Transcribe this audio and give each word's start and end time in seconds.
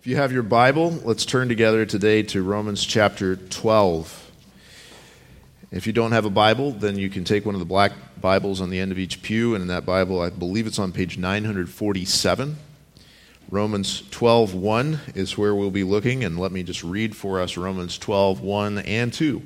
If 0.00 0.06
you 0.06 0.14
have 0.14 0.30
your 0.30 0.44
Bible, 0.44 0.92
let's 1.04 1.24
turn 1.24 1.48
together 1.48 1.84
today 1.84 2.22
to 2.22 2.40
Romans 2.40 2.86
chapter 2.86 3.34
12. 3.34 4.30
If 5.72 5.88
you 5.88 5.92
don't 5.92 6.12
have 6.12 6.24
a 6.24 6.30
Bible, 6.30 6.70
then 6.70 6.96
you 6.96 7.10
can 7.10 7.24
take 7.24 7.44
one 7.44 7.56
of 7.56 7.58
the 7.58 7.64
black 7.64 7.90
Bibles 8.20 8.60
on 8.60 8.70
the 8.70 8.78
end 8.78 8.92
of 8.92 8.98
each 9.00 9.22
pew, 9.22 9.56
and 9.56 9.62
in 9.62 9.66
that 9.68 9.84
Bible, 9.84 10.20
I 10.20 10.30
believe 10.30 10.68
it's 10.68 10.78
on 10.78 10.92
page 10.92 11.18
947. 11.18 12.56
Romans 13.50 14.02
12:1 14.12 15.00
is 15.16 15.36
where 15.36 15.52
we'll 15.52 15.72
be 15.72 15.82
looking, 15.82 16.22
and 16.22 16.38
let 16.38 16.52
me 16.52 16.62
just 16.62 16.84
read 16.84 17.16
for 17.16 17.40
us 17.40 17.56
Romans 17.56 17.98
12:1 17.98 18.78
and 18.78 19.12
2. 19.12 19.42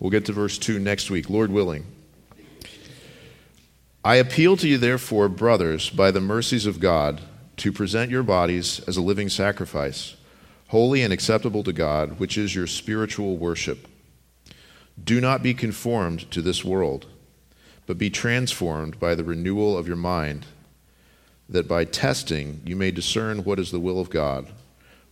We'll 0.00 0.10
get 0.10 0.24
to 0.24 0.32
verse 0.32 0.58
2 0.58 0.80
next 0.80 1.08
week, 1.08 1.30
Lord 1.30 1.52
willing. 1.52 1.84
I 4.04 4.16
appeal 4.16 4.56
to 4.56 4.66
you, 4.66 4.76
therefore, 4.76 5.28
brothers, 5.28 5.88
by 5.88 6.10
the 6.10 6.20
mercies 6.20 6.66
of 6.66 6.80
God, 6.80 7.20
to 7.56 7.72
present 7.72 8.10
your 8.10 8.22
bodies 8.22 8.80
as 8.86 8.96
a 8.96 9.02
living 9.02 9.28
sacrifice, 9.28 10.16
holy 10.68 11.02
and 11.02 11.12
acceptable 11.12 11.62
to 11.62 11.72
God, 11.72 12.18
which 12.18 12.36
is 12.36 12.54
your 12.54 12.66
spiritual 12.66 13.36
worship. 13.36 13.88
Do 15.02 15.20
not 15.20 15.42
be 15.42 15.54
conformed 15.54 16.30
to 16.30 16.42
this 16.42 16.64
world, 16.64 17.06
but 17.86 17.98
be 17.98 18.10
transformed 18.10 18.98
by 18.98 19.14
the 19.14 19.24
renewal 19.24 19.76
of 19.76 19.86
your 19.86 19.96
mind, 19.96 20.46
that 21.48 21.68
by 21.68 21.84
testing 21.84 22.60
you 22.64 22.76
may 22.76 22.90
discern 22.90 23.44
what 23.44 23.58
is 23.58 23.70
the 23.70 23.80
will 23.80 24.00
of 24.00 24.10
God, 24.10 24.48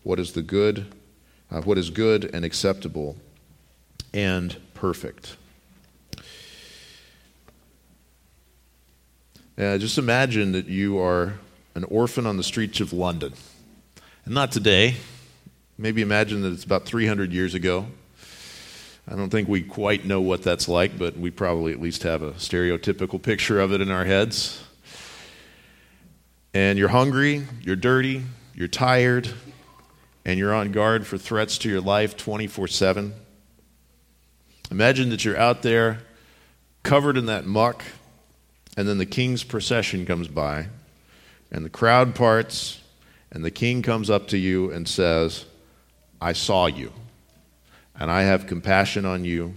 what 0.02 0.18
is 0.18 0.32
the 0.32 0.42
good, 0.42 0.86
uh, 1.50 1.60
what 1.62 1.78
is 1.78 1.90
good 1.90 2.30
and 2.34 2.44
acceptable 2.44 3.16
and 4.12 4.56
perfect. 4.74 5.36
Uh, 9.56 9.78
just 9.78 9.98
imagine 9.98 10.50
that 10.52 10.66
you 10.66 10.98
are 10.98 11.34
an 11.74 11.84
orphan 11.84 12.26
on 12.26 12.36
the 12.36 12.42
streets 12.42 12.80
of 12.80 12.92
London. 12.92 13.34
And 14.24 14.34
not 14.34 14.52
today. 14.52 14.96
Maybe 15.76 16.02
imagine 16.02 16.42
that 16.42 16.52
it's 16.52 16.64
about 16.64 16.84
300 16.84 17.32
years 17.32 17.54
ago. 17.54 17.86
I 19.06 19.16
don't 19.16 19.28
think 19.28 19.48
we 19.48 19.62
quite 19.62 20.06
know 20.06 20.20
what 20.20 20.42
that's 20.42 20.68
like, 20.68 20.96
but 20.96 21.16
we 21.16 21.30
probably 21.30 21.72
at 21.72 21.80
least 21.80 22.04
have 22.04 22.22
a 22.22 22.32
stereotypical 22.32 23.20
picture 23.20 23.60
of 23.60 23.72
it 23.72 23.80
in 23.80 23.90
our 23.90 24.04
heads. 24.04 24.62
And 26.54 26.78
you're 26.78 26.88
hungry, 26.88 27.46
you're 27.60 27.76
dirty, 27.76 28.22
you're 28.54 28.68
tired, 28.68 29.28
and 30.24 30.38
you're 30.38 30.54
on 30.54 30.72
guard 30.72 31.06
for 31.06 31.18
threats 31.18 31.58
to 31.58 31.68
your 31.68 31.80
life 31.80 32.16
24 32.16 32.68
7. 32.68 33.12
Imagine 34.70 35.10
that 35.10 35.24
you're 35.24 35.36
out 35.36 35.62
there 35.62 35.98
covered 36.82 37.16
in 37.16 37.26
that 37.26 37.44
muck, 37.44 37.84
and 38.76 38.88
then 38.88 38.98
the 38.98 39.06
king's 39.06 39.42
procession 39.42 40.06
comes 40.06 40.28
by, 40.28 40.68
and 41.50 41.64
the 41.64 41.70
crowd 41.70 42.14
parts, 42.14 42.80
and 43.30 43.44
the 43.44 43.50
king 43.50 43.82
comes 43.82 44.10
up 44.10 44.28
to 44.28 44.38
you 44.38 44.70
and 44.70 44.88
says, 44.88 45.44
I 46.20 46.32
saw 46.32 46.66
you, 46.66 46.92
and 47.98 48.10
I 48.10 48.22
have 48.22 48.46
compassion 48.46 49.04
on 49.04 49.24
you, 49.24 49.54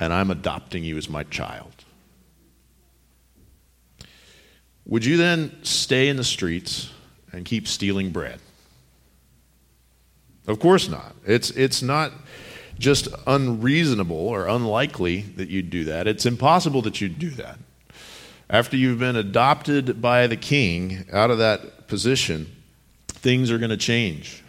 and 0.00 0.12
I'm 0.12 0.30
adopting 0.30 0.84
you 0.84 0.96
as 0.96 1.08
my 1.08 1.24
child. 1.24 1.84
Would 4.86 5.04
you 5.04 5.16
then 5.16 5.56
stay 5.62 6.08
in 6.08 6.16
the 6.16 6.24
streets 6.24 6.90
and 7.32 7.44
keep 7.44 7.68
stealing 7.68 8.10
bread? 8.10 8.40
Of 10.46 10.60
course 10.60 10.88
not. 10.88 11.14
It's, 11.26 11.50
it's 11.50 11.82
not 11.82 12.12
just 12.78 13.08
unreasonable 13.26 14.16
or 14.16 14.46
unlikely 14.46 15.20
that 15.36 15.50
you'd 15.50 15.68
do 15.68 15.84
that. 15.84 16.06
It's 16.06 16.24
impossible 16.24 16.80
that 16.82 17.02
you'd 17.02 17.18
do 17.18 17.30
that. 17.30 17.58
After 18.50 18.76
you've 18.76 18.98
been 18.98 19.16
adopted 19.16 20.00
by 20.00 20.26
the 20.26 20.36
king 20.36 21.04
out 21.12 21.30
of 21.30 21.38
that 21.38 21.86
position, 21.86 22.50
things 23.08 23.50
are 23.50 23.58
going 23.58 23.70
to 23.70 23.76
change. 23.76 24.42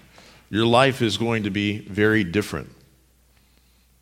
Your 0.49 0.65
life 0.65 1.01
is 1.01 1.17
going 1.17 1.43
to 1.43 1.49
be 1.49 1.79
very 1.79 2.23
different. 2.23 2.69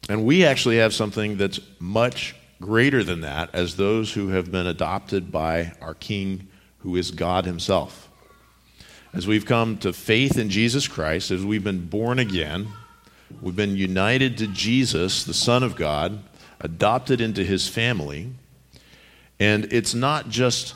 And 0.07 0.23
we 0.23 0.45
actually 0.45 0.77
have 0.77 0.93
something 0.93 1.37
that's 1.37 1.59
much 1.79 2.35
greater 2.61 3.03
than 3.03 3.21
that 3.21 3.49
as 3.53 3.75
those 3.75 4.13
who 4.13 4.29
have 4.29 4.51
been 4.51 4.67
adopted 4.67 5.31
by 5.31 5.73
our 5.81 5.93
king, 5.93 6.47
who 6.79 6.95
is 6.95 7.11
God 7.11 7.45
himself. 7.45 8.09
As 9.13 9.25
we've 9.25 9.45
come 9.45 9.77
to 9.79 9.93
faith 9.93 10.37
in 10.37 10.49
Jesus 10.49 10.87
Christ, 10.87 11.31
as 11.31 11.43
we've 11.43 11.63
been 11.63 11.87
born 11.87 12.19
again, 12.19 12.67
we've 13.41 13.55
been 13.55 13.75
united 13.75 14.37
to 14.37 14.47
Jesus, 14.47 15.23
the 15.23 15.33
Son 15.33 15.63
of 15.63 15.75
God, 15.75 16.19
adopted 16.61 17.19
into 17.19 17.43
his 17.43 17.67
family. 17.67 18.29
And 19.39 19.71
it's 19.71 19.93
not 19.93 20.29
just 20.29 20.73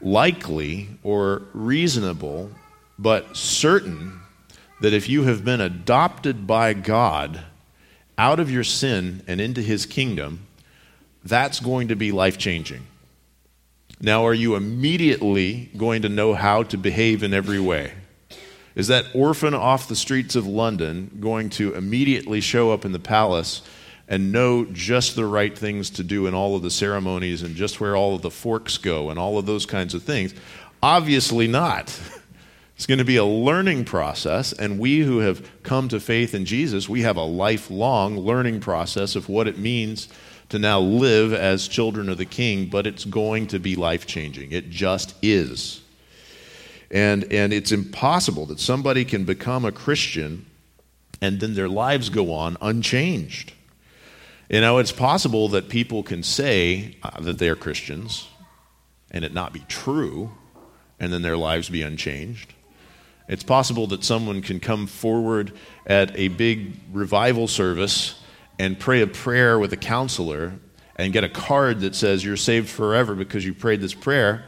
likely 0.00 0.88
or 1.02 1.42
reasonable, 1.52 2.50
but 2.98 3.36
certain 3.36 4.20
that 4.80 4.92
if 4.92 5.08
you 5.08 5.24
have 5.24 5.44
been 5.44 5.60
adopted 5.60 6.46
by 6.46 6.74
God 6.74 7.40
out 8.18 8.40
of 8.40 8.50
your 8.50 8.64
sin 8.64 9.22
and 9.26 9.40
into 9.40 9.62
his 9.62 9.86
kingdom, 9.86 10.46
that's 11.24 11.60
going 11.60 11.88
to 11.88 11.96
be 11.96 12.12
life 12.12 12.38
changing. 12.38 12.86
Now, 14.00 14.26
are 14.26 14.34
you 14.34 14.56
immediately 14.56 15.70
going 15.76 16.02
to 16.02 16.08
know 16.08 16.34
how 16.34 16.62
to 16.64 16.76
behave 16.76 17.22
in 17.22 17.32
every 17.32 17.60
way? 17.60 17.92
Is 18.74 18.88
that 18.88 19.06
orphan 19.14 19.54
off 19.54 19.88
the 19.88 19.96
streets 19.96 20.36
of 20.36 20.46
London 20.46 21.16
going 21.18 21.48
to 21.50 21.74
immediately 21.74 22.42
show 22.42 22.72
up 22.72 22.84
in 22.84 22.92
the 22.92 22.98
palace 22.98 23.62
and 24.08 24.32
know 24.32 24.64
just 24.66 25.16
the 25.16 25.24
right 25.24 25.56
things 25.56 25.90
to 25.90 26.04
do 26.04 26.26
in 26.26 26.34
all 26.34 26.54
of 26.56 26.62
the 26.62 26.70
ceremonies 26.70 27.42
and 27.42 27.56
just 27.56 27.80
where 27.80 27.96
all 27.96 28.14
of 28.14 28.22
the 28.22 28.30
forks 28.30 28.78
go 28.78 29.10
and 29.10 29.18
all 29.18 29.38
of 29.38 29.46
those 29.46 29.66
kinds 29.66 29.94
of 29.94 30.02
things? 30.02 30.34
Obviously 30.82 31.46
not. 31.46 31.98
It's 32.76 32.84
going 32.84 32.98
to 32.98 33.04
be 33.04 33.16
a 33.16 33.24
learning 33.24 33.86
process, 33.86 34.52
and 34.52 34.78
we 34.78 34.98
who 34.98 35.20
have 35.20 35.48
come 35.62 35.88
to 35.88 35.98
faith 35.98 36.34
in 36.34 36.44
Jesus, 36.44 36.90
we 36.90 37.00
have 37.02 37.16
a 37.16 37.22
lifelong 37.22 38.18
learning 38.18 38.60
process 38.60 39.16
of 39.16 39.30
what 39.30 39.48
it 39.48 39.56
means 39.56 40.08
to 40.50 40.58
now 40.58 40.78
live 40.78 41.32
as 41.32 41.68
children 41.68 42.10
of 42.10 42.18
the 42.18 42.26
King, 42.26 42.66
but 42.66 42.86
it's 42.86 43.06
going 43.06 43.46
to 43.46 43.58
be 43.58 43.76
life 43.76 44.06
changing. 44.06 44.52
It 44.52 44.68
just 44.68 45.14
is. 45.22 45.80
And, 46.90 47.24
and 47.32 47.52
it's 47.52 47.72
impossible 47.72 48.44
that 48.46 48.60
somebody 48.60 49.06
can 49.06 49.24
become 49.24 49.64
a 49.64 49.72
Christian 49.72 50.44
and 51.22 51.40
then 51.40 51.54
their 51.54 51.68
lives 51.68 52.10
go 52.10 52.32
on 52.32 52.58
unchanged. 52.60 53.54
You 54.48 54.60
know, 54.60 54.78
it's 54.78 54.92
possible 54.92 55.48
that 55.48 55.68
people 55.68 56.02
can 56.02 56.22
say 56.22 56.96
uh, 57.02 57.20
that 57.20 57.38
they're 57.38 57.56
Christians 57.56 58.28
and 59.10 59.24
it 59.24 59.32
not 59.32 59.52
be 59.52 59.64
true, 59.68 60.30
and 60.98 61.12
then 61.12 61.22
their 61.22 61.36
lives 61.36 61.68
be 61.68 61.82
unchanged. 61.82 62.54
It's 63.28 63.42
possible 63.42 63.86
that 63.88 64.04
someone 64.04 64.42
can 64.42 64.60
come 64.60 64.86
forward 64.86 65.52
at 65.86 66.16
a 66.16 66.28
big 66.28 66.74
revival 66.92 67.48
service 67.48 68.20
and 68.58 68.78
pray 68.78 69.02
a 69.02 69.06
prayer 69.06 69.58
with 69.58 69.72
a 69.72 69.76
counselor 69.76 70.54
and 70.96 71.12
get 71.12 71.24
a 71.24 71.28
card 71.28 71.80
that 71.80 71.94
says 71.94 72.24
you're 72.24 72.36
saved 72.36 72.68
forever 72.68 73.14
because 73.14 73.44
you 73.44 73.52
prayed 73.52 73.80
this 73.80 73.94
prayer, 73.94 74.44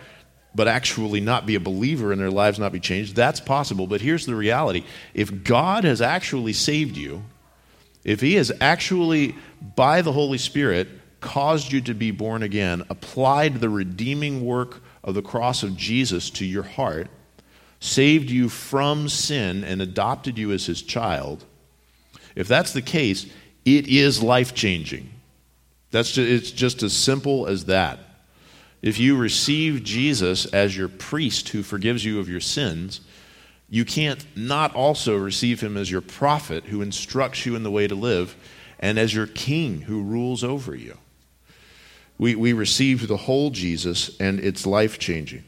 but 0.54 0.69
actually 0.69 1.20
not 1.20 1.44
be 1.44 1.56
a 1.56 1.60
believer 1.60 2.12
and 2.12 2.20
their 2.20 2.31
lives 2.31 2.58
not 2.58 2.72
be 2.72 2.81
changed. 2.81 3.14
That's 3.14 3.41
possible. 3.41 3.87
But 3.87 4.00
here's 4.00 4.26
the 4.26 4.34
reality 4.34 4.84
if 5.12 5.44
God 5.44 5.84
has 5.84 6.00
actually 6.00 6.53
saved 6.53 6.97
you, 6.97 7.25
if 8.08 8.22
He 8.22 8.36
has 8.36 8.50
actually, 8.58 9.36
by 9.76 10.00
the 10.00 10.12
Holy 10.12 10.38
Spirit, 10.38 10.88
caused 11.20 11.72
you 11.72 11.82
to 11.82 11.92
be 11.92 12.10
born 12.10 12.42
again, 12.42 12.82
applied 12.88 13.56
the 13.60 13.69
redeeming 13.69 14.42
work 14.42 14.82
of 15.04 15.14
the 15.14 15.20
cross 15.20 15.62
of 15.62 15.76
Jesus 15.76 16.30
to 16.30 16.46
your 16.46 16.62
heart, 16.62 17.08
saved 17.80 18.30
you 18.30 18.48
from 18.48 19.10
sin, 19.10 19.62
and 19.62 19.82
adopted 19.82 20.38
you 20.38 20.52
as 20.52 20.64
His 20.64 20.80
child, 20.80 21.44
if 22.34 22.48
that's 22.48 22.72
the 22.72 22.80
case, 22.80 23.26
it 23.66 23.88
is 23.88 24.22
life 24.22 24.54
changing. 24.54 25.10
That's 25.90 26.12
just, 26.12 26.30
it's 26.30 26.50
just 26.50 26.82
as 26.82 26.94
simple 26.94 27.46
as 27.46 27.66
that. 27.66 27.98
If 28.80 28.98
you 28.98 29.19
receive 29.19 29.84
Jesus 29.84 30.46
as 30.46 30.75
your 30.75 30.88
priest 30.88 31.50
who 31.50 31.62
forgives 31.62 32.06
you 32.06 32.20
of 32.20 32.28
your 32.28 32.40
sins, 32.40 33.02
you 33.70 33.85
can't 33.85 34.25
not 34.37 34.75
also 34.75 35.17
receive 35.17 35.61
him 35.61 35.76
as 35.76 35.91
your 35.91 36.00
prophet 36.00 36.65
who 36.65 36.81
instructs 36.81 37.44
you 37.44 37.55
in 37.55 37.62
the 37.62 37.70
way 37.70 37.87
to 37.87 37.94
live 37.94 38.35
and 38.81 38.99
as 38.99 39.15
your 39.15 39.26
king 39.26 39.82
who 39.82 40.03
rules 40.03 40.43
over 40.43 40.75
you. 40.75 40.97
We, 42.17 42.35
we 42.35 42.53
receive 42.53 43.06
the 43.06 43.17
whole 43.17 43.50
Jesus 43.50 44.19
and 44.19 44.41
it's 44.41 44.67
life 44.67 44.99
changing. 44.99 45.44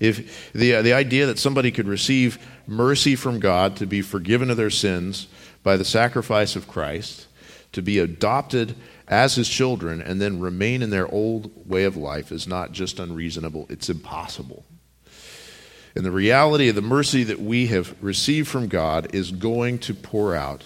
If 0.00 0.52
the, 0.52 0.76
uh, 0.76 0.82
the 0.82 0.92
idea 0.92 1.26
that 1.26 1.38
somebody 1.38 1.70
could 1.70 1.88
receive 1.88 2.38
mercy 2.66 3.16
from 3.16 3.40
God 3.40 3.76
to 3.76 3.86
be 3.86 4.02
forgiven 4.02 4.50
of 4.50 4.56
their 4.56 4.70
sins 4.70 5.26
by 5.62 5.76
the 5.76 5.84
sacrifice 5.84 6.54
of 6.54 6.68
Christ, 6.68 7.26
to 7.72 7.82
be 7.82 7.98
adopted 7.98 8.76
as 9.08 9.34
his 9.34 9.48
children, 9.48 10.00
and 10.00 10.20
then 10.20 10.38
remain 10.38 10.82
in 10.82 10.90
their 10.90 11.10
old 11.12 11.68
way 11.68 11.84
of 11.84 11.96
life 11.96 12.30
is 12.30 12.46
not 12.46 12.72
just 12.72 13.00
unreasonable, 13.00 13.66
it's 13.70 13.88
impossible. 13.88 14.64
And 15.98 16.06
the 16.06 16.12
reality 16.12 16.68
of 16.68 16.76
the 16.76 16.80
mercy 16.80 17.24
that 17.24 17.40
we 17.40 17.66
have 17.66 17.92
received 18.00 18.46
from 18.46 18.68
God 18.68 19.16
is 19.16 19.32
going 19.32 19.80
to 19.80 19.92
pour 19.92 20.32
out 20.32 20.62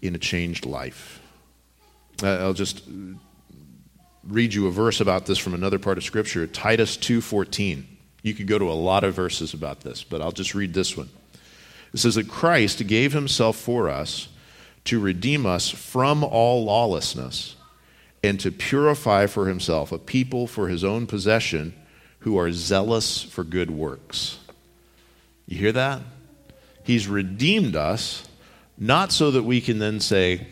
in 0.00 0.14
a 0.14 0.18
changed 0.18 0.64
life. 0.64 1.20
I'll 2.22 2.54
just 2.54 2.82
read 4.24 4.54
you 4.54 4.68
a 4.68 4.70
verse 4.70 5.02
about 5.02 5.26
this 5.26 5.36
from 5.36 5.52
another 5.52 5.78
part 5.78 5.98
of 5.98 6.04
scripture, 6.04 6.46
Titus 6.46 6.96
2:14. 6.96 7.84
You 8.22 8.32
could 8.32 8.46
go 8.46 8.58
to 8.58 8.70
a 8.70 8.72
lot 8.72 9.04
of 9.04 9.12
verses 9.12 9.52
about 9.52 9.82
this, 9.82 10.02
but 10.02 10.22
I'll 10.22 10.32
just 10.32 10.54
read 10.54 10.72
this 10.72 10.96
one. 10.96 11.10
It 11.92 11.98
says 11.98 12.14
that 12.14 12.28
Christ 12.28 12.86
gave 12.86 13.12
himself 13.12 13.56
for 13.56 13.90
us 13.90 14.28
to 14.86 14.98
redeem 14.98 15.44
us 15.44 15.68
from 15.68 16.24
all 16.24 16.64
lawlessness 16.64 17.54
and 18.24 18.40
to 18.40 18.50
purify 18.50 19.26
for 19.26 19.46
himself 19.46 19.92
a 19.92 19.98
people 19.98 20.46
for 20.46 20.68
his 20.68 20.82
own 20.82 21.06
possession 21.06 21.74
who 22.20 22.38
are 22.38 22.50
zealous 22.50 23.22
for 23.22 23.44
good 23.44 23.70
works. 23.70 24.38
You 25.50 25.58
hear 25.58 25.72
that? 25.72 26.00
He's 26.84 27.08
redeemed 27.08 27.74
us, 27.74 28.26
not 28.78 29.12
so 29.12 29.32
that 29.32 29.42
we 29.42 29.60
can 29.60 29.80
then 29.80 29.98
say, 29.98 30.46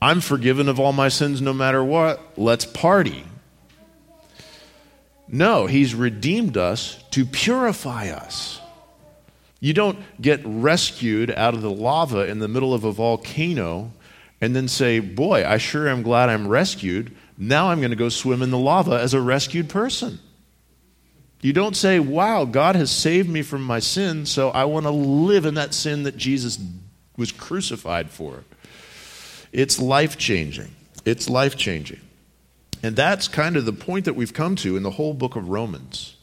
I'm 0.00 0.20
forgiven 0.20 0.68
of 0.68 0.78
all 0.78 0.92
my 0.92 1.08
sins 1.08 1.42
no 1.42 1.52
matter 1.52 1.82
what, 1.82 2.38
let's 2.38 2.64
party. 2.64 3.24
No, 5.26 5.66
He's 5.66 5.96
redeemed 5.96 6.56
us 6.56 7.02
to 7.10 7.26
purify 7.26 8.08
us. 8.08 8.60
You 9.58 9.72
don't 9.72 9.98
get 10.20 10.42
rescued 10.44 11.32
out 11.32 11.54
of 11.54 11.62
the 11.62 11.70
lava 11.70 12.28
in 12.28 12.38
the 12.38 12.46
middle 12.46 12.72
of 12.72 12.84
a 12.84 12.92
volcano 12.92 13.90
and 14.40 14.54
then 14.54 14.68
say, 14.68 15.00
Boy, 15.00 15.44
I 15.44 15.56
sure 15.56 15.88
am 15.88 16.02
glad 16.02 16.28
I'm 16.28 16.46
rescued. 16.46 17.16
Now 17.36 17.70
I'm 17.70 17.80
going 17.80 17.90
to 17.90 17.96
go 17.96 18.10
swim 18.10 18.42
in 18.42 18.52
the 18.52 18.58
lava 18.58 19.00
as 19.00 19.12
a 19.12 19.20
rescued 19.20 19.68
person. 19.68 20.20
You 21.46 21.52
don't 21.52 21.76
say, 21.76 22.00
Wow, 22.00 22.44
God 22.44 22.74
has 22.74 22.90
saved 22.90 23.28
me 23.28 23.40
from 23.40 23.62
my 23.62 23.78
sin, 23.78 24.26
so 24.26 24.50
I 24.50 24.64
want 24.64 24.84
to 24.84 24.90
live 24.90 25.46
in 25.46 25.54
that 25.54 25.74
sin 25.74 26.02
that 26.02 26.16
Jesus 26.16 26.58
was 27.16 27.30
crucified 27.30 28.10
for. 28.10 28.42
It's 29.52 29.78
life 29.78 30.18
changing. 30.18 30.74
It's 31.04 31.30
life 31.30 31.56
changing. 31.56 32.00
And 32.82 32.96
that's 32.96 33.28
kind 33.28 33.56
of 33.56 33.64
the 33.64 33.72
point 33.72 34.06
that 34.06 34.14
we've 34.14 34.34
come 34.34 34.56
to 34.56 34.76
in 34.76 34.82
the 34.82 34.90
whole 34.90 35.14
book 35.14 35.36
of 35.36 35.48
Romans. 35.48 36.16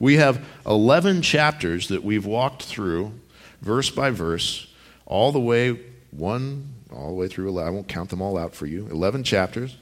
We 0.00 0.16
have 0.16 0.44
11 0.66 1.22
chapters 1.22 1.86
that 1.86 2.02
we've 2.02 2.26
walked 2.26 2.64
through, 2.64 3.12
verse 3.60 3.90
by 3.90 4.10
verse, 4.10 4.66
all 5.06 5.30
the 5.30 5.38
way, 5.38 5.78
one, 6.10 6.74
all 6.92 7.10
the 7.10 7.14
way 7.14 7.28
through, 7.28 7.56
I 7.60 7.70
won't 7.70 7.86
count 7.86 8.10
them 8.10 8.20
all 8.20 8.36
out 8.36 8.56
for 8.56 8.66
you, 8.66 8.88
11 8.88 9.22
chapters. 9.22 9.76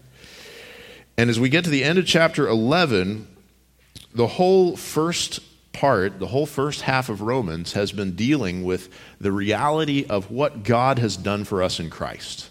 And 1.16 1.30
as 1.30 1.40
we 1.40 1.48
get 1.48 1.64
to 1.64 1.70
the 1.70 1.82
end 1.82 1.98
of 1.98 2.04
chapter 2.04 2.46
11, 2.46 3.26
the 4.14 4.26
whole 4.26 4.76
first 4.76 5.40
part, 5.72 6.18
the 6.18 6.26
whole 6.26 6.46
first 6.46 6.82
half 6.82 7.08
of 7.08 7.22
Romans 7.22 7.72
has 7.74 7.92
been 7.92 8.16
dealing 8.16 8.64
with 8.64 8.88
the 9.20 9.32
reality 9.32 10.04
of 10.08 10.30
what 10.30 10.64
God 10.64 10.98
has 10.98 11.16
done 11.16 11.44
for 11.44 11.62
us 11.62 11.78
in 11.78 11.90
Christ. 11.90 12.50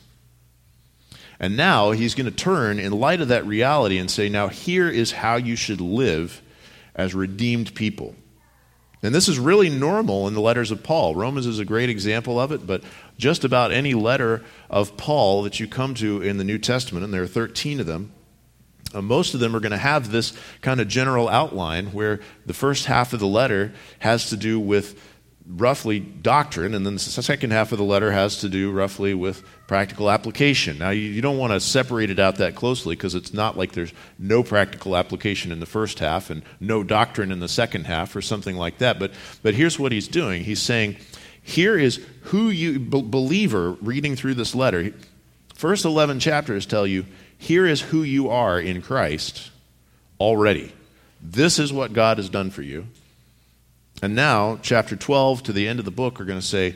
And 1.40 1.56
now 1.56 1.92
he's 1.92 2.16
going 2.16 2.26
to 2.26 2.36
turn 2.36 2.80
in 2.80 2.92
light 2.92 3.22
of 3.22 3.30
that 3.30 3.46
reality 3.46 3.98
and 3.98 4.12
say, 4.12 4.30
now 4.30 4.48
here 4.50 4.90
is 4.90 5.12
how 5.12 5.36
you 5.36 5.56
should 5.56 5.80
live 5.80 6.42
as 6.96 7.16
redeemed 7.16 7.74
people. 7.76 8.16
And 9.02 9.16
this 9.16 9.30
is 9.30 9.40
really 9.40 9.70
normal 9.70 10.28
in 10.28 10.34
the 10.34 10.42
letters 10.42 10.72
of 10.72 10.84
Paul. 10.84 11.16
Romans 11.16 11.46
is 11.46 11.60
a 11.60 11.66
great 11.66 11.90
example 11.90 12.38
of 12.40 12.52
it, 12.52 12.68
but 12.68 12.84
just 13.18 13.46
about 13.46 13.72
any 13.72 13.94
letter 13.94 14.44
of 14.70 14.98
Paul 14.98 15.44
that 15.44 15.60
you 15.60 15.68
come 15.68 15.94
to 15.96 16.22
in 16.22 16.38
the 16.38 16.44
New 16.44 16.58
Testament, 16.58 17.06
and 17.06 17.14
there 17.14 17.24
are 17.24 17.28
13 17.28 17.80
of 17.80 17.86
them, 17.86 18.12
uh, 18.94 19.02
most 19.02 19.34
of 19.34 19.40
them 19.40 19.56
are 19.56 19.60
going 19.60 19.72
to 19.72 19.78
have 19.78 20.12
this 20.12 20.34
kind 20.62 20.80
of 20.80 20.88
general 20.88 21.30
outline 21.30 21.88
where 21.88 22.20
the 22.46 22.54
first 22.54 22.86
half 22.86 23.14
of 23.14 23.20
the 23.20 23.28
letter 23.28 23.74
has 24.00 24.30
to 24.30 24.38
do 24.38 24.60
with 24.60 25.00
roughly 25.50 26.00
doctrine, 26.00 26.76
and 26.76 26.86
then 26.86 26.94
the 26.94 27.00
second 27.00 27.52
half 27.52 27.72
of 27.72 27.80
the 27.80 27.84
letter 27.84 28.12
has 28.12 28.38
to 28.38 28.50
do 28.50 28.72
roughly 28.72 29.16
with 29.16 29.44
practical 29.68 30.12
application. 30.12 30.78
Now, 30.78 30.92
you, 30.92 31.02
you 31.02 31.22
don't 31.22 31.40
want 31.40 31.54
to 31.54 31.60
separate 31.60 32.12
it 32.12 32.20
out 32.20 32.36
that 32.36 32.54
closely 32.54 32.96
because 32.96 33.16
it's 33.16 33.34
not 33.34 33.58
like 33.58 33.72
there's 33.72 33.94
no 34.20 34.44
practical 34.44 34.96
application 34.96 35.52
in 35.52 35.60
the 35.60 35.66
first 35.66 36.00
half 36.00 36.30
and 36.30 36.44
no 36.60 36.84
doctrine 36.84 37.32
in 37.32 37.40
the 37.40 37.48
second 37.48 37.86
half 37.86 38.16
or 38.16 38.22
something 38.22 38.58
like 38.58 38.78
that. 38.78 39.00
But, 39.00 39.12
but 39.42 39.56
here's 39.56 39.80
what 39.80 39.92
he's 39.92 40.08
doing 40.08 40.44
he's 40.44 40.62
saying, 40.62 40.98
here 41.42 41.78
is 41.78 42.06
who 42.24 42.50
you, 42.50 42.80
b- 42.80 43.02
believer, 43.02 43.72
reading 43.82 44.16
through 44.16 44.36
this 44.36 44.54
letter, 44.54 44.94
first 45.56 45.84
11 45.84 46.20
chapters 46.20 46.68
tell 46.68 46.86
you, 46.86 47.06
here 47.40 47.66
is 47.66 47.82
who 47.82 48.04
you 48.04 48.30
are 48.30 48.60
in 48.60 48.82
Christ 48.82 49.50
already. 50.20 50.74
This 51.22 51.58
is 51.58 51.74
what 51.74 51.94
God 51.94 52.18
has 52.18 52.30
done 52.30 52.52
for 52.52 52.62
you. 52.62 52.86
And 54.04 54.14
now, 54.14 54.60
chapter 54.62 54.96
12 54.96 55.44
to 55.44 55.54
the 55.54 55.68
end 55.68 55.80
of 55.80 55.86
the 55.86 55.92
book 55.92 56.20
are 56.20 56.26
going 56.26 56.40
to 56.40 56.46
say, 56.46 56.76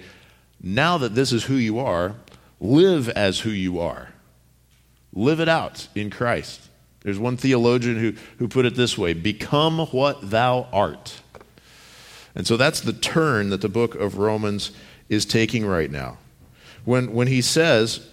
now 0.62 0.98
that 0.98 1.15
this 1.15 1.33
is 1.33 1.44
who 1.44 1.56
you 1.56 1.80
are, 1.80 2.15
live 2.62 3.10
as 3.10 3.42
who 3.42 3.50
you 3.50 3.80
are. 3.81 4.10
Live 5.13 5.42
it 5.42 5.50
out 5.50 5.89
in 5.95 6.10
Christ. 6.10 6.62
There's 7.01 7.19
one 7.19 7.36
theologian 7.36 8.00
who, 8.00 8.13
who 8.38 8.48
put 8.48 8.65
it 8.65 8.75
this 8.75 8.98
way 8.98 9.13
become 9.13 9.80
what 9.88 10.30
thou 10.30 10.68
art. 10.71 11.21
And 12.36 12.48
so 12.48 12.56
that's 12.56 12.80
the 12.80 12.94
turn 12.94 13.50
that 13.50 13.62
the 13.62 13.69
book 13.69 13.95
of 13.95 14.18
Romans 14.18 14.71
is 15.10 15.25
taking 15.25 15.65
right 15.65 15.92
now. 15.92 16.18
When, 16.86 17.13
when 17.13 17.27
he 17.27 17.42
says, 17.42 18.07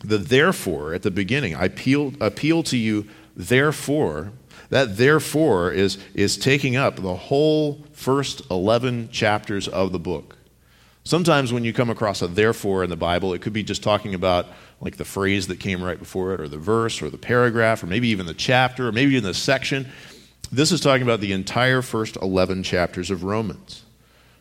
the 0.00 0.18
therefore 0.18 0.94
at 0.94 1.02
the 1.02 1.10
beginning, 1.10 1.54
I 1.54 1.66
appeal, 1.66 2.12
appeal 2.20 2.62
to 2.64 2.76
you, 2.76 3.06
therefore, 3.36 4.32
that 4.70 4.96
therefore 4.96 5.72
is, 5.72 5.98
is 6.14 6.36
taking 6.36 6.76
up 6.76 6.96
the 6.96 7.14
whole 7.14 7.84
first 7.92 8.42
11 8.50 9.10
chapters 9.10 9.66
of 9.68 9.92
the 9.92 9.98
book. 9.98 10.36
Sometimes 11.04 11.52
when 11.52 11.64
you 11.64 11.72
come 11.72 11.88
across 11.88 12.20
a 12.20 12.26
therefore 12.26 12.84
in 12.84 12.90
the 12.90 12.96
Bible, 12.96 13.32
it 13.32 13.40
could 13.40 13.54
be 13.54 13.62
just 13.62 13.82
talking 13.82 14.14
about 14.14 14.46
like 14.80 14.96
the 14.96 15.04
phrase 15.04 15.46
that 15.46 15.58
came 15.58 15.82
right 15.82 15.98
before 15.98 16.34
it, 16.34 16.40
or 16.40 16.48
the 16.48 16.58
verse, 16.58 17.02
or 17.02 17.10
the 17.10 17.18
paragraph, 17.18 17.82
or 17.82 17.86
maybe 17.86 18.08
even 18.08 18.26
the 18.26 18.34
chapter, 18.34 18.88
or 18.88 18.92
maybe 18.92 19.12
even 19.12 19.24
the 19.24 19.34
section. 19.34 19.88
This 20.52 20.70
is 20.70 20.80
talking 20.80 21.02
about 21.02 21.20
the 21.20 21.32
entire 21.32 21.82
first 21.82 22.16
11 22.16 22.62
chapters 22.62 23.10
of 23.10 23.24
Romans. 23.24 23.84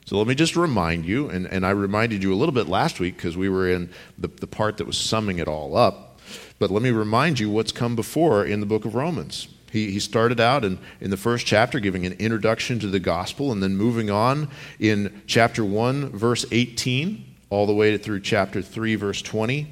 So 0.07 0.18
let 0.18 0.25
me 0.25 0.36
just 0.36 0.56
remind 0.56 1.06
you, 1.06 1.30
and, 1.30 1.45
and 1.48 1.65
I 1.65 1.71
reminded 1.71 2.24
you 2.24 2.33
a 2.33 2.38
little 2.38 2.54
bit 2.54 2.69
last 2.69 3.01
week 3.01 3.18
because 3.18 3.36
we 3.36 3.50
were 3.50 3.69
in 3.69 3.89
the, 4.18 4.30
the 4.30 4.48
part 4.48 4.77
that 4.77 4.88
was 4.88 4.98
summing 4.98 5.39
it 5.39 5.50
all 5.50 5.75
up. 5.75 6.21
But 6.59 6.71
let 6.71 6.81
me 6.81 6.92
remind 6.92 7.42
you 7.42 7.50
what's 7.50 7.74
come 7.74 7.98
before 7.98 8.45
in 8.45 8.62
the 8.62 8.65
book 8.65 8.86
of 8.86 8.95
Romans. 8.95 9.50
He, 9.69 9.92
he 9.92 10.00
started 10.00 10.39
out 10.39 10.63
in, 10.63 10.80
in 11.01 11.09
the 11.09 11.18
first 11.18 11.45
chapter 11.45 11.81
giving 11.81 12.06
an 12.06 12.13
introduction 12.13 12.80
to 12.80 12.88
the 12.88 13.01
gospel 13.01 13.51
and 13.51 13.62
then 13.62 13.75
moving 13.75 14.09
on 14.09 14.48
in 14.80 15.24
chapter 15.27 15.65
1, 15.65 16.12
verse 16.12 16.45
18, 16.54 17.25
all 17.50 17.65
the 17.65 17.74
way 17.74 17.98
through 17.98 18.21
chapter 18.21 18.62
3, 18.62 18.95
verse 18.95 19.21
20, 19.21 19.68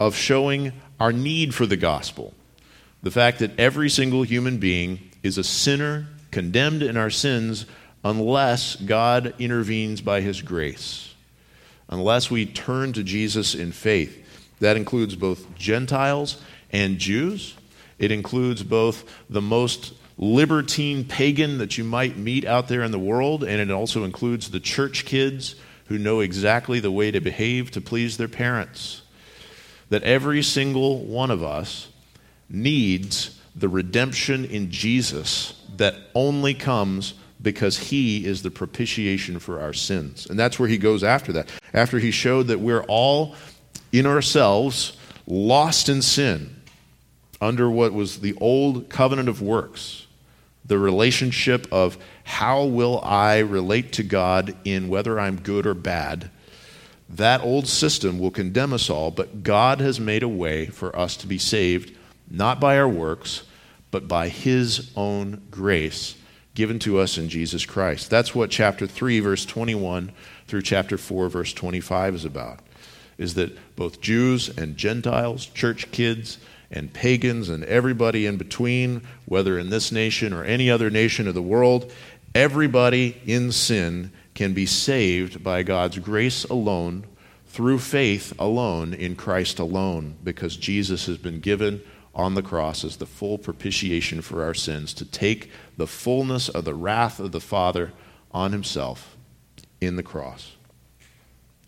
of 0.00 0.16
showing 0.16 0.72
our 0.98 1.12
need 1.12 1.54
for 1.54 1.64
the 1.64 1.76
gospel. 1.76 2.34
The 3.04 3.12
fact 3.12 3.38
that 3.38 3.56
every 3.56 3.88
single 3.88 4.24
human 4.24 4.58
being 4.58 5.12
is 5.22 5.38
a 5.38 5.44
sinner, 5.44 6.08
condemned 6.32 6.82
in 6.82 6.96
our 6.96 7.10
sins, 7.10 7.66
unless 8.04 8.76
God 8.76 9.34
intervenes 9.38 10.00
by 10.00 10.20
his 10.20 10.42
grace, 10.42 11.14
unless 11.88 12.30
we 12.30 12.46
turn 12.46 12.92
to 12.94 13.02
Jesus 13.02 13.54
in 13.54 13.72
faith. 13.72 14.16
That 14.60 14.76
includes 14.76 15.16
both 15.16 15.54
Gentiles 15.54 16.40
and 16.72 16.98
Jews. 16.98 17.54
It 17.98 18.12
includes 18.12 18.62
both 18.62 19.04
the 19.28 19.42
most 19.42 19.94
libertine 20.16 21.04
pagan 21.04 21.58
that 21.58 21.78
you 21.78 21.84
might 21.84 22.16
meet 22.16 22.44
out 22.44 22.68
there 22.68 22.82
in 22.82 22.90
the 22.90 22.98
world, 22.98 23.42
and 23.42 23.60
it 23.60 23.70
also 23.70 24.04
includes 24.04 24.50
the 24.50 24.60
church 24.60 25.04
kids 25.04 25.54
who 25.86 25.98
know 25.98 26.20
exactly 26.20 26.78
the 26.78 26.90
way 26.90 27.10
to 27.10 27.20
behave 27.20 27.70
to 27.72 27.80
please 27.80 28.16
their 28.16 28.28
parents. 28.28 29.02
That 29.88 30.02
every 30.04 30.42
single 30.42 31.04
one 31.04 31.30
of 31.30 31.42
us 31.42 31.88
needs 32.48 33.40
the 33.56 33.68
redemption 33.68 34.44
in 34.44 34.70
Jesus 34.70 35.54
that 35.76 35.94
only 36.14 36.54
comes 36.54 37.14
because 37.42 37.78
he 37.78 38.26
is 38.26 38.42
the 38.42 38.50
propitiation 38.50 39.38
for 39.38 39.60
our 39.60 39.72
sins. 39.72 40.26
And 40.26 40.38
that's 40.38 40.58
where 40.58 40.68
he 40.68 40.78
goes 40.78 41.02
after 41.02 41.32
that. 41.32 41.50
After 41.72 41.98
he 41.98 42.10
showed 42.10 42.48
that 42.48 42.60
we're 42.60 42.82
all 42.84 43.34
in 43.92 44.06
ourselves 44.06 44.96
lost 45.26 45.88
in 45.88 46.02
sin 46.02 46.56
under 47.40 47.70
what 47.70 47.92
was 47.92 48.20
the 48.20 48.34
old 48.40 48.88
covenant 48.88 49.28
of 49.28 49.40
works, 49.40 50.06
the 50.64 50.78
relationship 50.78 51.66
of 51.72 51.96
how 52.24 52.64
will 52.64 53.00
I 53.02 53.38
relate 53.38 53.92
to 53.92 54.02
God 54.02 54.54
in 54.64 54.88
whether 54.88 55.18
I'm 55.18 55.40
good 55.40 55.66
or 55.66 55.74
bad. 55.74 56.30
That 57.08 57.42
old 57.42 57.66
system 57.66 58.18
will 58.18 58.30
condemn 58.30 58.72
us 58.72 58.90
all, 58.90 59.10
but 59.10 59.42
God 59.42 59.80
has 59.80 59.98
made 59.98 60.22
a 60.22 60.28
way 60.28 60.66
for 60.66 60.94
us 60.96 61.16
to 61.18 61.26
be 61.26 61.38
saved, 61.38 61.96
not 62.30 62.60
by 62.60 62.78
our 62.78 62.88
works, 62.88 63.42
but 63.90 64.06
by 64.06 64.28
His 64.28 64.92
own 64.94 65.42
grace 65.50 66.14
given 66.60 66.78
to 66.78 66.98
us 66.98 67.16
in 67.16 67.30
Jesus 67.30 67.64
Christ. 67.64 68.10
That's 68.10 68.34
what 68.34 68.50
chapter 68.50 68.86
3, 68.86 69.20
verse 69.20 69.46
21 69.46 70.12
through 70.46 70.60
chapter 70.60 70.98
4, 70.98 71.30
verse 71.30 71.54
25 71.54 72.16
is 72.16 72.26
about. 72.26 72.60
Is 73.16 73.32
that 73.32 73.56
both 73.76 74.02
Jews 74.02 74.50
and 74.58 74.76
Gentiles, 74.76 75.46
church 75.46 75.90
kids, 75.90 76.36
and 76.70 76.92
pagans 76.92 77.48
and 77.48 77.64
everybody 77.64 78.26
in 78.26 78.36
between, 78.36 79.00
whether 79.24 79.58
in 79.58 79.70
this 79.70 79.90
nation 79.90 80.34
or 80.34 80.44
any 80.44 80.70
other 80.70 80.90
nation 80.90 81.26
of 81.26 81.32
the 81.32 81.40
world, 81.40 81.90
everybody 82.34 83.18
in 83.24 83.52
sin 83.52 84.12
can 84.34 84.52
be 84.52 84.66
saved 84.66 85.42
by 85.42 85.62
God's 85.62 85.98
grace 85.98 86.44
alone, 86.44 87.06
through 87.46 87.78
faith 87.78 88.34
alone, 88.38 88.92
in 88.92 89.16
Christ 89.16 89.58
alone, 89.58 90.16
because 90.22 90.58
Jesus 90.58 91.06
has 91.06 91.16
been 91.16 91.40
given 91.40 91.80
on 92.14 92.34
the 92.34 92.42
cross 92.42 92.84
as 92.84 92.96
the 92.96 93.06
full 93.06 93.38
propitiation 93.38 94.20
for 94.20 94.42
our 94.42 94.54
sins, 94.54 94.92
to 94.94 95.04
take 95.04 95.50
the 95.76 95.86
fullness 95.86 96.48
of 96.48 96.64
the 96.64 96.74
wrath 96.74 97.20
of 97.20 97.32
the 97.32 97.40
Father 97.40 97.92
on 98.32 98.52
himself 98.52 99.16
in 99.80 99.96
the 99.96 100.02
cross. 100.02 100.56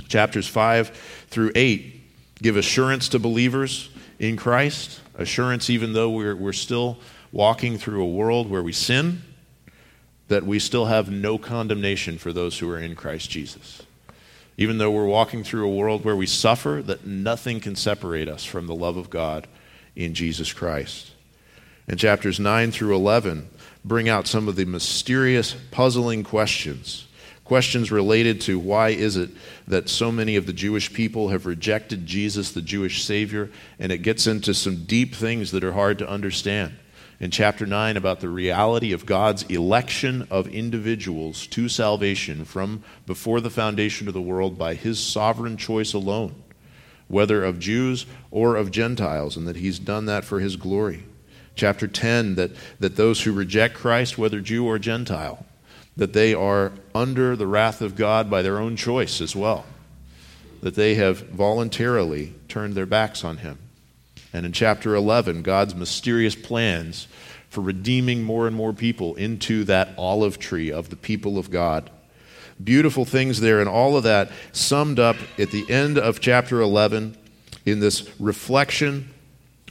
Chapters 0.09 0.49
5 0.49 0.89
through 1.29 1.53
8 1.55 2.01
give 2.43 2.57
assurance 2.57 3.09
to 3.09 3.19
believers 3.19 3.89
in 4.19 4.37
Christ, 4.37 5.01
assurance 5.15 5.71
even 5.71 5.93
though 5.93 6.11
we're, 6.11 6.35
we're 6.35 6.53
still 6.53 6.99
walking 7.31 7.79
through 7.79 8.03
a 8.03 8.07
world 8.07 8.51
where 8.51 8.63
we 8.63 8.73
sin, 8.73 9.23
that 10.29 10.45
we 10.45 10.59
still 10.59 10.87
have 10.87 11.11
no 11.11 11.39
condemnation 11.39 12.19
for 12.19 12.33
those 12.33 12.59
who 12.59 12.69
are 12.71 12.79
in 12.79 12.95
Christ 12.95 13.31
Jesus. 13.31 13.83
Even 14.57 14.79
though 14.79 14.91
we're 14.91 15.07
walking 15.07 15.45
through 15.45 15.67
a 15.67 15.75
world 15.75 16.05
where 16.05 16.17
we 16.17 16.27
suffer, 16.27 16.83
that 16.85 17.07
nothing 17.07 17.61
can 17.61 17.75
separate 17.75 18.29
us 18.29 18.45
from 18.45 18.67
the 18.67 18.75
love 18.75 18.97
of 18.97 19.09
God 19.09 19.47
in 19.97 20.15
Jesus 20.15 20.53
Christ. 20.53 21.11
And 21.89 21.99
chapters 21.99 22.39
9 22.39 22.71
through 22.71 22.95
11 22.95 23.49
bring 23.85 24.09
out 24.09 24.27
some 24.27 24.49
of 24.49 24.57
the 24.57 24.65
mysterious, 24.65 25.55
puzzling 25.71 26.23
questions. 26.23 27.07
Questions 27.45 27.91
related 27.91 28.41
to 28.43 28.59
why 28.59 28.91
is 28.91 29.17
it 29.17 29.31
that 29.67 29.89
so 29.89 30.13
many 30.13 30.37
of 30.37 30.47
the 30.47 30.53
Jewish 30.53 30.93
people 30.93 31.29
have 31.31 31.45
rejected 31.45 32.07
Jesus, 32.07 32.53
the 32.53 32.63
Jewish 32.63 33.05
Savior, 33.05 33.51
and 33.79 33.91
it 33.91 33.99
gets 33.99 34.27
into 34.27 34.55
some 34.55 34.85
deep 34.85 35.15
things 35.15 35.51
that 35.51 35.65
are 35.65 35.73
hard 35.73 35.99
to 35.99 36.09
understand. 36.09 36.75
In 37.19 37.31
chapter 37.31 37.67
9, 37.67 37.97
about 37.97 38.21
the 38.21 38.29
reality 38.29 38.93
of 38.93 39.07
God's 39.07 39.43
election 39.45 40.27
of 40.31 40.49
individuals 40.49 41.47
to 41.49 41.69
salvation 41.69 42.45
from 42.45 42.83
before 43.07 43.41
the 43.41 43.51
foundation 43.51 44.09
of 44.09 44.15
the 44.15 44.21
world 44.21 44.57
by 44.57 44.75
His 44.75 44.99
sovereign 44.99 45.57
choice 45.57 45.93
alone 45.93 46.35
whether 47.13 47.45
of 47.45 47.59
Jews 47.61 48.07
or 48.31 48.57
of 48.57 48.71
Gentiles, 48.71 49.37
and 49.37 49.47
that 49.47 49.57
he's 49.57 49.79
done 49.79 50.07
that 50.07 50.25
for 50.25 50.41
his 50.41 50.57
glory. 50.57 51.05
Chapter 51.55 51.87
10, 51.87 52.37
that, 52.37 52.53
that 52.81 52.97
those 52.97 53.23
who 53.23 53.33
reject 53.33 53.75
Christ, 53.75 54.17
whether 54.17 54.41
Jew 54.41 54.65
or 54.65 54.79
Gentile, 54.79 55.45
that 55.95 56.15
they 56.15 56.33
are 56.33 56.73
under 56.95 57.37
the 57.37 57.47
wrath 57.47 57.83
of 57.83 57.97
God 57.97 58.31
by 58.31 58.41
their 58.41 58.59
own 58.59 58.77
choice 58.77 59.21
as 59.21 59.37
well, 59.37 59.67
that 60.63 60.75
they 60.75 60.95
have 60.95 61.29
voluntarily 61.29 62.33
turned 62.49 62.75
their 62.75 62.87
backs 62.87 63.23
on 63.25 63.37
him. 63.37 63.59
And 64.33 64.47
in 64.47 64.53
chapter 64.53 64.95
11, 64.95 65.43
God's 65.43 65.75
mysterious 65.75 66.35
plans 66.35 67.09
for 67.51 67.61
redeeming 67.61 68.23
more 68.23 68.47
and 68.47 68.57
more 68.57 68.73
people 68.73 69.17
into 69.17 69.65
that 69.65 69.91
olive 69.99 70.39
tree 70.39 70.73
of 70.73 70.89
the 70.89 70.97
people 70.97 71.37
of 71.37 71.51
God 71.51 71.91
beautiful 72.65 73.05
things 73.05 73.41
there, 73.41 73.61
and 73.61 73.69
all 73.69 73.97
of 73.97 74.05
that 74.05 74.31
summed 74.53 74.99
up 74.99 75.17
at 75.39 75.51
the 75.51 75.69
end 75.71 75.99
of 75.99 76.21
chapter 76.21 76.61
11 76.61 77.17
in 77.65 77.81
this 77.81 78.09
reflection 78.19 79.11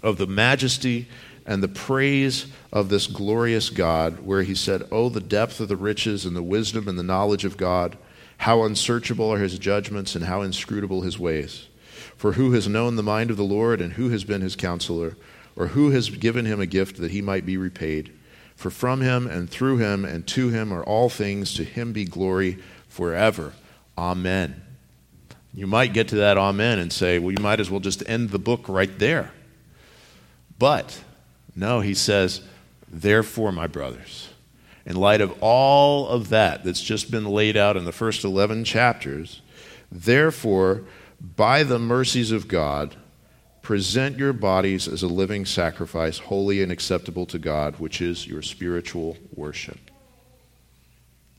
of 0.04 0.18
the 0.18 0.28
majesty 0.28 1.08
and 1.46 1.62
the 1.62 1.68
praise 1.68 2.48
of 2.72 2.90
this 2.90 3.08
glorious 3.08 3.70
God, 3.70 4.20
where 4.20 4.44
he 4.44 4.56
said, 4.56 4.88
Oh, 4.92 5.10
the 5.10 5.20
depth 5.20 5.60
of 5.60 5.68
the 5.68 5.76
riches 5.76 6.26
and 6.26 6.36
the 6.36 6.44
wisdom 6.44 6.88
and 6.88 6.98
the 6.98 7.04
knowledge 7.04 7.46
of 7.46 7.58
God! 7.58 7.98
How 8.38 8.64
unsearchable 8.64 9.32
are 9.32 9.38
his 9.38 9.60
judgments 9.60 10.16
and 10.16 10.26
how 10.26 10.42
inscrutable 10.42 11.02
his 11.02 11.20
ways. 11.20 11.68
For 12.16 12.34
who 12.34 12.54
has 12.54 12.68
known 12.68 12.96
the 12.96 13.04
mind 13.04 13.30
of 13.30 13.38
the 13.38 13.44
Lord, 13.44 13.82
and 13.82 13.94
who 13.94 14.10
has 14.10 14.24
been 14.24 14.42
his 14.42 14.56
counselor, 14.56 15.18
or 15.56 15.68
who 15.68 15.92
has 15.92 16.10
given 16.10 16.46
him 16.46 16.60
a 16.60 16.66
gift 16.66 16.98
that 16.98 17.12
he 17.12 17.22
might 17.22 17.46
be 17.46 17.58
repaid? 17.58 18.12
For 18.56 18.70
from 18.70 19.02
him 19.02 19.28
and 19.28 19.50
through 19.50 19.78
him 19.78 20.06
and 20.06 20.26
to 20.28 20.50
him 20.50 20.72
are 20.72 20.84
all 20.84 21.10
things, 21.10 21.54
to 21.56 21.64
him 21.64 21.94
be 21.94 22.06
glory 22.06 22.58
forever. 22.92 23.54
Amen. 23.98 24.62
You 25.54 25.66
might 25.66 25.94
get 25.94 26.10
to 26.10 26.16
that 26.18 26.38
amen 26.38 26.78
and 26.80 26.92
say, 26.92 27.20
well, 27.20 27.32
you 27.32 27.42
might 27.42 27.60
as 27.60 27.72
well 27.72 27.80
just 27.80 28.08
end 28.08 28.30
the 28.30 28.40
book 28.40 28.68
right 28.68 29.00
there. 29.00 29.32
But 30.60 31.02
no, 31.56 31.80
he 31.80 31.94
says, 31.94 32.42
therefore, 32.90 33.52
my 33.52 33.68
brothers, 33.68 34.30
in 34.86 34.96
light 34.96 35.22
of 35.22 35.36
all 35.42 36.08
of 36.08 36.30
that 36.30 36.64
that's 36.64 36.82
just 36.82 37.12
been 37.12 37.26
laid 37.26 37.58
out 37.58 37.78
in 37.78 37.86
the 37.86 37.92
first 37.92 38.24
11 38.24 38.64
chapters, 38.66 39.42
therefore, 39.92 40.84
by 41.20 41.64
the 41.64 41.80
mercies 41.80 42.32
of 42.32 42.48
God, 42.48 42.96
present 43.62 44.18
your 44.18 44.34
bodies 44.34 44.88
as 44.88 45.04
a 45.04 45.08
living 45.08 45.46
sacrifice, 45.46 46.18
holy 46.18 46.62
and 46.62 46.72
acceptable 46.72 47.26
to 47.28 47.40
God, 47.40 47.80
which 47.80 48.02
is 48.02 48.28
your 48.28 48.42
spiritual 48.42 49.18
worship. 49.36 49.91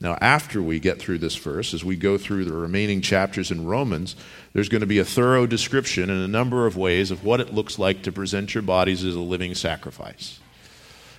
Now, 0.03 0.17
after 0.19 0.61
we 0.61 0.81
get 0.81 0.99
through 0.99 1.19
this 1.19 1.37
verse, 1.37 1.73
as 1.73 1.85
we 1.85 1.95
go 1.95 2.17
through 2.17 2.43
the 2.43 2.51
remaining 2.51 2.99
chapters 2.99 3.51
in 3.51 3.65
Romans, 3.65 4.17
there's 4.51 4.67
going 4.67 4.81
to 4.81 4.85
be 4.85 4.99
a 4.99 5.05
thorough 5.05 5.47
description 5.47 6.09
in 6.09 6.17
a 6.17 6.27
number 6.27 6.67
of 6.67 6.75
ways 6.75 7.09
of 7.09 7.23
what 7.23 7.39
it 7.39 7.53
looks 7.53 7.79
like 7.79 8.03
to 8.03 8.11
present 8.11 8.53
your 8.53 8.63
bodies 8.63 9.05
as 9.05 9.15
a 9.15 9.21
living 9.21 9.55
sacrifice. 9.55 10.41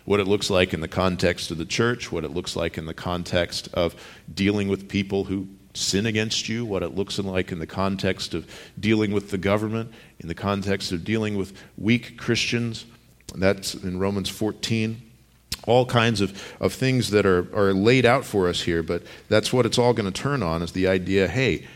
What 0.04 0.20
it 0.20 0.26
looks 0.28 0.50
like 0.50 0.74
in 0.74 0.82
the 0.82 0.88
context 0.88 1.50
of 1.50 1.56
the 1.56 1.64
church, 1.64 2.12
what 2.12 2.24
it 2.24 2.32
looks 2.32 2.56
like 2.56 2.76
in 2.76 2.84
the 2.84 2.92
context 2.92 3.70
of 3.72 3.94
dealing 4.32 4.68
with 4.68 4.86
people 4.86 5.24
who 5.24 5.48
sin 5.72 6.04
against 6.04 6.50
you, 6.50 6.66
what 6.66 6.82
it 6.82 6.94
looks 6.94 7.18
like 7.18 7.50
in 7.50 7.60
the 7.60 7.66
context 7.66 8.34
of 8.34 8.46
dealing 8.78 9.12
with 9.12 9.30
the 9.30 9.38
government, 9.38 9.90
in 10.20 10.28
the 10.28 10.34
context 10.34 10.92
of 10.92 11.04
dealing 11.04 11.38
with 11.38 11.56
weak 11.78 12.18
Christians. 12.18 12.84
That's 13.34 13.74
in 13.74 13.98
Romans 13.98 14.28
14 14.28 15.00
all 15.66 15.86
kinds 15.86 16.20
of, 16.20 16.56
of 16.60 16.72
things 16.72 17.10
that 17.10 17.26
are, 17.26 17.48
are 17.56 17.72
laid 17.72 18.04
out 18.04 18.24
for 18.24 18.48
us 18.48 18.62
here, 18.62 18.82
but 18.82 19.02
that's 19.28 19.52
what 19.52 19.66
it's 19.66 19.78
all 19.78 19.92
going 19.92 20.10
to 20.10 20.22
turn 20.22 20.42
on 20.42 20.62
is 20.62 20.72
the 20.72 20.86
idea 20.86 21.28
hey, 21.28 21.66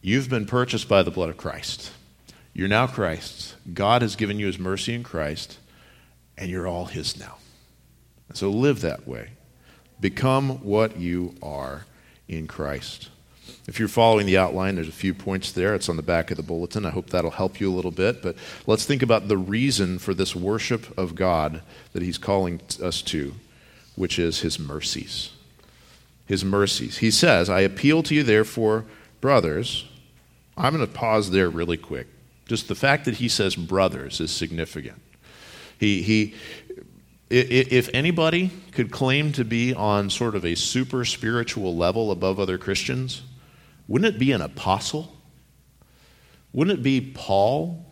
you've 0.00 0.28
been 0.28 0.46
purchased 0.46 0.88
by 0.88 1.02
the 1.02 1.10
blood 1.10 1.30
of 1.30 1.36
Christ. 1.36 1.92
You're 2.54 2.68
now 2.68 2.86
Christ's. 2.86 3.54
God 3.72 4.02
has 4.02 4.16
given 4.16 4.38
you 4.38 4.46
his 4.46 4.58
mercy 4.58 4.94
in 4.94 5.02
Christ, 5.02 5.58
and 6.36 6.50
you're 6.50 6.66
all 6.66 6.86
his 6.86 7.18
now. 7.18 7.36
So 8.34 8.50
live 8.50 8.80
that 8.80 9.06
way. 9.06 9.30
Become 10.00 10.62
what 10.62 10.96
you 10.96 11.34
are 11.42 11.84
in 12.28 12.46
Christ. 12.46 13.08
If 13.68 13.78
you're 13.78 13.88
following 13.88 14.26
the 14.26 14.38
outline, 14.38 14.74
there's 14.74 14.88
a 14.88 14.92
few 14.92 15.14
points 15.14 15.52
there. 15.52 15.74
It's 15.74 15.88
on 15.88 15.96
the 15.96 16.02
back 16.02 16.30
of 16.30 16.36
the 16.36 16.42
bulletin. 16.42 16.84
I 16.84 16.90
hope 16.90 17.10
that'll 17.10 17.30
help 17.30 17.60
you 17.60 17.72
a 17.72 17.74
little 17.74 17.92
bit. 17.92 18.20
But 18.20 18.36
let's 18.66 18.84
think 18.84 19.02
about 19.02 19.28
the 19.28 19.38
reason 19.38 19.98
for 19.98 20.14
this 20.14 20.34
worship 20.34 20.96
of 20.98 21.14
God 21.14 21.62
that 21.92 22.02
He's 22.02 22.18
calling 22.18 22.60
us 22.82 23.02
to, 23.02 23.34
which 23.94 24.18
is 24.18 24.40
His 24.40 24.58
mercies. 24.58 25.30
His 26.26 26.44
mercies. 26.44 26.98
He 26.98 27.10
says, 27.10 27.48
I 27.48 27.60
appeal 27.60 28.02
to 28.04 28.14
you, 28.14 28.24
therefore, 28.24 28.84
brothers. 29.20 29.86
I'm 30.56 30.74
going 30.74 30.86
to 30.86 30.92
pause 30.92 31.30
there 31.30 31.48
really 31.48 31.76
quick. 31.76 32.08
Just 32.46 32.66
the 32.66 32.74
fact 32.74 33.04
that 33.04 33.14
He 33.14 33.28
says 33.28 33.54
brothers 33.54 34.20
is 34.20 34.32
significant. 34.32 35.00
He, 35.78 36.02
he, 36.02 36.34
if 37.30 37.88
anybody 37.94 38.50
could 38.72 38.90
claim 38.90 39.32
to 39.32 39.44
be 39.44 39.72
on 39.72 40.10
sort 40.10 40.34
of 40.34 40.44
a 40.44 40.56
super 40.56 41.04
spiritual 41.04 41.76
level 41.76 42.10
above 42.10 42.40
other 42.40 42.58
Christians, 42.58 43.22
wouldn't 43.88 44.14
it 44.14 44.18
be 44.18 44.32
an 44.32 44.40
apostle? 44.40 45.16
Wouldn't 46.52 46.78
it 46.78 46.82
be 46.82 47.00
Paul, 47.00 47.84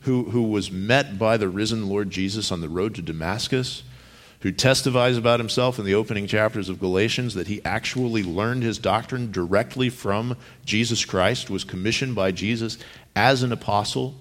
who, 0.00 0.24
who 0.24 0.42
was 0.42 0.70
met 0.70 1.18
by 1.18 1.36
the 1.36 1.48
risen 1.48 1.88
Lord 1.88 2.10
Jesus 2.10 2.50
on 2.50 2.60
the 2.60 2.68
road 2.68 2.94
to 2.96 3.02
Damascus, 3.02 3.82
who 4.40 4.52
testifies 4.52 5.16
about 5.16 5.40
himself 5.40 5.78
in 5.78 5.86
the 5.86 5.94
opening 5.94 6.26
chapters 6.26 6.68
of 6.68 6.80
Galatians 6.80 7.34
that 7.34 7.46
he 7.46 7.64
actually 7.64 8.22
learned 8.22 8.62
his 8.62 8.78
doctrine 8.78 9.32
directly 9.32 9.88
from 9.88 10.36
Jesus 10.64 11.04
Christ, 11.04 11.48
was 11.48 11.64
commissioned 11.64 12.14
by 12.14 12.30
Jesus 12.30 12.76
as 13.16 13.42
an 13.42 13.52
apostle 13.52 14.14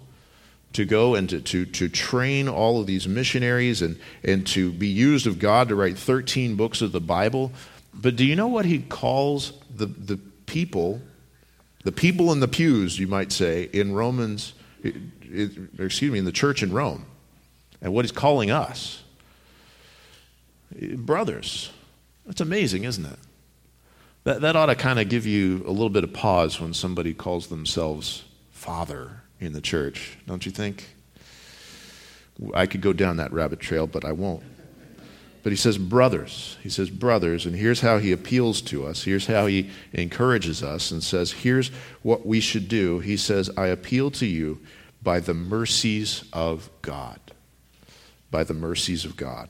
to 0.73 0.85
go 0.85 1.15
and 1.15 1.29
to, 1.29 1.41
to, 1.41 1.65
to 1.65 1.89
train 1.89 2.47
all 2.47 2.79
of 2.79 2.87
these 2.87 3.07
missionaries 3.07 3.81
and, 3.81 3.99
and 4.23 4.47
to 4.47 4.71
be 4.71 4.87
used 4.87 5.27
of 5.27 5.39
God 5.39 5.69
to 5.69 5.75
write 5.75 5.97
13 5.97 6.55
books 6.55 6.81
of 6.81 6.91
the 6.91 7.01
Bible. 7.01 7.51
But 7.93 8.15
do 8.15 8.25
you 8.25 8.35
know 8.35 8.47
what 8.47 8.65
he 8.65 8.79
calls 8.79 9.53
the, 9.75 9.87
the 9.87 10.19
people, 10.45 11.01
the 11.83 11.91
people 11.91 12.31
in 12.31 12.39
the 12.39 12.47
pews, 12.47 12.99
you 12.99 13.07
might 13.07 13.31
say, 13.31 13.69
in 13.73 13.93
Romans, 13.93 14.53
excuse 14.83 16.11
me, 16.11 16.19
in 16.19 16.25
the 16.25 16.31
church 16.31 16.63
in 16.63 16.71
Rome, 16.71 17.05
and 17.81 17.93
what 17.93 18.05
he's 18.05 18.11
calling 18.11 18.51
us. 18.51 19.03
Eh, 20.79 20.95
brothers. 20.95 21.71
That's 22.25 22.41
amazing, 22.41 22.85
isn't 22.85 23.05
it? 23.05 23.19
That, 24.23 24.41
that 24.41 24.55
ought 24.55 24.67
to 24.67 24.75
kind 24.75 24.99
of 24.99 25.09
give 25.09 25.25
you 25.25 25.63
a 25.67 25.71
little 25.71 25.89
bit 25.89 26.03
of 26.05 26.13
pause 26.13 26.59
when 26.61 26.73
somebody 26.73 27.13
calls 27.13 27.47
themselves 27.47 28.23
father 28.51 29.23
in 29.39 29.51
the 29.51 29.61
church, 29.61 30.17
don't 30.25 30.45
you 30.45 30.51
think? 30.51 30.95
I 32.53 32.65
could 32.65 32.81
go 32.81 32.93
down 32.93 33.17
that 33.17 33.33
rabbit 33.33 33.59
trail, 33.59 33.85
but 33.85 34.05
I 34.05 34.13
won't. 34.13 34.43
But 35.43 35.51
he 35.51 35.57
says, 35.57 35.77
brothers. 35.77 36.57
He 36.63 36.69
says, 36.69 36.89
brothers. 36.89 37.45
And 37.45 37.53
here's 37.53 37.81
how 37.81 37.97
he 37.97 38.13
appeals 38.13 38.61
to 38.63 38.85
us. 38.85 39.03
Here's 39.03 39.27
how 39.27 39.45
he 39.45 39.69
encourages 39.91 40.63
us 40.63 40.89
and 40.89 41.03
says, 41.03 41.33
here's 41.33 41.67
what 42.01 42.25
we 42.25 42.39
should 42.39 42.69
do. 42.69 42.99
He 42.99 43.17
says, 43.17 43.49
I 43.57 43.67
appeal 43.67 44.09
to 44.11 44.25
you 44.25 44.61
by 45.01 45.19
the 45.19 45.33
mercies 45.33 46.23
of 46.31 46.69
God. 46.81 47.19
By 48.31 48.45
the 48.45 48.53
mercies 48.53 49.03
of 49.03 49.17
God. 49.17 49.49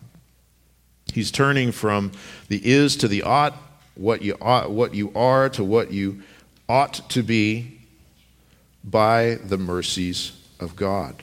He's 1.13 1.29
turning 1.29 1.71
from 1.71 2.11
the 2.47 2.65
is 2.67 2.97
to 2.97 3.07
the 3.07 3.21
ought, 3.21 3.53
what 3.93 4.23
you, 4.23 4.35
ought, 4.41 4.71
what 4.71 4.95
you 4.95 5.11
are 5.15 5.47
to 5.49 5.63
what 5.63 5.91
you 5.91 6.23
ought 6.67 7.07
to 7.11 7.21
be 7.21 7.81
by 8.83 9.37
the 9.43 9.59
mercies 9.59 10.31
of 10.59 10.75
God. 10.75 11.21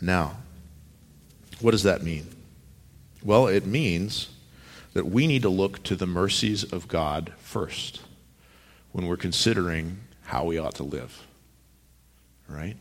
Now, 0.00 0.36
what 1.60 1.72
does 1.72 1.82
that 1.82 2.04
mean? 2.04 2.31
Well, 3.24 3.46
it 3.46 3.66
means 3.66 4.28
that 4.94 5.06
we 5.06 5.26
need 5.26 5.42
to 5.42 5.48
look 5.48 5.82
to 5.84 5.96
the 5.96 6.06
mercies 6.06 6.64
of 6.64 6.88
God 6.88 7.32
first 7.38 8.00
when 8.92 9.06
we're 9.06 9.16
considering 9.16 10.00
how 10.24 10.44
we 10.44 10.58
ought 10.58 10.74
to 10.76 10.82
live. 10.82 11.26
Right? 12.48 12.76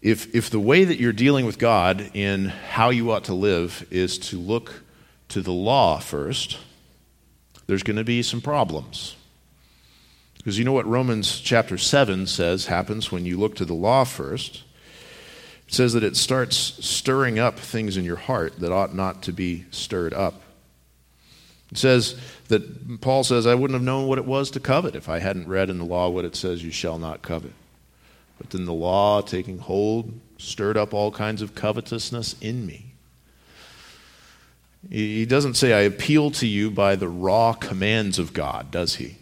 If, 0.00 0.34
if 0.34 0.50
the 0.50 0.60
way 0.60 0.84
that 0.84 1.00
you're 1.00 1.12
dealing 1.12 1.44
with 1.44 1.58
God 1.58 2.10
in 2.14 2.46
how 2.46 2.90
you 2.90 3.10
ought 3.10 3.24
to 3.24 3.34
live 3.34 3.86
is 3.90 4.18
to 4.18 4.38
look 4.38 4.84
to 5.28 5.42
the 5.42 5.52
law 5.52 5.98
first, 5.98 6.58
there's 7.66 7.82
going 7.82 7.96
to 7.96 8.04
be 8.04 8.22
some 8.22 8.40
problems. 8.40 9.16
Because 10.36 10.58
you 10.58 10.64
know 10.64 10.72
what 10.72 10.86
Romans 10.86 11.40
chapter 11.40 11.76
7 11.76 12.26
says 12.26 12.66
happens 12.66 13.10
when 13.12 13.26
you 13.26 13.38
look 13.38 13.56
to 13.56 13.64
the 13.64 13.74
law 13.74 14.04
first? 14.04 14.62
It 15.68 15.74
says 15.74 15.92
that 15.92 16.02
it 16.02 16.16
starts 16.16 16.56
stirring 16.56 17.38
up 17.38 17.58
things 17.58 17.98
in 17.98 18.04
your 18.04 18.16
heart 18.16 18.58
that 18.60 18.72
ought 18.72 18.94
not 18.94 19.22
to 19.24 19.32
be 19.32 19.66
stirred 19.70 20.14
up. 20.14 20.40
It 21.70 21.76
says 21.76 22.18
that 22.48 23.02
Paul 23.02 23.22
says, 23.22 23.46
I 23.46 23.54
wouldn't 23.54 23.74
have 23.74 23.84
known 23.84 24.08
what 24.08 24.16
it 24.16 24.24
was 24.24 24.50
to 24.52 24.60
covet 24.60 24.96
if 24.96 25.10
I 25.10 25.18
hadn't 25.18 25.46
read 25.46 25.68
in 25.68 25.76
the 25.76 25.84
law 25.84 26.08
what 26.08 26.24
it 26.24 26.34
says, 26.34 26.64
you 26.64 26.70
shall 26.70 26.98
not 26.98 27.20
covet. 27.20 27.52
But 28.38 28.48
then 28.48 28.64
the 28.64 28.72
law, 28.72 29.20
taking 29.20 29.58
hold, 29.58 30.18
stirred 30.38 30.78
up 30.78 30.94
all 30.94 31.10
kinds 31.10 31.42
of 31.42 31.54
covetousness 31.54 32.36
in 32.40 32.64
me. 32.64 32.94
He 34.88 35.26
doesn't 35.26 35.54
say, 35.54 35.74
I 35.74 35.80
appeal 35.80 36.30
to 36.30 36.46
you 36.46 36.70
by 36.70 36.96
the 36.96 37.08
raw 37.08 37.52
commands 37.52 38.18
of 38.18 38.32
God, 38.32 38.70
does 38.70 38.94
he? 38.94 39.16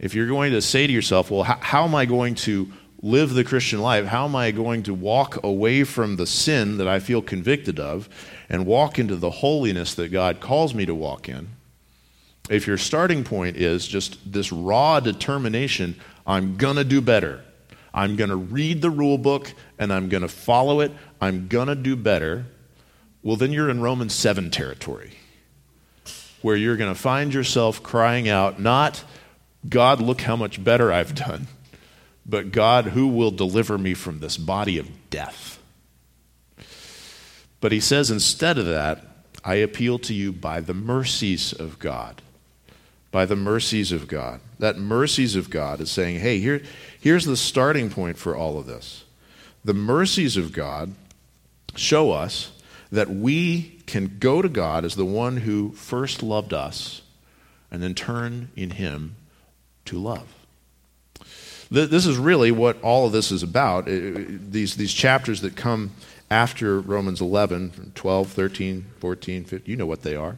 If 0.00 0.14
you're 0.14 0.26
going 0.26 0.52
to 0.52 0.60
say 0.60 0.88
to 0.88 0.92
yourself, 0.92 1.30
well, 1.30 1.44
how, 1.44 1.58
how 1.60 1.84
am 1.84 1.94
I 1.94 2.04
going 2.04 2.34
to 2.36 2.72
live 3.04 3.34
the 3.34 3.44
Christian 3.44 3.80
life? 3.80 4.06
How 4.06 4.24
am 4.24 4.34
I 4.34 4.50
going 4.50 4.82
to 4.84 4.94
walk 4.94 5.42
away 5.44 5.84
from 5.84 6.16
the 6.16 6.26
sin 6.26 6.78
that 6.78 6.88
I 6.88 6.98
feel 6.98 7.22
convicted 7.22 7.78
of 7.78 8.08
and 8.48 8.66
walk 8.66 8.98
into 8.98 9.16
the 9.16 9.30
holiness 9.30 9.94
that 9.94 10.08
God 10.08 10.40
calls 10.40 10.74
me 10.74 10.86
to 10.86 10.94
walk 10.94 11.28
in? 11.28 11.48
If 12.50 12.66
your 12.66 12.78
starting 12.78 13.24
point 13.24 13.56
is 13.56 13.86
just 13.86 14.32
this 14.32 14.50
raw 14.50 15.00
determination, 15.00 15.96
I'm 16.26 16.56
going 16.56 16.76
to 16.76 16.84
do 16.84 17.00
better. 17.00 17.42
I'm 17.92 18.16
going 18.16 18.30
to 18.30 18.36
read 18.36 18.82
the 18.82 18.90
rule 18.90 19.18
book 19.18 19.52
and 19.78 19.92
I'm 19.92 20.08
going 20.08 20.22
to 20.22 20.28
follow 20.28 20.80
it. 20.80 20.90
I'm 21.20 21.46
going 21.46 21.68
to 21.68 21.76
do 21.76 21.94
better 21.94 22.46
well, 23.24 23.36
then 23.36 23.52
you're 23.52 23.70
in 23.70 23.80
Romans 23.80 24.12
7 24.12 24.50
territory, 24.50 25.12
where 26.42 26.56
you're 26.56 26.76
going 26.76 26.92
to 26.92 27.00
find 27.00 27.32
yourself 27.32 27.82
crying 27.82 28.28
out, 28.28 28.60
not, 28.60 29.02
God, 29.66 30.02
look 30.02 30.20
how 30.20 30.36
much 30.36 30.62
better 30.62 30.92
I've 30.92 31.14
done, 31.14 31.46
but 32.26 32.52
God, 32.52 32.86
who 32.86 33.08
will 33.08 33.30
deliver 33.30 33.76
me 33.76 33.94
from 33.94 34.20
this 34.20 34.36
body 34.36 34.78
of 34.78 34.88
death? 35.10 35.58
But 37.60 37.72
he 37.72 37.80
says, 37.80 38.10
instead 38.10 38.58
of 38.58 38.66
that, 38.66 39.04
I 39.44 39.56
appeal 39.56 39.98
to 40.00 40.14
you 40.14 40.32
by 40.32 40.60
the 40.60 40.74
mercies 40.74 41.52
of 41.52 41.78
God. 41.78 42.22
By 43.10 43.26
the 43.26 43.36
mercies 43.36 43.92
of 43.92 44.08
God. 44.08 44.40
That 44.58 44.78
mercies 44.78 45.36
of 45.36 45.50
God 45.50 45.80
is 45.80 45.90
saying, 45.90 46.20
hey, 46.20 46.40
here, 46.40 46.62
here's 47.00 47.24
the 47.24 47.36
starting 47.36 47.90
point 47.90 48.18
for 48.18 48.34
all 48.34 48.58
of 48.58 48.66
this. 48.66 49.04
The 49.64 49.74
mercies 49.74 50.36
of 50.36 50.52
God 50.52 50.94
show 51.76 52.10
us 52.10 52.52
that 52.90 53.10
we 53.10 53.82
can 53.86 54.18
go 54.18 54.42
to 54.42 54.48
God 54.48 54.84
as 54.84 54.94
the 54.94 55.04
one 55.04 55.38
who 55.38 55.72
first 55.72 56.22
loved 56.22 56.52
us 56.52 57.02
and 57.70 57.82
then 57.82 57.94
turn 57.94 58.50
in 58.56 58.70
Him 58.70 59.16
to 59.86 59.98
love. 59.98 60.33
This 61.74 62.06
is 62.06 62.16
really 62.16 62.52
what 62.52 62.80
all 62.82 63.06
of 63.06 63.12
this 63.12 63.32
is 63.32 63.42
about. 63.42 63.86
These, 63.86 64.76
these 64.76 64.92
chapters 64.92 65.40
that 65.40 65.56
come 65.56 65.90
after 66.30 66.80
Romans 66.80 67.20
11, 67.20 67.92
12, 67.94 68.28
13, 68.28 68.86
14, 69.00 69.44
15, 69.44 69.70
you 69.70 69.76
know 69.76 69.86
what 69.86 70.02
they 70.02 70.14
are. 70.14 70.36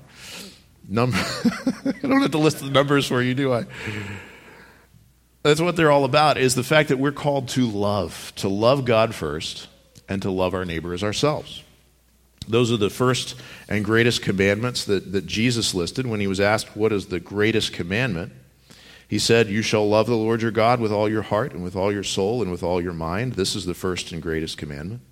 Number, 0.89 1.19
I 1.85 1.93
don't 2.03 2.23
have 2.23 2.31
to 2.31 2.39
list 2.39 2.61
the 2.61 2.71
numbers 2.71 3.07
for 3.07 3.21
you, 3.21 3.35
do 3.35 3.53
I? 3.53 3.67
That's 5.43 5.61
what 5.61 5.77
they're 5.77 5.91
all 5.91 6.05
about, 6.05 6.39
is 6.39 6.55
the 6.55 6.65
fact 6.65 6.89
that 6.89 6.99
we're 6.99 7.13
called 7.13 7.49
to 7.51 7.67
love, 7.67 8.33
to 8.37 8.49
love 8.49 8.85
God 8.85 9.15
first, 9.15 9.69
and 10.09 10.23
to 10.23 10.31
love 10.31 10.55
our 10.55 10.65
neighbor 10.65 10.95
as 10.95 11.05
ourselves. 11.05 11.63
Those 12.49 12.73
are 12.73 12.77
the 12.77 12.91
first 12.91 13.35
and 13.69 13.85
greatest 13.85 14.23
commandments 14.23 14.85
that, 14.85 15.13
that 15.13 15.27
Jesus 15.27 15.75
listed 15.75 16.07
when 16.07 16.21
he 16.21 16.27
was 16.27 16.41
asked, 16.41 16.77
What 16.77 16.93
is 16.93 17.07
the 17.07 17.21
greatest 17.21 17.73
commandment? 17.73 18.33
He 19.09 19.19
said, 19.19 19.49
You 19.49 19.63
shall 19.63 19.89
love 19.89 20.07
the 20.07 20.17
Lord 20.17 20.43
your 20.43 20.51
God 20.51 20.81
with 20.81 20.93
all 20.93 21.09
your 21.09 21.23
heart 21.23 21.53
and 21.53 21.63
with 21.63 21.77
all 21.77 21.93
your 21.93 22.03
soul 22.03 22.43
and 22.43 22.51
with 22.51 22.63
all 22.63 22.83
your 22.83 22.93
mind. 22.93 23.35
This 23.35 23.55
is 23.55 23.67
the 23.67 23.75
first 23.75 24.13
and 24.13 24.23
greatest 24.23 24.59
commandment. 24.59 25.03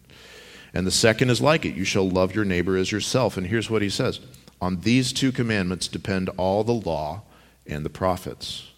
And 0.72 0.86
the 0.86 0.90
second 0.90 1.30
is 1.30 1.40
like 1.40 1.64
it 1.64 1.76
you 1.76 1.84
shall 1.84 2.08
love 2.08 2.34
your 2.34 2.44
neighbor 2.44 2.76
as 2.76 2.90
yourself. 2.90 3.36
And 3.36 3.46
here's 3.46 3.70
what 3.70 3.82
he 3.82 3.90
says 3.90 4.20
On 4.60 4.80
these 4.80 5.12
two 5.12 5.30
commandments 5.30 5.86
depend 5.88 6.28
all 6.36 6.64
the 6.64 6.72
law 6.72 7.22
and 7.66 7.84
the 7.84 7.90
prophets. 7.90 8.70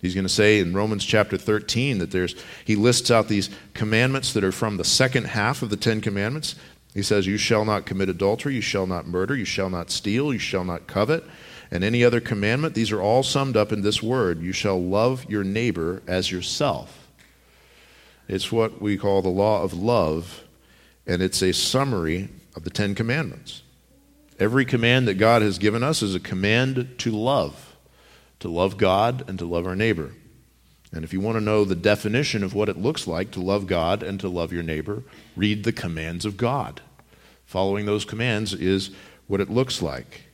He's 0.00 0.14
going 0.14 0.26
to 0.26 0.32
say 0.32 0.60
in 0.60 0.74
Romans 0.74 1.04
chapter 1.04 1.38
13 1.38 1.98
that 1.98 2.10
there's, 2.10 2.34
he 2.64 2.76
lists 2.76 3.10
out 3.10 3.28
these 3.28 3.48
commandments 3.72 4.32
that 4.34 4.44
are 4.44 4.52
from 4.52 4.76
the 4.76 4.84
second 4.84 5.28
half 5.28 5.62
of 5.62 5.70
the 5.70 5.76
Ten 5.76 6.00
Commandments. 6.00 6.54
He 6.94 7.02
says, 7.02 7.26
You 7.26 7.38
shall 7.38 7.64
not 7.64 7.86
commit 7.86 8.08
adultery, 8.08 8.54
you 8.54 8.60
shall 8.60 8.86
not 8.86 9.06
murder, 9.06 9.34
you 9.34 9.44
shall 9.44 9.70
not 9.70 9.90
steal, 9.90 10.32
you 10.32 10.38
shall 10.38 10.64
not 10.64 10.86
covet, 10.86 11.24
and 11.70 11.82
any 11.82 12.04
other 12.04 12.20
commandment. 12.20 12.74
These 12.74 12.92
are 12.92 13.00
all 13.02 13.22
summed 13.22 13.56
up 13.56 13.72
in 13.72 13.82
this 13.82 14.02
word 14.02 14.40
you 14.42 14.52
shall 14.52 14.80
love 14.80 15.28
your 15.28 15.44
neighbor 15.44 16.02
as 16.06 16.30
yourself. 16.30 17.08
It's 18.28 18.50
what 18.50 18.80
we 18.80 18.96
call 18.96 19.22
the 19.22 19.28
law 19.28 19.62
of 19.62 19.72
love, 19.72 20.42
and 21.06 21.22
it's 21.22 21.42
a 21.42 21.52
summary 21.52 22.28
of 22.56 22.64
the 22.64 22.70
Ten 22.70 22.94
Commandments. 22.94 23.62
Every 24.38 24.64
command 24.64 25.08
that 25.08 25.14
God 25.14 25.42
has 25.42 25.58
given 25.58 25.82
us 25.82 26.02
is 26.02 26.14
a 26.14 26.20
command 26.20 26.96
to 26.98 27.10
love, 27.10 27.76
to 28.40 28.48
love 28.48 28.76
God 28.76 29.28
and 29.28 29.38
to 29.38 29.46
love 29.46 29.66
our 29.66 29.76
neighbor. 29.76 30.12
And 30.92 31.04
if 31.04 31.12
you 31.12 31.20
want 31.20 31.36
to 31.36 31.44
know 31.44 31.64
the 31.64 31.74
definition 31.74 32.42
of 32.42 32.54
what 32.54 32.68
it 32.68 32.76
looks 32.76 33.06
like 33.06 33.30
to 33.32 33.40
love 33.40 33.66
God 33.66 34.02
and 34.02 34.20
to 34.20 34.28
love 34.28 34.52
your 34.52 34.62
neighbor, 34.62 35.02
read 35.36 35.64
the 35.64 35.72
commands 35.72 36.24
of 36.24 36.36
God. 36.36 36.80
Following 37.44 37.86
those 37.86 38.04
commands 38.04 38.52
is 38.52 38.90
what 39.26 39.40
it 39.40 39.50
looks 39.50 39.80
like. 39.80 40.25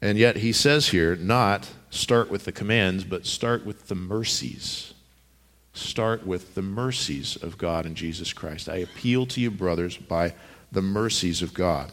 And 0.00 0.18
yet 0.18 0.36
he 0.36 0.52
says 0.52 0.88
here, 0.88 1.16
not 1.16 1.70
start 1.90 2.30
with 2.30 2.44
the 2.44 2.52
commands, 2.52 3.04
but 3.04 3.26
start 3.26 3.64
with 3.64 3.88
the 3.88 3.94
mercies. 3.94 4.94
Start 5.72 6.26
with 6.26 6.54
the 6.54 6.62
mercies 6.62 7.36
of 7.36 7.58
God 7.58 7.86
and 7.86 7.96
Jesus 7.96 8.32
Christ. 8.32 8.68
I 8.68 8.76
appeal 8.76 9.26
to 9.26 9.40
you, 9.40 9.50
brothers, 9.50 9.96
by 9.96 10.34
the 10.72 10.82
mercies 10.82 11.42
of 11.42 11.54
God. 11.54 11.92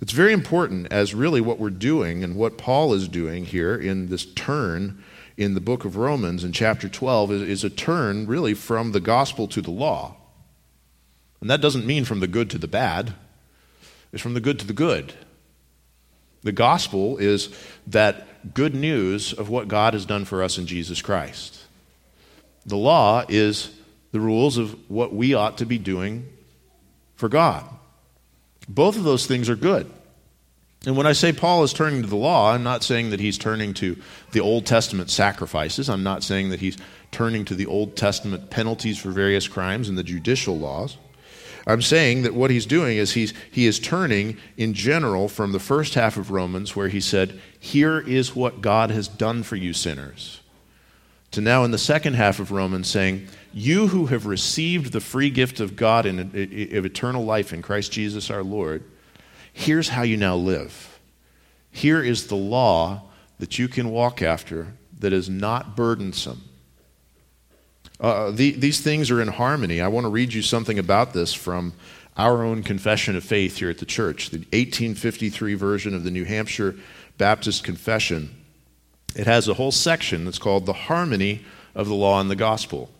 It's 0.00 0.12
very 0.12 0.32
important 0.32 0.92
as 0.92 1.14
really 1.14 1.40
what 1.40 1.58
we're 1.58 1.70
doing 1.70 2.22
and 2.22 2.36
what 2.36 2.58
Paul 2.58 2.94
is 2.94 3.08
doing 3.08 3.44
here 3.44 3.74
in 3.74 4.08
this 4.08 4.24
turn 4.24 5.02
in 5.36 5.54
the 5.54 5.60
book 5.60 5.84
of 5.84 5.96
Romans 5.96 6.42
in 6.44 6.52
chapter 6.52 6.88
12 6.88 7.32
is, 7.32 7.42
is 7.42 7.64
a 7.64 7.70
turn 7.70 8.26
really 8.26 8.54
from 8.54 8.92
the 8.92 9.00
gospel 9.00 9.46
to 9.48 9.60
the 9.60 9.70
law. 9.70 10.16
And 11.40 11.48
that 11.48 11.60
doesn't 11.60 11.86
mean 11.86 12.04
from 12.04 12.20
the 12.20 12.26
good 12.26 12.50
to 12.50 12.58
the 12.58 12.68
bad, 12.68 13.14
it's 14.12 14.22
from 14.22 14.34
the 14.34 14.40
good 14.40 14.58
to 14.58 14.66
the 14.66 14.72
good. 14.72 15.14
The 16.42 16.52
gospel 16.52 17.18
is 17.18 17.48
that 17.88 18.54
good 18.54 18.74
news 18.74 19.32
of 19.32 19.48
what 19.48 19.68
God 19.68 19.94
has 19.94 20.06
done 20.06 20.24
for 20.24 20.42
us 20.42 20.58
in 20.58 20.66
Jesus 20.66 21.02
Christ. 21.02 21.62
The 22.66 22.76
law 22.76 23.24
is 23.28 23.70
the 24.12 24.20
rules 24.20 24.56
of 24.58 24.90
what 24.90 25.12
we 25.12 25.34
ought 25.34 25.58
to 25.58 25.66
be 25.66 25.78
doing 25.78 26.26
for 27.16 27.28
God. 27.28 27.64
Both 28.68 28.96
of 28.96 29.04
those 29.04 29.26
things 29.26 29.48
are 29.48 29.56
good. 29.56 29.90
And 30.86 30.96
when 30.96 31.06
I 31.06 31.12
say 31.12 31.32
Paul 31.32 31.64
is 31.64 31.72
turning 31.72 32.02
to 32.02 32.08
the 32.08 32.16
law, 32.16 32.52
I'm 32.52 32.62
not 32.62 32.84
saying 32.84 33.10
that 33.10 33.20
he's 33.20 33.36
turning 33.36 33.74
to 33.74 33.96
the 34.32 34.40
Old 34.40 34.64
Testament 34.64 35.10
sacrifices. 35.10 35.90
I'm 35.90 36.04
not 36.04 36.22
saying 36.22 36.50
that 36.50 36.60
he's 36.60 36.76
turning 37.10 37.44
to 37.46 37.54
the 37.54 37.66
Old 37.66 37.96
Testament 37.96 38.50
penalties 38.50 38.96
for 38.96 39.10
various 39.10 39.48
crimes 39.48 39.88
and 39.88 39.98
the 39.98 40.04
judicial 40.04 40.56
laws. 40.56 40.96
I'm 41.68 41.82
saying 41.82 42.22
that 42.22 42.34
what 42.34 42.50
he's 42.50 42.64
doing 42.64 42.96
is 42.96 43.12
he's, 43.12 43.34
he 43.50 43.66
is 43.66 43.78
turning 43.78 44.38
in 44.56 44.72
general 44.72 45.28
from 45.28 45.52
the 45.52 45.60
first 45.60 45.92
half 45.92 46.16
of 46.16 46.30
Romans, 46.30 46.74
where 46.74 46.88
he 46.88 46.98
said, 46.98 47.38
Here 47.60 48.00
is 48.00 48.34
what 48.34 48.62
God 48.62 48.90
has 48.90 49.06
done 49.06 49.42
for 49.42 49.54
you 49.54 49.74
sinners, 49.74 50.40
to 51.30 51.42
now 51.42 51.64
in 51.64 51.70
the 51.70 51.76
second 51.76 52.14
half 52.14 52.40
of 52.40 52.50
Romans 52.50 52.88
saying, 52.88 53.28
You 53.52 53.88
who 53.88 54.06
have 54.06 54.24
received 54.24 54.92
the 54.92 55.00
free 55.00 55.28
gift 55.28 55.60
of 55.60 55.76
God 55.76 56.06
in, 56.06 56.20
of 56.20 56.86
eternal 56.86 57.26
life 57.26 57.52
in 57.52 57.60
Christ 57.60 57.92
Jesus 57.92 58.30
our 58.30 58.42
Lord, 58.42 58.82
here's 59.52 59.90
how 59.90 60.02
you 60.02 60.16
now 60.16 60.36
live. 60.36 60.98
Here 61.70 62.02
is 62.02 62.28
the 62.28 62.34
law 62.34 63.02
that 63.38 63.58
you 63.58 63.68
can 63.68 63.90
walk 63.90 64.22
after 64.22 64.68
that 65.00 65.12
is 65.12 65.28
not 65.28 65.76
burdensome 65.76 66.47
uh, 68.00 68.30
the, 68.30 68.52
these 68.52 68.80
things 68.80 69.10
are 69.10 69.20
in 69.20 69.28
harmony. 69.28 69.80
I 69.80 69.88
want 69.88 70.04
to 70.04 70.10
read 70.10 70.32
you 70.32 70.42
something 70.42 70.78
about 70.78 71.12
this 71.12 71.34
from 71.34 71.72
our 72.16 72.44
own 72.44 72.62
confession 72.62 73.16
of 73.16 73.24
faith 73.24 73.58
here 73.58 73.70
at 73.70 73.78
the 73.78 73.86
church, 73.86 74.30
the 74.30 74.38
1853 74.38 75.54
version 75.54 75.94
of 75.94 76.04
the 76.04 76.10
New 76.10 76.24
Hampshire 76.24 76.74
Baptist 77.16 77.64
Confession. 77.64 78.34
It 79.16 79.26
has 79.26 79.48
a 79.48 79.54
whole 79.54 79.72
section 79.72 80.24
that's 80.24 80.38
called 80.38 80.66
The 80.66 80.72
Harmony 80.72 81.44
of 81.74 81.88
the 81.88 81.94
Law 81.94 82.20
and 82.20 82.30
the 82.30 82.36
Gospel. 82.36 82.90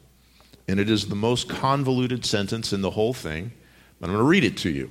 and 0.67 0.79
it 0.79 0.91
is 0.91 1.09
the 1.09 1.17
most 1.17 1.49
convoluted 1.49 2.27
sentence 2.27 2.73
in 2.75 2.83
the 2.83 2.91
whole 2.91 3.15
thing. 3.15 3.53
But 3.99 4.11
I'm 4.11 4.17
going 4.17 4.25
to 4.25 4.29
read 4.29 4.45
it 4.45 4.57
to 4.59 4.71
you. 4.71 4.91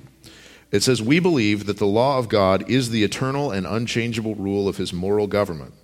It 0.70 0.82
says, 0.82 1.00
We 1.00 1.20
believe 1.20 1.66
that 1.66 1.78
the 1.78 1.86
law 1.86 2.18
of 2.18 2.28
God 2.28 2.68
is 2.68 2.90
the 2.90 3.04
eternal 3.04 3.50
and 3.52 3.66
unchangeable 3.66 4.34
rule 4.34 4.68
of 4.68 4.76
his 4.76 4.92
moral 4.92 5.26
government, 5.26 5.74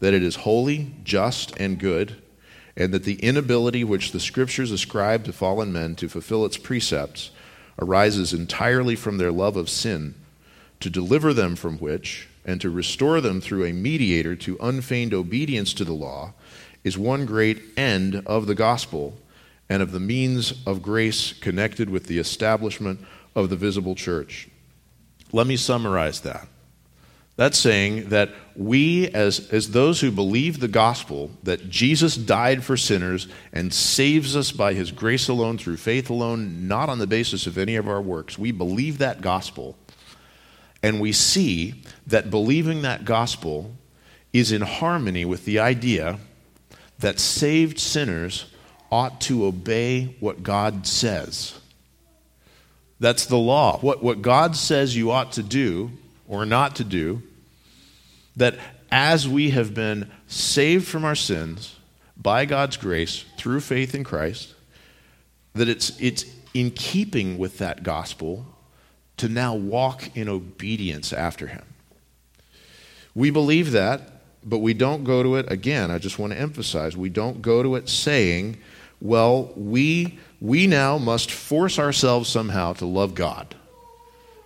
that 0.00 0.12
it 0.12 0.22
is 0.22 0.36
holy, 0.36 0.94
just, 1.04 1.56
and 1.58 1.78
good, 1.78 2.20
and 2.78 2.94
that 2.94 3.02
the 3.02 3.16
inability 3.16 3.82
which 3.82 4.12
the 4.12 4.20
scriptures 4.20 4.70
ascribe 4.70 5.24
to 5.24 5.32
fallen 5.32 5.72
men 5.72 5.96
to 5.96 6.08
fulfill 6.08 6.46
its 6.46 6.56
precepts 6.56 7.32
arises 7.82 8.32
entirely 8.32 8.94
from 8.94 9.18
their 9.18 9.32
love 9.32 9.56
of 9.56 9.68
sin, 9.68 10.14
to 10.78 10.88
deliver 10.88 11.34
them 11.34 11.56
from 11.56 11.76
which, 11.78 12.28
and 12.44 12.60
to 12.60 12.70
restore 12.70 13.20
them 13.20 13.40
through 13.40 13.64
a 13.64 13.72
mediator 13.72 14.36
to 14.36 14.56
unfeigned 14.60 15.12
obedience 15.12 15.74
to 15.74 15.84
the 15.84 15.92
law, 15.92 16.32
is 16.84 16.96
one 16.96 17.26
great 17.26 17.60
end 17.76 18.22
of 18.26 18.46
the 18.46 18.54
gospel 18.54 19.18
and 19.68 19.82
of 19.82 19.90
the 19.90 20.00
means 20.00 20.54
of 20.64 20.80
grace 20.80 21.32
connected 21.32 21.90
with 21.90 22.06
the 22.06 22.18
establishment 22.18 23.00
of 23.34 23.50
the 23.50 23.56
visible 23.56 23.96
church. 23.96 24.48
Let 25.32 25.48
me 25.48 25.56
summarize 25.56 26.20
that. 26.20 26.46
That's 27.38 27.56
saying 27.56 28.08
that 28.08 28.30
we, 28.56 29.06
as, 29.10 29.48
as 29.52 29.70
those 29.70 30.00
who 30.00 30.10
believe 30.10 30.58
the 30.58 30.66
gospel, 30.66 31.30
that 31.44 31.70
Jesus 31.70 32.16
died 32.16 32.64
for 32.64 32.76
sinners 32.76 33.28
and 33.52 33.72
saves 33.72 34.34
us 34.34 34.50
by 34.50 34.74
his 34.74 34.90
grace 34.90 35.28
alone, 35.28 35.56
through 35.56 35.76
faith 35.76 36.10
alone, 36.10 36.66
not 36.66 36.88
on 36.88 36.98
the 36.98 37.06
basis 37.06 37.46
of 37.46 37.56
any 37.56 37.76
of 37.76 37.88
our 37.88 38.02
works, 38.02 38.36
we 38.36 38.50
believe 38.50 38.98
that 38.98 39.20
gospel. 39.20 39.76
And 40.82 41.00
we 41.00 41.12
see 41.12 41.84
that 42.08 42.28
believing 42.28 42.82
that 42.82 43.04
gospel 43.04 43.70
is 44.32 44.50
in 44.50 44.62
harmony 44.62 45.24
with 45.24 45.44
the 45.44 45.60
idea 45.60 46.18
that 46.98 47.20
saved 47.20 47.78
sinners 47.78 48.46
ought 48.90 49.20
to 49.20 49.46
obey 49.46 50.16
what 50.18 50.42
God 50.42 50.88
says. 50.88 51.56
That's 52.98 53.26
the 53.26 53.38
law. 53.38 53.78
What, 53.78 54.02
what 54.02 54.22
God 54.22 54.56
says 54.56 54.96
you 54.96 55.12
ought 55.12 55.30
to 55.32 55.44
do 55.44 55.92
or 56.26 56.44
not 56.44 56.74
to 56.76 56.84
do, 56.84 57.22
that 58.38 58.56
as 58.90 59.28
we 59.28 59.50
have 59.50 59.74
been 59.74 60.10
saved 60.26 60.88
from 60.88 61.04
our 61.04 61.14
sins 61.14 61.76
by 62.16 62.44
God's 62.46 62.76
grace 62.76 63.24
through 63.36 63.60
faith 63.60 63.94
in 63.94 64.02
Christ, 64.02 64.54
that 65.54 65.68
it's, 65.68 65.98
it's 66.00 66.24
in 66.54 66.70
keeping 66.70 67.36
with 67.36 67.58
that 67.58 67.82
gospel 67.82 68.46
to 69.18 69.28
now 69.28 69.54
walk 69.54 70.16
in 70.16 70.28
obedience 70.28 71.12
after 71.12 71.48
Him. 71.48 71.64
We 73.14 73.30
believe 73.30 73.72
that, 73.72 74.00
but 74.44 74.58
we 74.58 74.74
don't 74.74 75.04
go 75.04 75.22
to 75.22 75.36
it, 75.36 75.50
again, 75.50 75.90
I 75.90 75.98
just 75.98 76.18
want 76.18 76.32
to 76.32 76.38
emphasize, 76.38 76.96
we 76.96 77.10
don't 77.10 77.42
go 77.42 77.62
to 77.62 77.74
it 77.74 77.88
saying, 77.88 78.58
well, 79.00 79.52
we, 79.56 80.18
we 80.40 80.66
now 80.66 80.98
must 80.98 81.30
force 81.30 81.78
ourselves 81.78 82.28
somehow 82.28 82.72
to 82.74 82.86
love 82.86 83.14
God. 83.14 83.56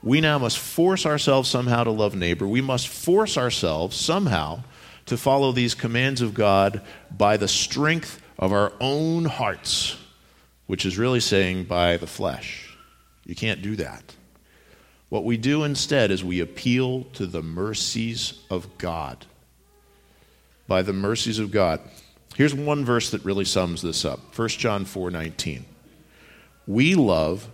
We 0.03 0.21
now 0.21 0.39
must 0.39 0.59
force 0.59 1.07
ourselves 1.07 1.49
somehow 1.49 1.85
to 1.85 1.91
love 1.91 2.15
neighbor. 2.15 2.47
We 2.47 2.61
must 2.61 2.89
force 2.89 3.39
ourselves 3.39 3.97
somehow 3.97 4.65
to 5.07 5.17
follow 5.17 5.53
these 5.53 5.75
commands 5.75 6.21
of 6.21 6.35
God 6.35 6.83
by 7.17 7.37
the 7.37 7.49
strength 7.49 8.21
of 8.39 8.53
our 8.53 8.73
own 8.81 9.25
hearts, 9.25 9.97
which 10.67 10.85
is 10.85 10.99
really 10.99 11.21
saying 11.21 11.65
by 11.65 11.97
the 11.97 12.07
flesh. 12.07 12.77
You 13.25 13.35
can't 13.35 13.63
do 13.63 13.77
that. 13.77 14.03
What 15.09 15.25
we 15.25 15.37
do 15.37 15.63
instead 15.63 16.11
is 16.11 16.25
we 16.25 16.41
appeal 16.41 17.05
to 17.15 17.27
the 17.27 17.43
mercies 17.43 18.41
of 18.51 18.79
God. 18.79 19.27
By 20.67 20.83
the 20.83 20.93
mercies 20.93 21.39
of 21.39 21.51
God. 21.51 21.81
Here's 22.35 22.55
one 22.55 22.85
verse 22.85 23.11
that 23.11 23.25
really 23.25 23.45
sums 23.45 23.83
this 23.83 24.05
up 24.05 24.37
1 24.37 24.49
John 24.49 24.85
4 24.85 25.11
19. 25.11 25.67
We 26.67 26.95
love 26.95 27.49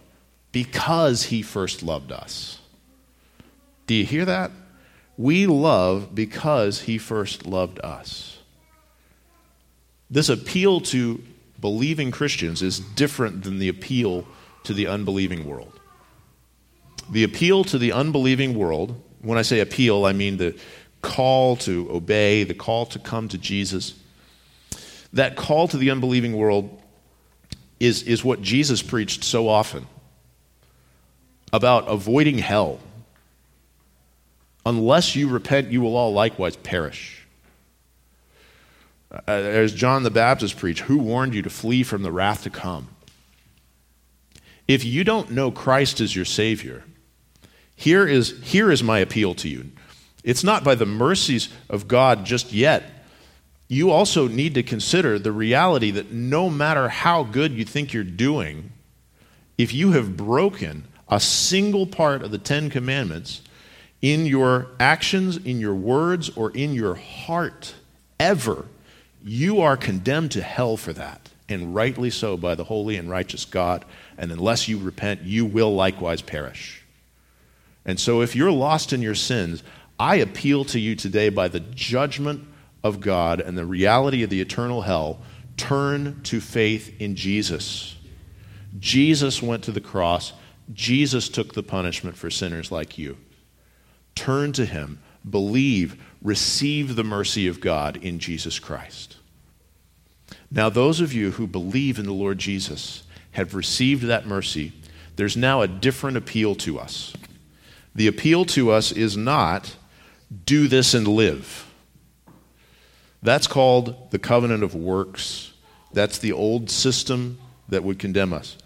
because 0.52 1.24
he 1.24 1.42
first 1.42 1.82
loved 1.82 2.12
us. 2.12 2.58
Do 3.86 3.94
you 3.94 4.04
hear 4.04 4.24
that? 4.24 4.50
We 5.16 5.46
love 5.46 6.14
because 6.14 6.82
he 6.82 6.98
first 6.98 7.46
loved 7.46 7.80
us. 7.80 8.38
This 10.10 10.28
appeal 10.28 10.80
to 10.80 11.22
believing 11.60 12.10
Christians 12.10 12.62
is 12.62 12.78
different 12.80 13.44
than 13.44 13.58
the 13.58 13.68
appeal 13.68 14.26
to 14.64 14.72
the 14.72 14.86
unbelieving 14.86 15.44
world. 15.44 15.78
The 17.10 17.24
appeal 17.24 17.64
to 17.64 17.78
the 17.78 17.92
unbelieving 17.92 18.56
world, 18.56 19.00
when 19.22 19.38
I 19.38 19.42
say 19.42 19.60
appeal, 19.60 20.04
I 20.04 20.12
mean 20.12 20.36
the 20.36 20.56
call 21.02 21.56
to 21.56 21.88
obey, 21.90 22.44
the 22.44 22.54
call 22.54 22.86
to 22.86 22.98
come 22.98 23.28
to 23.28 23.38
Jesus 23.38 23.94
that 25.12 25.36
call 25.36 25.68
to 25.68 25.76
the 25.76 25.90
unbelieving 25.90 26.36
world 26.36 26.80
is, 27.80 28.02
is 28.02 28.24
what 28.24 28.42
Jesus 28.42 28.82
preached 28.82 29.24
so 29.24 29.48
often 29.48 29.86
about 31.52 31.88
avoiding 31.88 32.38
hell. 32.38 32.80
Unless 34.66 35.16
you 35.16 35.28
repent, 35.28 35.70
you 35.70 35.80
will 35.80 35.96
all 35.96 36.12
likewise 36.12 36.56
perish. 36.56 37.26
Uh, 39.10 39.20
as 39.26 39.72
John 39.72 40.02
the 40.02 40.10
Baptist 40.10 40.58
preached, 40.58 40.80
who 40.80 40.98
warned 40.98 41.34
you 41.34 41.42
to 41.42 41.50
flee 41.50 41.82
from 41.82 42.02
the 42.02 42.12
wrath 42.12 42.42
to 42.42 42.50
come? 42.50 42.88
If 44.66 44.84
you 44.84 45.02
don't 45.04 45.30
know 45.30 45.50
Christ 45.50 46.00
as 46.00 46.14
your 46.14 46.26
Savior, 46.26 46.84
here 47.74 48.06
is, 48.06 48.38
here 48.42 48.70
is 48.70 48.82
my 48.82 48.98
appeal 48.98 49.34
to 49.36 49.48
you. 49.48 49.70
It's 50.24 50.44
not 50.44 50.64
by 50.64 50.74
the 50.74 50.84
mercies 50.84 51.48
of 51.70 51.88
God 51.88 52.26
just 52.26 52.52
yet 52.52 52.84
you 53.68 53.90
also 53.90 54.26
need 54.26 54.54
to 54.54 54.62
consider 54.62 55.18
the 55.18 55.30
reality 55.30 55.90
that 55.90 56.10
no 56.10 56.48
matter 56.48 56.88
how 56.88 57.22
good 57.22 57.52
you 57.52 57.64
think 57.66 57.92
you're 57.92 58.02
doing, 58.02 58.72
if 59.58 59.74
you 59.74 59.92
have 59.92 60.16
broken 60.16 60.84
a 61.08 61.20
single 61.20 61.86
part 61.86 62.22
of 62.22 62.30
the 62.30 62.38
Ten 62.38 62.70
Commandments 62.70 63.42
in 64.00 64.26
your 64.26 64.68
actions, 64.78 65.36
in 65.38 65.60
your 65.60 65.74
words, 65.74 66.30
or 66.30 66.50
in 66.52 66.74
your 66.74 66.94
heart, 66.94 67.74
ever, 68.20 68.66
you 69.24 69.60
are 69.60 69.76
condemned 69.76 70.30
to 70.32 70.42
hell 70.42 70.76
for 70.76 70.92
that, 70.92 71.30
and 71.48 71.74
rightly 71.74 72.10
so 72.10 72.36
by 72.36 72.54
the 72.54 72.64
holy 72.64 72.96
and 72.96 73.10
righteous 73.10 73.44
God. 73.44 73.84
And 74.16 74.30
unless 74.30 74.68
you 74.68 74.78
repent, 74.78 75.22
you 75.22 75.44
will 75.44 75.74
likewise 75.74 76.22
perish. 76.22 76.84
And 77.84 77.98
so, 77.98 78.20
if 78.20 78.36
you're 78.36 78.52
lost 78.52 78.92
in 78.92 79.02
your 79.02 79.14
sins, 79.14 79.62
I 79.98 80.16
appeal 80.16 80.64
to 80.66 80.78
you 80.78 80.94
today 80.94 81.28
by 81.28 81.48
the 81.48 81.60
judgment 81.60 82.46
of 82.84 83.00
God 83.00 83.40
and 83.40 83.58
the 83.58 83.66
reality 83.66 84.22
of 84.22 84.30
the 84.30 84.40
eternal 84.40 84.82
hell, 84.82 85.20
turn 85.56 86.20
to 86.24 86.40
faith 86.40 87.00
in 87.00 87.16
Jesus. 87.16 87.96
Jesus 88.78 89.42
went 89.42 89.64
to 89.64 89.72
the 89.72 89.80
cross. 89.80 90.32
Jesus 90.72 91.28
took 91.28 91.54
the 91.54 91.62
punishment 91.62 92.16
for 92.16 92.30
sinners 92.30 92.70
like 92.70 92.98
you. 92.98 93.16
Turn 94.14 94.52
to 94.52 94.64
him, 94.64 95.00
believe, 95.28 96.02
receive 96.22 96.96
the 96.96 97.04
mercy 97.04 97.46
of 97.46 97.60
God 97.60 97.96
in 97.96 98.18
Jesus 98.18 98.58
Christ. 98.58 99.16
Now, 100.50 100.68
those 100.68 101.00
of 101.00 101.12
you 101.12 101.32
who 101.32 101.46
believe 101.46 101.98
in 101.98 102.04
the 102.04 102.12
Lord 102.12 102.38
Jesus 102.38 103.04
have 103.32 103.54
received 103.54 104.04
that 104.04 104.26
mercy. 104.26 104.72
There's 105.16 105.36
now 105.36 105.62
a 105.62 105.68
different 105.68 106.16
appeal 106.16 106.54
to 106.56 106.78
us. 106.78 107.12
The 107.94 108.06
appeal 108.06 108.44
to 108.46 108.70
us 108.70 108.92
is 108.92 109.16
not 109.16 109.76
do 110.44 110.68
this 110.68 110.94
and 110.94 111.06
live. 111.06 111.66
That's 113.22 113.46
called 113.46 114.10
the 114.10 114.18
covenant 114.18 114.62
of 114.62 114.74
works. 114.74 115.52
That's 115.92 116.18
the 116.18 116.32
old 116.32 116.70
system 116.70 117.38
that 117.68 117.82
would 117.82 117.98
condemn 117.98 118.32
us. 118.32 118.56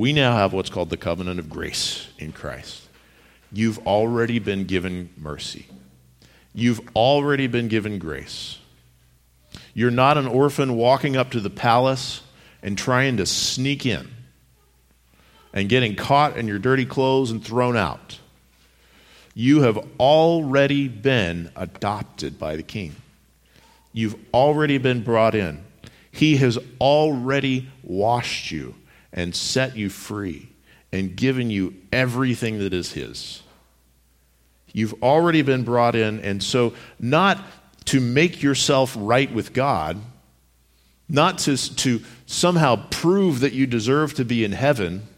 We 0.00 0.14
now 0.14 0.34
have 0.34 0.54
what's 0.54 0.70
called 0.70 0.88
the 0.88 0.96
covenant 0.96 1.38
of 1.38 1.50
grace 1.50 2.08
in 2.18 2.32
Christ. 2.32 2.88
You've 3.52 3.86
already 3.86 4.38
been 4.38 4.64
given 4.64 5.10
mercy. 5.18 5.66
You've 6.54 6.80
already 6.96 7.48
been 7.48 7.68
given 7.68 7.98
grace. 7.98 8.58
You're 9.74 9.90
not 9.90 10.16
an 10.16 10.26
orphan 10.26 10.74
walking 10.74 11.18
up 11.18 11.32
to 11.32 11.40
the 11.40 11.50
palace 11.50 12.22
and 12.62 12.78
trying 12.78 13.18
to 13.18 13.26
sneak 13.26 13.84
in 13.84 14.08
and 15.52 15.68
getting 15.68 15.96
caught 15.96 16.38
in 16.38 16.48
your 16.48 16.58
dirty 16.58 16.86
clothes 16.86 17.30
and 17.30 17.44
thrown 17.44 17.76
out. 17.76 18.18
You 19.34 19.60
have 19.64 19.78
already 19.98 20.88
been 20.88 21.50
adopted 21.54 22.38
by 22.38 22.56
the 22.56 22.62
king. 22.62 22.96
You've 23.92 24.16
already 24.32 24.78
been 24.78 25.02
brought 25.02 25.34
in. 25.34 25.62
He 26.10 26.38
has 26.38 26.58
already 26.80 27.68
washed 27.82 28.50
you 28.50 28.76
and 29.12 29.34
set 29.34 29.76
you 29.76 29.88
free 29.88 30.50
and 30.92 31.16
given 31.16 31.50
you 31.50 31.74
everything 31.92 32.58
that 32.58 32.72
is 32.72 32.92
His. 32.92 33.42
You've 34.72 35.02
already 35.02 35.42
been 35.42 35.64
brought 35.64 35.94
in, 35.94 36.20
and 36.20 36.42
so 36.42 36.74
not 36.98 37.40
to 37.86 38.00
make 38.00 38.42
yourself 38.42 38.94
right 38.98 39.32
with 39.32 39.52
God, 39.52 39.98
not 41.08 41.38
to, 41.38 41.56
to 41.76 42.00
somehow 42.26 42.86
prove 42.90 43.40
that 43.40 43.52
you 43.52 43.66
deserve 43.66 44.14
to 44.14 44.24
be 44.24 44.44
in 44.44 44.52
heaven, 44.52 45.08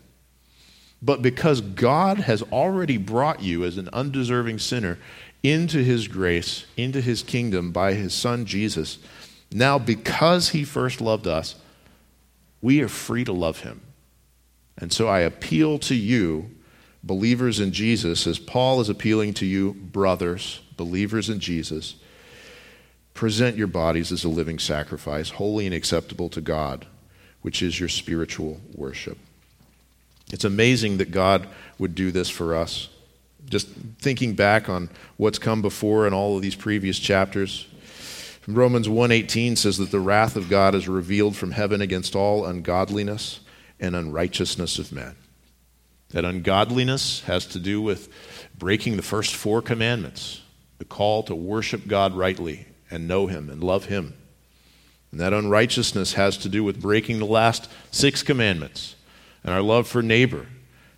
but 1.03 1.21
because 1.21 1.61
God 1.61 2.19
has 2.19 2.43
already 2.45 2.97
brought 2.97 3.43
you 3.43 3.65
as 3.65 3.77
an 3.77 3.91
undeserving 3.93 4.59
sinner 4.59 4.99
into 5.43 5.83
his 5.83 6.09
grace, 6.09 6.65
into 6.77 7.01
his 7.01 7.23
kingdom 7.23 7.73
by 7.73 7.95
his 7.95 8.15
son 8.15 8.47
Jesus. 8.47 8.99
Now, 9.51 9.79
because 9.79 10.51
he 10.51 10.65
first 10.65 11.01
loved 11.01 11.27
us, 11.27 11.57
we 12.63 12.81
are 12.81 12.89
free 12.89 13.25
to 13.25 13.33
love 13.33 13.61
him. 13.61 13.83
And 14.79 14.93
so 14.93 15.09
I 15.09 15.21
appeal 15.21 15.79
to 15.81 15.95
you, 15.95 16.51
believers 17.03 17.61
in 17.61 17.73
Jesus, 17.73 18.27
as 18.27 18.39
Paul 18.39 18.81
is 18.81 18.89
appealing 18.89 19.35
to 19.35 19.47
you, 19.47 19.75
brothers, 19.75 20.61
believers 20.77 21.29
in 21.29 21.41
Jesus. 21.41 21.97
Present 23.13 23.57
your 23.57 23.67
bodies 23.67 24.11
as 24.11 24.25
a 24.25 24.29
living 24.29 24.59
sacrifice, 24.59 25.31
holy 25.31 25.67
and 25.67 25.75
acceptable 25.75 26.31
to 26.31 26.41
God, 26.41 26.87
which 27.43 27.61
is 27.63 27.79
your 27.79 27.89
spiritual 27.89 28.61
worship. 28.75 29.19
It's 30.33 30.45
amazing 30.45 30.97
that 30.97 31.11
God 31.11 31.47
would 31.79 31.95
do 31.95 32.11
this 32.11 32.31
for 32.31 32.55
us. 32.55 32.89
Just 33.51 33.69
thinking 33.99 34.35
back 34.35 34.69
on 34.69 34.89
what's 35.19 35.39
come 35.39 35.61
before 35.61 36.07
in 36.07 36.15
all 36.15 36.37
of 36.37 36.43
these 36.43 36.55
previous 36.55 36.99
chapters. 36.99 37.67
Romans 38.49 38.89
1:18 38.89 39.57
says 39.57 39.79
that 39.79 39.91
the 39.91 40.01
wrath 40.01 40.35
of 40.35 40.49
God 40.49 40.75
is 40.75 40.89
revealed 40.89 41.37
from 41.37 41.53
heaven 41.53 41.81
against 41.81 42.17
all 42.17 42.45
ungodliness 42.45 43.41
and 43.79 43.95
unrighteousness 43.95 44.79
of 44.79 44.93
men. 44.93 45.15
That 46.11 46.25
ungodliness 46.25 47.21
has 47.23 47.47
to 47.47 47.61
do 47.61 47.81
with 47.81 48.09
breaking 48.59 48.97
the 48.97 49.03
first 49.03 49.35
four 49.35 49.63
commandments, 49.63 50.43
the 50.79 50.85
call 50.85 51.23
to 51.25 51.35
worship 51.35 51.87
God 51.87 52.15
rightly 52.15 52.67
and 52.91 53.07
know 53.07 53.29
Him 53.29 53.49
and 53.49 53.63
love 53.63 53.87
Him. 53.87 54.15
And 55.13 55.21
that 55.21 55.33
unrighteousness 55.33 56.15
has 56.15 56.37
to 56.39 56.49
do 56.49 56.65
with 56.65 56.81
breaking 56.81 57.19
the 57.19 57.27
last 57.27 57.69
six 57.91 58.23
commandments 58.23 58.97
and 59.45 59.55
our 59.55 59.63
love 59.63 59.87
for 59.87 60.03
neighbor 60.03 60.47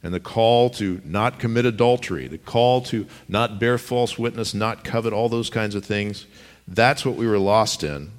and 0.02 0.14
the 0.14 0.20
call 0.20 0.70
to 0.70 1.00
not 1.04 1.38
commit 1.38 1.64
adultery, 1.64 2.28
the 2.28 2.38
call 2.38 2.80
to 2.82 3.06
not 3.28 3.58
bear 3.58 3.78
false 3.78 4.18
witness, 4.18 4.54
not 4.54 4.84
covet, 4.84 5.12
all 5.12 5.28
those 5.28 5.50
kinds 5.50 5.74
of 5.74 5.84
things. 5.84 6.26
That's 6.66 7.04
what 7.04 7.16
we 7.16 7.26
were 7.26 7.38
lost 7.38 7.82
in. 7.82 8.10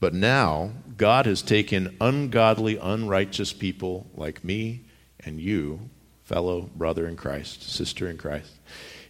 But 0.00 0.14
now, 0.14 0.72
God 0.96 1.26
has 1.26 1.42
taken 1.42 1.96
ungodly, 2.00 2.76
unrighteous 2.76 3.52
people 3.52 4.06
like 4.14 4.44
me 4.44 4.82
and 5.24 5.40
you, 5.40 5.90
fellow 6.24 6.70
brother 6.76 7.06
in 7.06 7.16
Christ, 7.16 7.62
sister 7.68 8.08
in 8.08 8.16
Christ. 8.16 8.52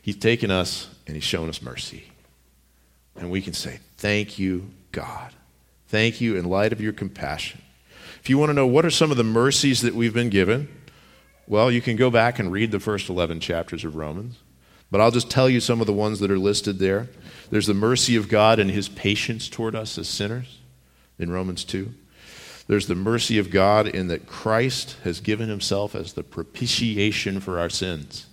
He's 0.00 0.16
taken 0.16 0.50
us 0.50 0.88
and 1.06 1.14
He's 1.14 1.24
shown 1.24 1.48
us 1.48 1.61
mercy. 1.61 2.11
And 3.16 3.30
we 3.30 3.42
can 3.42 3.52
say, 3.52 3.80
Thank 3.98 4.38
you, 4.38 4.70
God. 4.92 5.32
Thank 5.88 6.20
you 6.20 6.37
in 6.37 6.44
light 6.44 6.72
of 6.72 6.80
your 6.80 6.92
compassion. 6.92 7.61
If 8.20 8.30
you 8.30 8.38
want 8.38 8.50
to 8.50 8.54
know 8.54 8.66
what 8.66 8.84
are 8.84 8.90
some 8.90 9.11
of 9.11 9.16
the 9.16 9.24
mercies 9.24 9.80
that 9.82 9.94
we've 9.94 10.14
been 10.14 10.28
given, 10.28 10.68
well, 11.46 11.70
you 11.70 11.80
can 11.80 11.96
go 11.96 12.11
back 12.11 12.38
and 12.38 12.52
read 12.52 12.70
the 12.70 12.80
first 12.80 13.08
11 13.08 13.40
chapters 13.40 13.84
of 13.84 13.96
Romans. 13.96 14.38
But 14.90 15.00
I'll 15.00 15.11
just 15.11 15.30
tell 15.30 15.48
you 15.48 15.61
some 15.61 15.80
of 15.80 15.87
the 15.87 15.92
ones 15.92 16.20
that 16.20 16.30
are 16.30 16.38
listed 16.38 16.78
there. 16.78 17.08
There's 17.50 17.66
the 17.66 17.74
mercy 17.74 18.16
of 18.16 18.28
God 18.28 18.58
and 18.58 18.70
his 18.70 18.88
patience 18.88 19.48
toward 19.48 19.74
us 19.74 19.96
as 19.98 20.08
sinners 20.08 20.58
in 21.18 21.30
Romans 21.30 21.64
2. 21.64 21.92
There's 22.66 22.87
the 22.87 22.94
mercy 22.94 23.38
of 23.38 23.50
God 23.50 23.88
in 23.88 24.08
that 24.08 24.26
Christ 24.26 24.96
has 25.02 25.20
given 25.20 25.48
himself 25.48 25.94
as 25.94 26.12
the 26.12 26.22
propitiation 26.22 27.40
for 27.40 27.58
our 27.58 27.70
sins, 27.70 28.26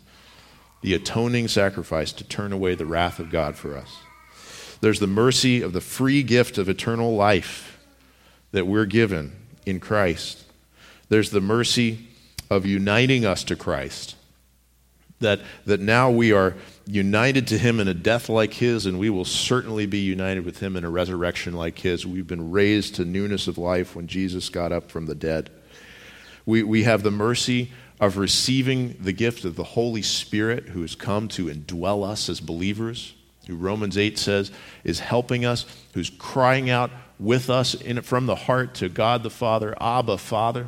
the 0.82 0.94
atoning 0.94 1.48
sacrifice 1.48 2.12
to 2.14 2.26
turn 2.26 2.52
away 2.52 2.76
the 2.76 2.86
wrath 2.86 3.20
of 3.20 3.32
God 3.32 3.56
for 3.56 3.78
us. 3.78 3.98
There's 4.82 5.00
the 5.00 5.08
mercy 5.08 5.62
of 5.62 5.72
the 5.72 5.82
free 5.82 6.22
gift 6.22 6.58
of 6.58 6.68
eternal 6.68 7.16
life 7.16 7.80
that 8.52 8.68
we're 8.68 8.86
given 8.86 9.34
in 9.66 9.80
Christ. 9.80 10.44
There's 11.08 11.30
the 11.30 11.42
mercy 11.42 12.10
of 12.50 12.66
uniting 12.66 13.26
us 13.26 13.44
to 13.46 13.56
Christ. 13.56 14.15
That, 15.20 15.42
that 15.66 15.80
now 15.80 16.12
we 16.12 16.34
are 16.34 16.56
united 16.86 17.48
to 17.48 17.58
him 17.58 17.80
in 17.80 17.88
a 17.88 17.94
death 17.94 18.30
like 18.30 18.54
his, 18.54 18.86
and 18.86 19.00
we 19.00 19.10
will 19.10 19.26
certainly 19.26 19.86
be 19.86 20.00
united 20.00 20.46
with 20.46 20.60
him 20.60 20.76
in 20.76 20.84
a 20.84 20.90
resurrection 20.90 21.54
like 21.54 21.80
his. 21.80 22.06
We've 22.06 22.28
been 22.28 22.52
raised 22.52 22.96
to 22.96 23.06
newness 23.06 23.48
of 23.48 23.58
life 23.58 23.96
when 23.96 24.08
Jesus 24.08 24.50
got 24.50 24.72
up 24.72 24.92
from 24.92 25.06
the 25.06 25.16
dead. 25.16 25.50
We, 26.46 26.64
we 26.64 26.84
have 26.84 27.02
the 27.02 27.12
mercy 27.12 27.72
of 28.00 28.18
receiving 28.18 28.98
the 29.00 29.14
gift 29.14 29.46
of 29.46 29.56
the 29.56 29.64
Holy 29.64 30.02
Spirit 30.02 30.66
who 30.70 30.82
has 30.82 30.96
come 30.96 31.28
to 31.30 31.46
indwell 31.46 32.08
us 32.08 32.30
as 32.30 32.40
believers, 32.40 33.16
who 33.48 33.56
Romans 33.56 33.98
8 33.98 34.18
says 34.18 34.52
is 34.84 35.00
helping 35.00 35.46
us, 35.46 35.66
who's 35.94 36.10
crying 36.10 36.70
out 36.70 36.92
with 37.18 37.50
us 37.50 37.74
in, 37.74 38.02
from 38.02 38.26
the 38.26 38.36
heart 38.36 38.76
to 38.76 38.90
God 38.90 39.24
the 39.24 39.30
Father, 39.30 39.76
Abba, 39.80 40.18
Father 40.18 40.68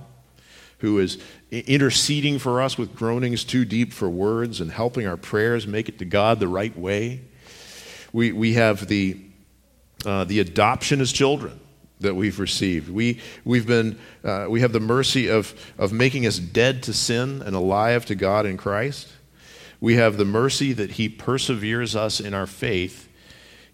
who 0.79 0.99
is 0.99 1.17
interceding 1.51 2.39
for 2.39 2.62
us 2.62 2.77
with 2.77 2.95
groanings 2.95 3.43
too 3.43 3.63
deep 3.65 3.93
for 3.93 4.10
words 4.10 4.60
and 4.60 4.71
helping 4.71 5.07
our 5.07 5.17
prayers 5.17 5.65
make 5.65 5.88
it 5.88 5.99
to 5.99 6.05
God 6.05 6.39
the 6.39 6.47
right 6.47 6.77
way. 6.77 7.21
We, 8.12 8.31
we 8.31 8.53
have 8.53 8.88
the, 8.88 9.19
uh, 10.05 10.25
the 10.25 10.39
adoption 10.39 10.99
as 10.99 11.12
children 11.12 11.60
that 11.99 12.15
we've 12.15 12.39
received. 12.39 12.89
We, 12.89 13.21
we've 13.43 13.65
been, 13.65 13.97
uh, 14.23 14.47
we 14.49 14.62
have 14.62 14.71
the 14.71 14.79
mercy 14.79 15.29
of, 15.29 15.53
of 15.77 15.91
making 15.91 16.27
us 16.27 16.38
dead 16.38 16.83
to 16.83 16.93
sin 16.93 17.41
and 17.41 17.55
alive 17.55 18.05
to 18.07 18.15
God 18.15 18.45
in 18.45 18.57
Christ. 18.57 19.07
We 19.79 19.95
have 19.95 20.17
the 20.17 20.25
mercy 20.25 20.73
that 20.73 20.91
He 20.91 21.10
perseveres 21.10 21.95
us 21.95 22.19
in 22.19 22.33
our 22.33 22.47
faith 22.47 23.06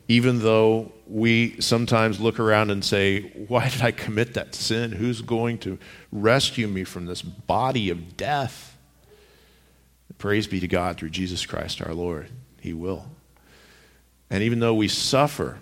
even 0.07 0.39
though 0.39 0.91
we 1.07 1.59
sometimes 1.61 2.19
look 2.19 2.39
around 2.39 2.71
and 2.71 2.83
say, 2.83 3.21
Why 3.47 3.69
did 3.69 3.81
I 3.81 3.91
commit 3.91 4.33
that 4.33 4.55
sin? 4.55 4.91
Who's 4.91 5.21
going 5.21 5.59
to 5.59 5.77
rescue 6.11 6.67
me 6.67 6.83
from 6.83 7.05
this 7.05 7.21
body 7.21 7.89
of 7.89 8.17
death? 8.17 8.77
Praise 10.17 10.47
be 10.47 10.59
to 10.59 10.67
God 10.67 10.97
through 10.97 11.09
Jesus 11.09 11.45
Christ 11.45 11.81
our 11.81 11.93
Lord. 11.93 12.29
He 12.61 12.73
will. 12.73 13.05
And 14.29 14.41
even 14.43 14.59
though 14.59 14.73
we 14.73 14.87
suffer 14.87 15.59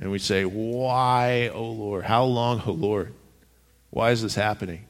and 0.00 0.10
we 0.10 0.18
say, 0.18 0.44
Why, 0.44 1.48
O 1.48 1.64
Lord? 1.64 2.04
How 2.04 2.24
long, 2.24 2.62
O 2.66 2.72
Lord? 2.72 3.14
Why 3.90 4.10
is 4.10 4.22
this 4.22 4.34
happening? 4.34 4.86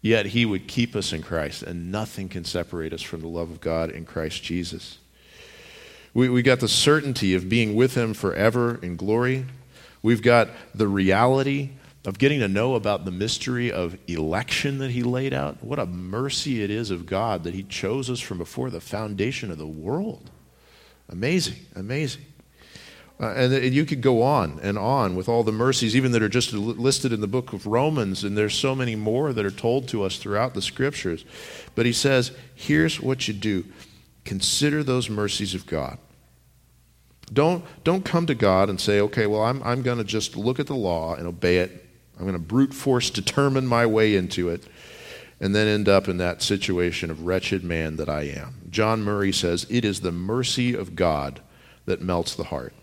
Yet 0.00 0.26
He 0.26 0.44
would 0.44 0.66
keep 0.66 0.96
us 0.96 1.12
in 1.12 1.22
Christ, 1.22 1.62
and 1.62 1.92
nothing 1.92 2.28
can 2.28 2.44
separate 2.44 2.92
us 2.92 3.02
from 3.02 3.20
the 3.20 3.28
love 3.28 3.50
of 3.50 3.60
God 3.60 3.90
in 3.90 4.04
Christ 4.04 4.42
Jesus. 4.42 4.98
We, 6.14 6.28
we 6.28 6.42
got 6.42 6.60
the 6.60 6.68
certainty 6.68 7.34
of 7.34 7.48
being 7.48 7.74
with 7.74 7.94
Him 7.94 8.14
forever 8.14 8.78
in 8.82 8.96
glory. 8.96 9.46
We've 10.02 10.22
got 10.22 10.48
the 10.74 10.88
reality 10.88 11.70
of 12.04 12.18
getting 12.18 12.40
to 12.40 12.48
know 12.48 12.74
about 12.74 13.04
the 13.04 13.10
mystery 13.10 13.70
of 13.70 13.96
election 14.08 14.78
that 14.78 14.90
He 14.90 15.02
laid 15.02 15.32
out. 15.32 15.62
What 15.62 15.78
a 15.78 15.86
mercy 15.86 16.62
it 16.62 16.70
is 16.70 16.90
of 16.90 17.06
God 17.06 17.44
that 17.44 17.54
He 17.54 17.62
chose 17.62 18.10
us 18.10 18.20
from 18.20 18.38
before 18.38 18.70
the 18.70 18.80
foundation 18.80 19.50
of 19.50 19.58
the 19.58 19.66
world. 19.66 20.30
Amazing, 21.08 21.56
amazing. 21.76 22.22
Uh, 23.20 23.32
and, 23.34 23.52
and 23.52 23.72
you 23.72 23.84
could 23.84 24.00
go 24.00 24.22
on 24.22 24.58
and 24.62 24.76
on 24.76 25.14
with 25.14 25.28
all 25.28 25.44
the 25.44 25.52
mercies, 25.52 25.94
even 25.94 26.10
that 26.10 26.22
are 26.22 26.28
just 26.28 26.52
listed 26.52 27.12
in 27.12 27.20
the 27.20 27.26
book 27.26 27.52
of 27.52 27.66
Romans, 27.66 28.24
and 28.24 28.36
there's 28.36 28.54
so 28.54 28.74
many 28.74 28.96
more 28.96 29.32
that 29.32 29.44
are 29.44 29.50
told 29.50 29.86
to 29.88 30.02
us 30.02 30.16
throughout 30.16 30.54
the 30.54 30.62
scriptures. 30.62 31.24
But 31.74 31.86
he 31.86 31.92
says, 31.92 32.32
here's 32.54 33.00
what 33.00 33.28
you 33.28 33.34
do 33.34 33.64
Consider 34.24 34.82
those 34.82 35.10
mercies 35.10 35.54
of 35.54 35.66
God. 35.66 35.98
Don't, 37.32 37.64
don't 37.82 38.04
come 38.04 38.26
to 38.26 38.34
God 38.34 38.68
and 38.68 38.80
say, 38.80 39.00
okay, 39.00 39.26
well, 39.26 39.42
I'm, 39.42 39.62
I'm 39.62 39.82
going 39.82 39.98
to 39.98 40.04
just 40.04 40.36
look 40.36 40.60
at 40.60 40.66
the 40.66 40.74
law 40.74 41.14
and 41.14 41.26
obey 41.26 41.58
it. 41.58 41.88
I'm 42.16 42.22
going 42.22 42.34
to 42.34 42.38
brute 42.38 42.74
force 42.74 43.10
determine 43.10 43.66
my 43.66 43.86
way 43.86 44.14
into 44.14 44.48
it, 44.48 44.64
and 45.40 45.54
then 45.54 45.66
end 45.66 45.88
up 45.88 46.08
in 46.08 46.18
that 46.18 46.42
situation 46.42 47.10
of 47.10 47.24
wretched 47.24 47.64
man 47.64 47.96
that 47.96 48.08
I 48.08 48.22
am. 48.22 48.62
John 48.70 49.02
Murray 49.02 49.32
says, 49.32 49.66
It 49.70 49.84
is 49.84 50.00
the 50.00 50.12
mercy 50.12 50.74
of 50.74 50.94
God 50.94 51.40
that 51.86 52.02
melts 52.02 52.34
the 52.34 52.44
heart. 52.44 52.74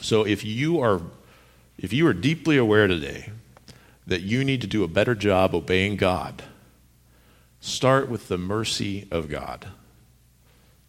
So 0.00 0.24
if 0.26 0.44
you 0.44 0.80
are, 0.80 1.00
if 1.78 1.92
you 1.92 2.06
are 2.06 2.12
deeply 2.12 2.56
aware 2.56 2.86
today 2.86 3.30
that 4.06 4.22
you 4.22 4.44
need 4.44 4.60
to 4.60 4.66
do 4.66 4.84
a 4.84 4.88
better 4.88 5.14
job 5.14 5.54
obeying 5.54 5.96
God, 5.96 6.42
start 7.60 8.08
with 8.08 8.28
the 8.28 8.36
mercy 8.36 9.08
of 9.10 9.28
God. 9.28 9.68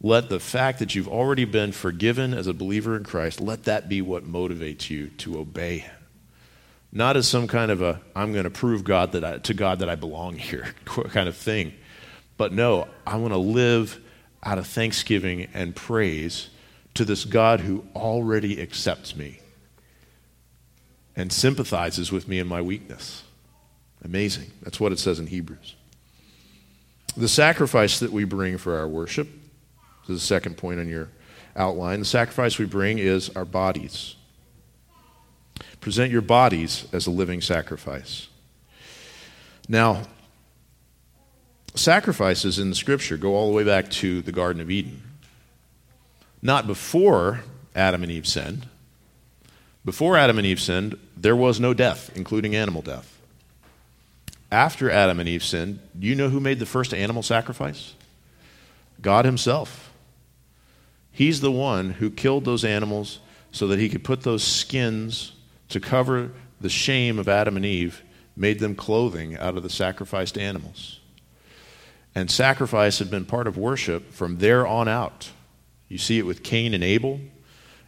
Let 0.06 0.30
the 0.30 0.40
fact 0.40 0.78
that 0.78 0.94
you've 0.94 1.08
already 1.08 1.46
been 1.46 1.72
forgiven 1.72 2.36
as 2.36 2.46
a 2.46 2.54
believer 2.54 2.96
in 2.96 3.04
Christ, 3.04 3.42
let 3.42 3.64
that 3.64 3.90
be 3.90 4.04
what 4.04 4.24
motivates 4.24 4.88
you 4.88 5.08
to 5.08 5.40
obey 5.40 5.80
Him. 5.80 5.96
Not 6.92 7.18
as 7.18 7.28
some 7.28 7.48
kind 7.48 7.72
of 7.72 7.82
a, 7.82 8.00
I'm 8.16 8.32
going 8.32 8.44
to 8.44 8.52
prove 8.52 8.84
God 8.84 9.14
that 9.14 9.24
I, 9.26 9.40
to 9.40 9.56
God 9.56 9.80
that 9.80 9.90
I 9.90 9.96
belong 9.96 10.36
here 10.36 10.76
kind 10.86 11.28
of 11.28 11.36
thing. 11.36 11.74
But 12.38 12.54
no, 12.54 12.88
I 13.08 13.16
want 13.16 13.34
to 13.34 13.40
live 13.40 14.00
out 14.44 14.60
of 14.60 14.68
thanksgiving 14.68 15.48
and 15.56 15.76
praise 15.76 16.52
to 16.94 17.04
this 17.04 17.26
God 17.26 17.62
who 17.62 17.84
already 17.96 18.62
accepts 18.62 19.16
me 19.16 19.40
and 21.16 21.34
sympathizes 21.34 22.12
with 22.12 22.28
me 22.28 22.38
in 22.38 22.46
my 22.46 22.62
weakness. 22.62 23.24
Amazing. 24.04 24.52
That's 24.62 24.80
what 24.80 24.92
it 24.92 25.00
says 25.00 25.18
in 25.18 25.26
Hebrews. 25.26 25.76
The 27.18 27.28
sacrifice 27.28 27.98
that 28.02 28.12
we 28.12 28.24
bring 28.24 28.60
for 28.60 28.78
our 28.78 28.88
worship 28.88 29.30
is 30.10 30.22
the 30.22 30.26
second 30.26 30.58
point 30.58 30.80
on 30.80 30.88
your 30.88 31.10
outline. 31.56 32.00
The 32.00 32.06
sacrifice 32.06 32.58
we 32.58 32.66
bring 32.66 33.00
is 33.00 33.30
our 33.30 33.46
bodies. 33.46 34.16
Present 35.82 36.12
your 36.12 36.22
bodies 36.22 36.88
as 36.92 37.08
a 37.08 37.12
living 37.12 37.42
sacrifice. 37.42 38.28
Now, 39.68 40.04
sacrifices 41.76 42.60
in 42.60 42.70
the 42.70 42.76
scripture 42.76 43.18
go 43.18 43.36
all 43.36 43.50
the 43.50 43.56
way 43.56 43.64
back 43.64 43.90
to 43.92 44.22
the 44.22 44.32
Garden 44.32 44.62
of 44.62 44.72
Eden. 44.72 45.02
Not 46.42 46.68
before 46.68 47.42
Adam 47.76 48.04
and 48.04 48.12
Eve 48.12 48.28
sinned. 48.28 48.68
Before 49.84 50.18
Adam 50.18 50.38
and 50.38 50.48
Eve 50.48 50.60
sinned, 50.60 50.98
there 51.16 51.36
was 51.36 51.60
no 51.60 51.74
death, 51.74 52.12
including 52.16 52.56
animal 52.56 52.82
death. 52.82 53.12
after 54.52 54.90
Adam 54.90 55.20
and 55.20 55.28
Eve 55.28 55.44
sinned, 55.44 55.80
do 56.00 56.08
you 56.08 56.16
know 56.16 56.30
who 56.30 56.40
made 56.40 56.60
the 56.60 56.66
first 56.66 56.94
animal 56.94 57.22
sacrifice? 57.22 57.94
God 59.02 59.26
Himself. 59.26 59.85
He's 61.16 61.40
the 61.40 61.52
one 61.52 61.92
who 61.92 62.12
killed 62.12 62.44
those 62.44 62.66
animals 62.66 63.20
so 63.54 63.68
that 63.68 63.80
He 63.80 63.88
could 63.88 64.04
put 64.04 64.24
those 64.24 64.44
skins 64.44 65.32
to 65.70 65.80
cover 65.80 66.32
the 66.60 66.70
shame 66.70 67.18
of 67.18 67.30
Adam 67.30 67.56
and 67.56 67.66
Eve, 67.66 68.04
made 68.36 68.60
them 68.60 68.76
clothing 68.76 69.38
out 69.38 69.56
of 69.56 69.64
the 69.64 69.70
sacrificed 69.70 70.38
animals. 70.38 71.00
And 72.14 72.30
sacrifice 72.30 73.00
had 73.00 73.10
been 73.10 73.24
part 73.24 73.48
of 73.48 73.58
worship 73.58 74.12
from 74.12 74.40
there 74.40 74.68
on 74.68 74.90
out. 74.90 75.32
You 75.88 75.98
see 75.98 76.20
it 76.20 76.26
with 76.26 76.44
Cain 76.44 76.74
and 76.74 76.84
Abel. 76.84 77.22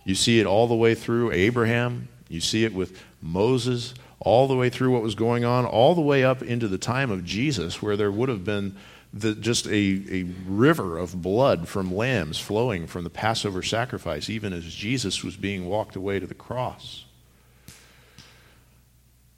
You 0.06 0.16
see 0.16 0.40
it 0.40 0.46
all 0.46 0.68
the 0.68 0.76
way 0.76 0.96
through 0.96 1.34
Abraham. 1.34 2.08
You 2.30 2.40
see 2.40 2.64
it 2.64 2.74
with 2.74 3.04
Moses, 3.22 3.94
all 4.22 4.48
the 4.48 4.56
way 4.56 4.70
through 4.70 4.92
what 4.92 5.04
was 5.04 5.16
going 5.16 5.44
on, 5.44 5.66
all 5.66 5.96
the 5.96 6.02
way 6.02 6.24
up 6.24 6.42
into 6.42 6.70
the 6.70 6.78
time 6.78 7.12
of 7.12 7.26
Jesus, 7.26 7.82
where 7.82 7.98
there 7.98 8.12
would 8.12 8.30
have 8.30 8.46
been 8.46 8.78
the, 9.20 9.34
just 9.36 9.68
a, 9.68 9.72
a 10.12 10.24
river 10.48 10.98
of 10.98 11.22
blood 11.22 11.68
from 11.68 11.94
lambs 11.94 12.40
flowing 12.40 12.88
from 12.88 13.04
the 13.04 13.10
Passover 13.10 13.64
sacrifice, 13.64 14.30
even 14.30 14.54
as 14.54 14.64
Jesus 14.66 15.24
was 15.24 15.36
being 15.36 15.68
walked 15.68 15.96
away 15.96 16.20
to 16.20 16.28
the 16.28 16.34
cross. 16.34 17.06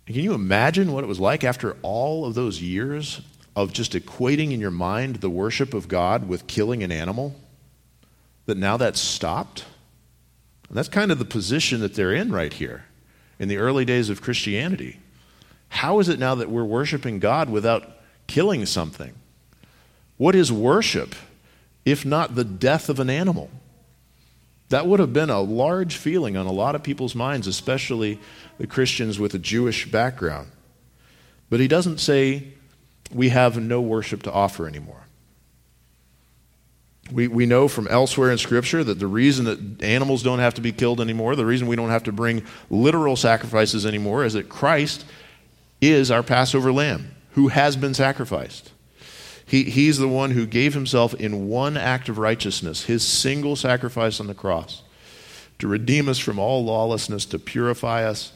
Can 0.05 0.15
you 0.15 0.33
imagine 0.33 0.91
what 0.91 1.03
it 1.03 1.07
was 1.07 1.19
like 1.19 1.43
after 1.43 1.77
all 1.81 2.25
of 2.25 2.33
those 2.33 2.61
years 2.61 3.21
of 3.55 3.73
just 3.73 3.93
equating 3.93 4.51
in 4.51 4.59
your 4.59 4.71
mind 4.71 5.17
the 5.17 5.29
worship 5.29 5.73
of 5.73 5.87
God 5.87 6.27
with 6.27 6.47
killing 6.47 6.81
an 6.81 6.91
animal? 6.91 7.35
That 8.47 8.57
now 8.57 8.77
that's 8.77 8.99
stopped? 8.99 9.65
And 10.67 10.77
that's 10.77 10.89
kind 10.89 11.11
of 11.11 11.19
the 11.19 11.25
position 11.25 11.81
that 11.81 11.93
they're 11.93 12.13
in 12.13 12.31
right 12.31 12.53
here 12.53 12.85
in 13.37 13.47
the 13.47 13.57
early 13.57 13.85
days 13.85 14.09
of 14.09 14.21
Christianity. 14.21 14.99
How 15.69 15.99
is 15.99 16.09
it 16.09 16.19
now 16.19 16.35
that 16.35 16.49
we're 16.49 16.63
worshiping 16.63 17.19
God 17.19 17.49
without 17.49 17.99
killing 18.25 18.65
something? 18.65 19.13
What 20.19 20.35
is 20.35 20.51
worship 20.51 21.15
if 21.85 22.05
not 22.05 22.35
the 22.35 22.43
death 22.43 22.89
of 22.89 22.99
an 22.99 23.09
animal? 23.09 23.49
That 24.67 24.85
would 24.85 24.99
have 24.99 25.13
been 25.13 25.29
a 25.29 25.39
large 25.39 25.95
feeling 25.95 26.35
on 26.35 26.45
a 26.45 26.51
lot 26.51 26.75
of 26.75 26.83
people's 26.83 27.15
minds, 27.15 27.47
especially 27.47 28.19
the 28.57 28.67
Christians 28.67 29.17
with 29.17 29.33
a 29.33 29.39
Jewish 29.39 29.89
background. 29.89 30.51
But 31.49 31.61
he 31.61 31.69
doesn't 31.69 31.99
say 31.99 32.49
we 33.13 33.29
have 33.29 33.57
no 33.57 33.79
worship 33.79 34.21
to 34.23 34.31
offer 34.31 34.67
anymore. 34.67 35.03
We, 37.13 37.29
we 37.29 37.45
know 37.45 37.69
from 37.69 37.87
elsewhere 37.87 38.29
in 38.29 38.37
Scripture 38.37 38.83
that 38.83 38.99
the 38.99 39.07
reason 39.07 39.45
that 39.45 39.81
animals 39.81 40.21
don't 40.21 40.39
have 40.39 40.55
to 40.55 40.61
be 40.61 40.73
killed 40.73 40.99
anymore, 40.99 41.37
the 41.37 41.45
reason 41.45 41.65
we 41.67 41.77
don't 41.77 41.89
have 41.91 42.03
to 42.03 42.11
bring 42.11 42.45
literal 42.69 43.15
sacrifices 43.15 43.85
anymore, 43.85 44.25
is 44.25 44.33
that 44.33 44.49
Christ 44.49 45.05
is 45.79 46.11
our 46.11 46.23
Passover 46.23 46.73
lamb 46.73 47.15
who 47.31 47.47
has 47.47 47.77
been 47.77 47.93
sacrificed. 47.93 48.73
He, 49.49 49.63
he's 49.63 49.97
the 49.97 50.07
one 50.07 50.29
who 50.29 50.45
gave 50.45 50.75
himself 50.75 51.15
in 51.15 51.49
one 51.49 51.75
act 51.75 52.07
of 52.07 52.19
righteousness, 52.19 52.83
his 52.83 53.03
single 53.03 53.55
sacrifice 53.55 54.19
on 54.19 54.27
the 54.27 54.35
cross, 54.35 54.83
to 55.57 55.67
redeem 55.67 56.07
us 56.07 56.19
from 56.19 56.37
all 56.37 56.63
lawlessness, 56.63 57.25
to 57.25 57.39
purify 57.39 58.03
us, 58.03 58.31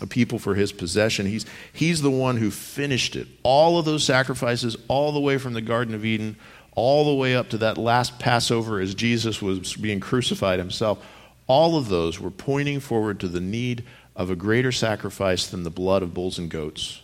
a 0.00 0.06
people 0.06 0.38
for 0.38 0.54
his 0.54 0.72
possession. 0.72 1.26
He's, 1.26 1.44
he's 1.70 2.00
the 2.00 2.10
one 2.10 2.38
who 2.38 2.50
finished 2.50 3.14
it. 3.14 3.28
All 3.42 3.78
of 3.78 3.84
those 3.84 4.04
sacrifices, 4.04 4.74
all 4.88 5.12
the 5.12 5.20
way 5.20 5.36
from 5.36 5.52
the 5.52 5.60
Garden 5.60 5.94
of 5.94 6.06
Eden, 6.06 6.36
all 6.74 7.04
the 7.04 7.14
way 7.14 7.36
up 7.36 7.50
to 7.50 7.58
that 7.58 7.76
last 7.76 8.18
Passover 8.18 8.80
as 8.80 8.94
Jesus 8.94 9.42
was 9.42 9.76
being 9.76 10.00
crucified 10.00 10.58
himself, 10.58 11.04
all 11.46 11.76
of 11.76 11.90
those 11.90 12.18
were 12.18 12.30
pointing 12.30 12.80
forward 12.80 13.20
to 13.20 13.28
the 13.28 13.38
need 13.38 13.84
of 14.16 14.30
a 14.30 14.36
greater 14.36 14.72
sacrifice 14.72 15.46
than 15.46 15.62
the 15.62 15.68
blood 15.68 16.02
of 16.02 16.14
bulls 16.14 16.38
and 16.38 16.50
goats, 16.50 17.02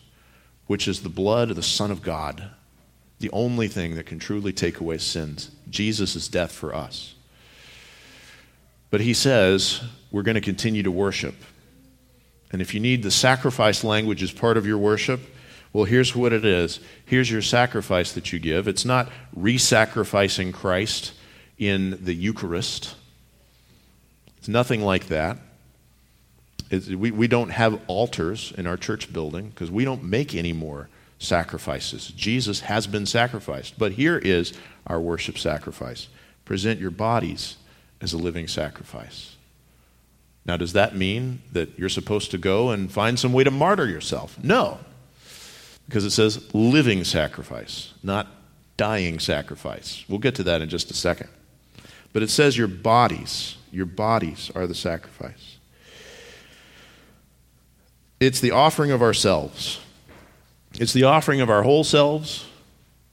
which 0.67 0.89
is 0.89 1.03
the 1.03 1.11
blood 1.11 1.51
of 1.51 1.57
the 1.57 1.63
Son 1.63 1.91
of 1.91 2.01
God 2.01 2.51
the 3.25 3.31
only 3.33 3.69
thing 3.69 3.95
that 3.95 4.05
can 4.05 4.19
truly 4.19 4.53
take 4.53 4.81
away 4.81 4.99
sins 4.99 5.51
Jesus' 5.71 6.29
death 6.29 6.53
for 6.53 6.75
us. 6.75 7.15
But 8.91 9.01
he 9.01 9.15
says 9.15 9.81
we're 10.11 10.23
going 10.23 10.35
to 10.35 10.43
continue 10.43 10.83
to 10.83 10.91
worship. 10.91 11.35
And 12.53 12.61
if 12.61 12.75
you 12.75 12.81
need 12.81 13.03
the 13.03 13.11
sacrifice 13.11 13.83
language 13.83 14.23
as 14.23 14.31
part 14.31 14.59
of 14.59 14.67
your 14.67 14.77
worship, 14.77 15.23
well, 15.73 15.85
here's 15.85 16.15
what 16.15 16.35
it 16.35 16.45
is. 16.45 16.81
Here's 17.07 17.31
your 17.31 17.41
sacrifice 17.41 18.13
that 18.13 18.31
you 18.31 18.39
give. 18.39 18.69
It's 18.69 18.85
not 18.85 19.11
re 19.35 19.57
sacrificing 19.57 20.53
Christ 20.53 21.15
in 21.57 22.05
the 22.05 22.15
Eucharist, 22.15 22.95
it's 24.37 24.49
nothing 24.49 24.83
like 24.83 25.07
that. 25.07 25.39
It's, 26.71 26.91
we, 26.91 27.11
we 27.11 27.27
don't 27.27 27.51
have 27.51 27.81
altars 27.87 28.53
in 28.59 28.67
our 28.67 28.77
church 28.77 29.11
building 29.15 29.49
because 29.49 29.71
we 29.71 29.87
don't 29.87 30.05
make 30.05 30.35
any 30.35 30.53
more 30.53 30.91
sacrifices. 31.25 32.09
Jesus 32.09 32.61
has 32.61 32.87
been 32.87 33.07
sacrificed. 33.07 33.79
But 33.79 33.93
here 33.93 34.19
is 34.19 34.53
our 34.87 35.01
worship 35.01 35.39
sacrifice 35.39 36.09
present 36.45 36.79
your 36.79 36.91
bodies 36.91 37.57
as 38.01 38.13
a 38.13 38.19
living 38.19 38.47
sacrifice. 38.47 39.37
Now, 40.45 40.59
does 40.59 40.75
that 40.75 40.95
mean 40.95 41.41
that 41.53 41.79
you're 41.79 41.89
supposed 41.89 42.31
to 42.33 42.39
go 42.39 42.71
and 42.71 42.93
find 42.93 43.19
some 43.19 43.33
way 43.33 43.45
to 43.45 43.51
martyr 43.51 43.87
yourself? 43.87 44.37
No, 44.43 44.79
because 45.87 46.05
it 46.05 46.11
says 46.11 46.53
living 46.55 47.05
sacrifice, 47.05 47.95
not 48.03 48.27
dying 48.77 49.19
sacrifice. 49.19 50.05
We'll 50.09 50.19
get 50.19 50.35
to 50.37 50.43
that 50.45 50.61
in 50.61 50.69
just 50.69 50.91
a 50.91 50.95
second. 50.95 51.31
But 52.13 52.23
it 52.23 52.31
says 52.31 52.57
your 52.57 52.69
bodies, 52.69 53.57
your 53.73 53.87
bodies 53.87 54.51
are 54.55 54.67
the 54.67 54.75
sacrifice. 54.75 55.57
It's 58.21 58.41
the 58.41 58.53
offering 58.53 58.91
of 58.91 59.03
ourselves. 59.03 59.81
It's 60.81 60.93
the 60.93 61.05
offering 61.05 61.41
of 61.41 61.51
our 61.51 61.63
whole 61.63 61.85
selves. 61.85 62.47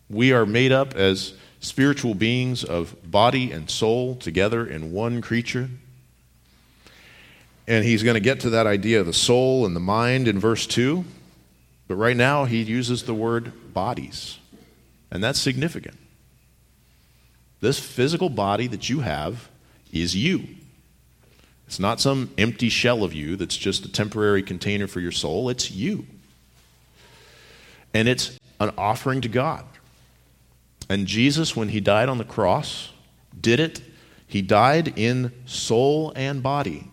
We 0.10 0.34
are 0.34 0.47
made 0.47 0.71
up 0.71 0.95
as 0.95 1.34
spiritual 1.60 2.15
beings 2.15 2.63
of 2.63 2.95
body 3.10 3.52
and 3.52 3.69
soul 3.69 4.15
together 4.15 4.65
in 4.65 4.91
one 4.91 5.21
creature. 5.21 5.69
And 7.67 7.86
he's 7.86 8.02
going 8.02 8.15
to 8.15 8.19
get 8.19 8.39
to 8.39 8.50
that 8.50 8.65
idea 8.65 9.00
of 9.00 9.06
the 9.06 9.13
soul 9.13 9.67
and 9.67 9.76
the 9.76 9.80
mind 9.80 10.28
in 10.28 10.39
verse 10.39 10.65
2. 10.65 11.06
But 11.88 11.95
right 11.95 12.17
now, 12.17 12.45
he 12.45 12.63
uses 12.63 13.04
the 13.04 13.13
word 13.13 13.74
bodies. 13.76 14.39
And 15.12 15.24
that's 15.24 15.39
significant. 15.39 15.97
This 17.60 17.80
physical 17.80 18.30
body 18.30 18.65
that 18.67 18.89
you 18.89 19.02
have 19.02 19.50
is 19.91 20.15
you. 20.15 20.47
It's 21.67 21.80
not 21.80 22.02
some 22.02 22.32
empty 22.39 22.69
shell 22.69 23.04
of 23.04 23.13
you 23.13 23.36
that's 23.36 23.56
just 23.56 23.86
a 23.86 23.91
temporary 23.91 24.41
container 24.41 24.88
for 24.88 25.00
your 25.00 25.12
soul. 25.12 25.47
It's 25.47 25.69
you 25.69 26.08
and 27.93 28.08
it's 28.08 28.38
an 28.60 28.71
offering 28.77 29.21
to 29.21 29.27
God. 29.27 29.65
And 30.89 31.08
Jesus, 31.08 31.56
when 31.56 31.69
he 31.69 31.80
died 31.80 32.10
on 32.10 32.17
the 32.17 32.25
cross, 32.25 32.91
did 33.39 33.60
it. 33.60 33.82
He 34.27 34.41
died 34.41 34.97
in 34.97 35.32
soul 35.45 36.13
and 36.15 36.41
body, 36.41 36.89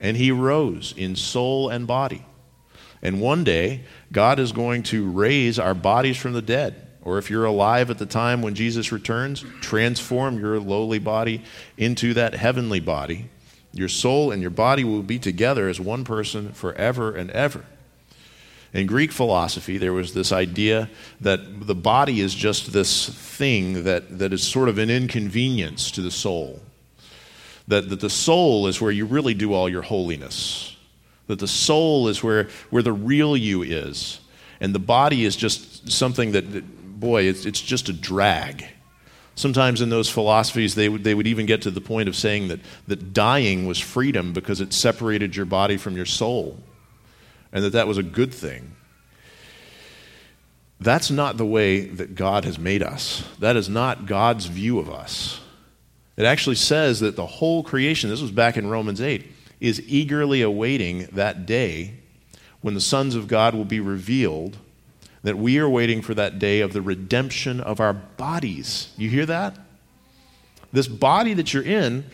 and 0.00 0.16
he 0.16 0.30
rose 0.30 0.94
in 0.96 1.16
soul 1.16 1.68
and 1.68 1.86
body. 1.86 2.24
And 3.02 3.20
one 3.20 3.44
day, 3.44 3.82
God 4.10 4.38
is 4.38 4.52
going 4.52 4.82
to 4.84 5.10
raise 5.10 5.58
our 5.58 5.74
bodies 5.74 6.16
from 6.16 6.32
the 6.32 6.42
dead. 6.42 6.86
Or 7.02 7.18
if 7.18 7.30
you're 7.30 7.44
alive 7.44 7.90
at 7.90 7.98
the 7.98 8.06
time 8.06 8.42
when 8.42 8.54
Jesus 8.54 8.90
returns, 8.90 9.44
transform 9.60 10.40
your 10.40 10.58
lowly 10.58 10.98
body 10.98 11.42
into 11.76 12.14
that 12.14 12.34
heavenly 12.34 12.80
body. 12.80 13.30
Your 13.72 13.88
soul 13.88 14.32
and 14.32 14.42
your 14.42 14.50
body 14.50 14.82
will 14.82 15.02
be 15.02 15.18
together 15.18 15.68
as 15.68 15.78
one 15.78 16.04
person 16.04 16.52
forever 16.52 17.14
and 17.14 17.30
ever. 17.30 17.64
In 18.76 18.86
Greek 18.86 19.10
philosophy, 19.10 19.78
there 19.78 19.94
was 19.94 20.12
this 20.12 20.32
idea 20.32 20.90
that 21.22 21.66
the 21.66 21.74
body 21.74 22.20
is 22.20 22.34
just 22.34 22.74
this 22.74 23.08
thing 23.08 23.84
that, 23.84 24.18
that 24.18 24.34
is 24.34 24.46
sort 24.46 24.68
of 24.68 24.76
an 24.76 24.90
inconvenience 24.90 25.90
to 25.92 26.02
the 26.02 26.10
soul. 26.10 26.60
That, 27.68 27.88
that 27.88 28.00
the 28.00 28.10
soul 28.10 28.66
is 28.66 28.78
where 28.78 28.90
you 28.90 29.06
really 29.06 29.32
do 29.32 29.54
all 29.54 29.66
your 29.66 29.80
holiness. 29.80 30.76
That 31.26 31.38
the 31.38 31.48
soul 31.48 32.08
is 32.08 32.22
where, 32.22 32.50
where 32.68 32.82
the 32.82 32.92
real 32.92 33.34
you 33.34 33.62
is. 33.62 34.20
And 34.60 34.74
the 34.74 34.78
body 34.78 35.24
is 35.24 35.36
just 35.36 35.90
something 35.90 36.32
that, 36.32 36.52
that 36.52 37.00
boy, 37.00 37.22
it's, 37.22 37.46
it's 37.46 37.62
just 37.62 37.88
a 37.88 37.94
drag. 37.94 38.66
Sometimes 39.36 39.80
in 39.80 39.88
those 39.88 40.10
philosophies, 40.10 40.74
they 40.74 40.90
would, 40.90 41.02
they 41.02 41.14
would 41.14 41.26
even 41.26 41.46
get 41.46 41.62
to 41.62 41.70
the 41.70 41.80
point 41.80 42.10
of 42.10 42.16
saying 42.16 42.48
that, 42.48 42.60
that 42.88 43.14
dying 43.14 43.66
was 43.66 43.78
freedom 43.78 44.34
because 44.34 44.60
it 44.60 44.74
separated 44.74 45.34
your 45.34 45.46
body 45.46 45.78
from 45.78 45.96
your 45.96 46.04
soul 46.04 46.62
and 47.56 47.64
that 47.64 47.72
that 47.72 47.88
was 47.88 47.96
a 47.96 48.02
good 48.02 48.34
thing. 48.34 48.72
That's 50.78 51.10
not 51.10 51.38
the 51.38 51.46
way 51.46 51.86
that 51.86 52.14
God 52.14 52.44
has 52.44 52.58
made 52.58 52.82
us. 52.82 53.26
That 53.38 53.56
is 53.56 53.66
not 53.66 54.04
God's 54.04 54.44
view 54.44 54.78
of 54.78 54.90
us. 54.90 55.40
It 56.18 56.26
actually 56.26 56.56
says 56.56 57.00
that 57.00 57.16
the 57.16 57.24
whole 57.24 57.62
creation, 57.62 58.10
this 58.10 58.20
was 58.20 58.30
back 58.30 58.58
in 58.58 58.68
Romans 58.68 59.00
8, 59.00 59.32
is 59.58 59.80
eagerly 59.86 60.42
awaiting 60.42 61.08
that 61.12 61.46
day 61.46 61.94
when 62.60 62.74
the 62.74 62.80
sons 62.80 63.14
of 63.14 63.26
God 63.26 63.54
will 63.54 63.64
be 63.64 63.80
revealed, 63.80 64.58
that 65.22 65.38
we 65.38 65.58
are 65.58 65.68
waiting 65.68 66.02
for 66.02 66.12
that 66.12 66.38
day 66.38 66.60
of 66.60 66.74
the 66.74 66.82
redemption 66.82 67.58
of 67.62 67.80
our 67.80 67.94
bodies. 67.94 68.92
You 68.98 69.08
hear 69.08 69.24
that? 69.24 69.56
This 70.74 70.88
body 70.88 71.32
that 71.32 71.54
you're 71.54 71.62
in, 71.62 72.04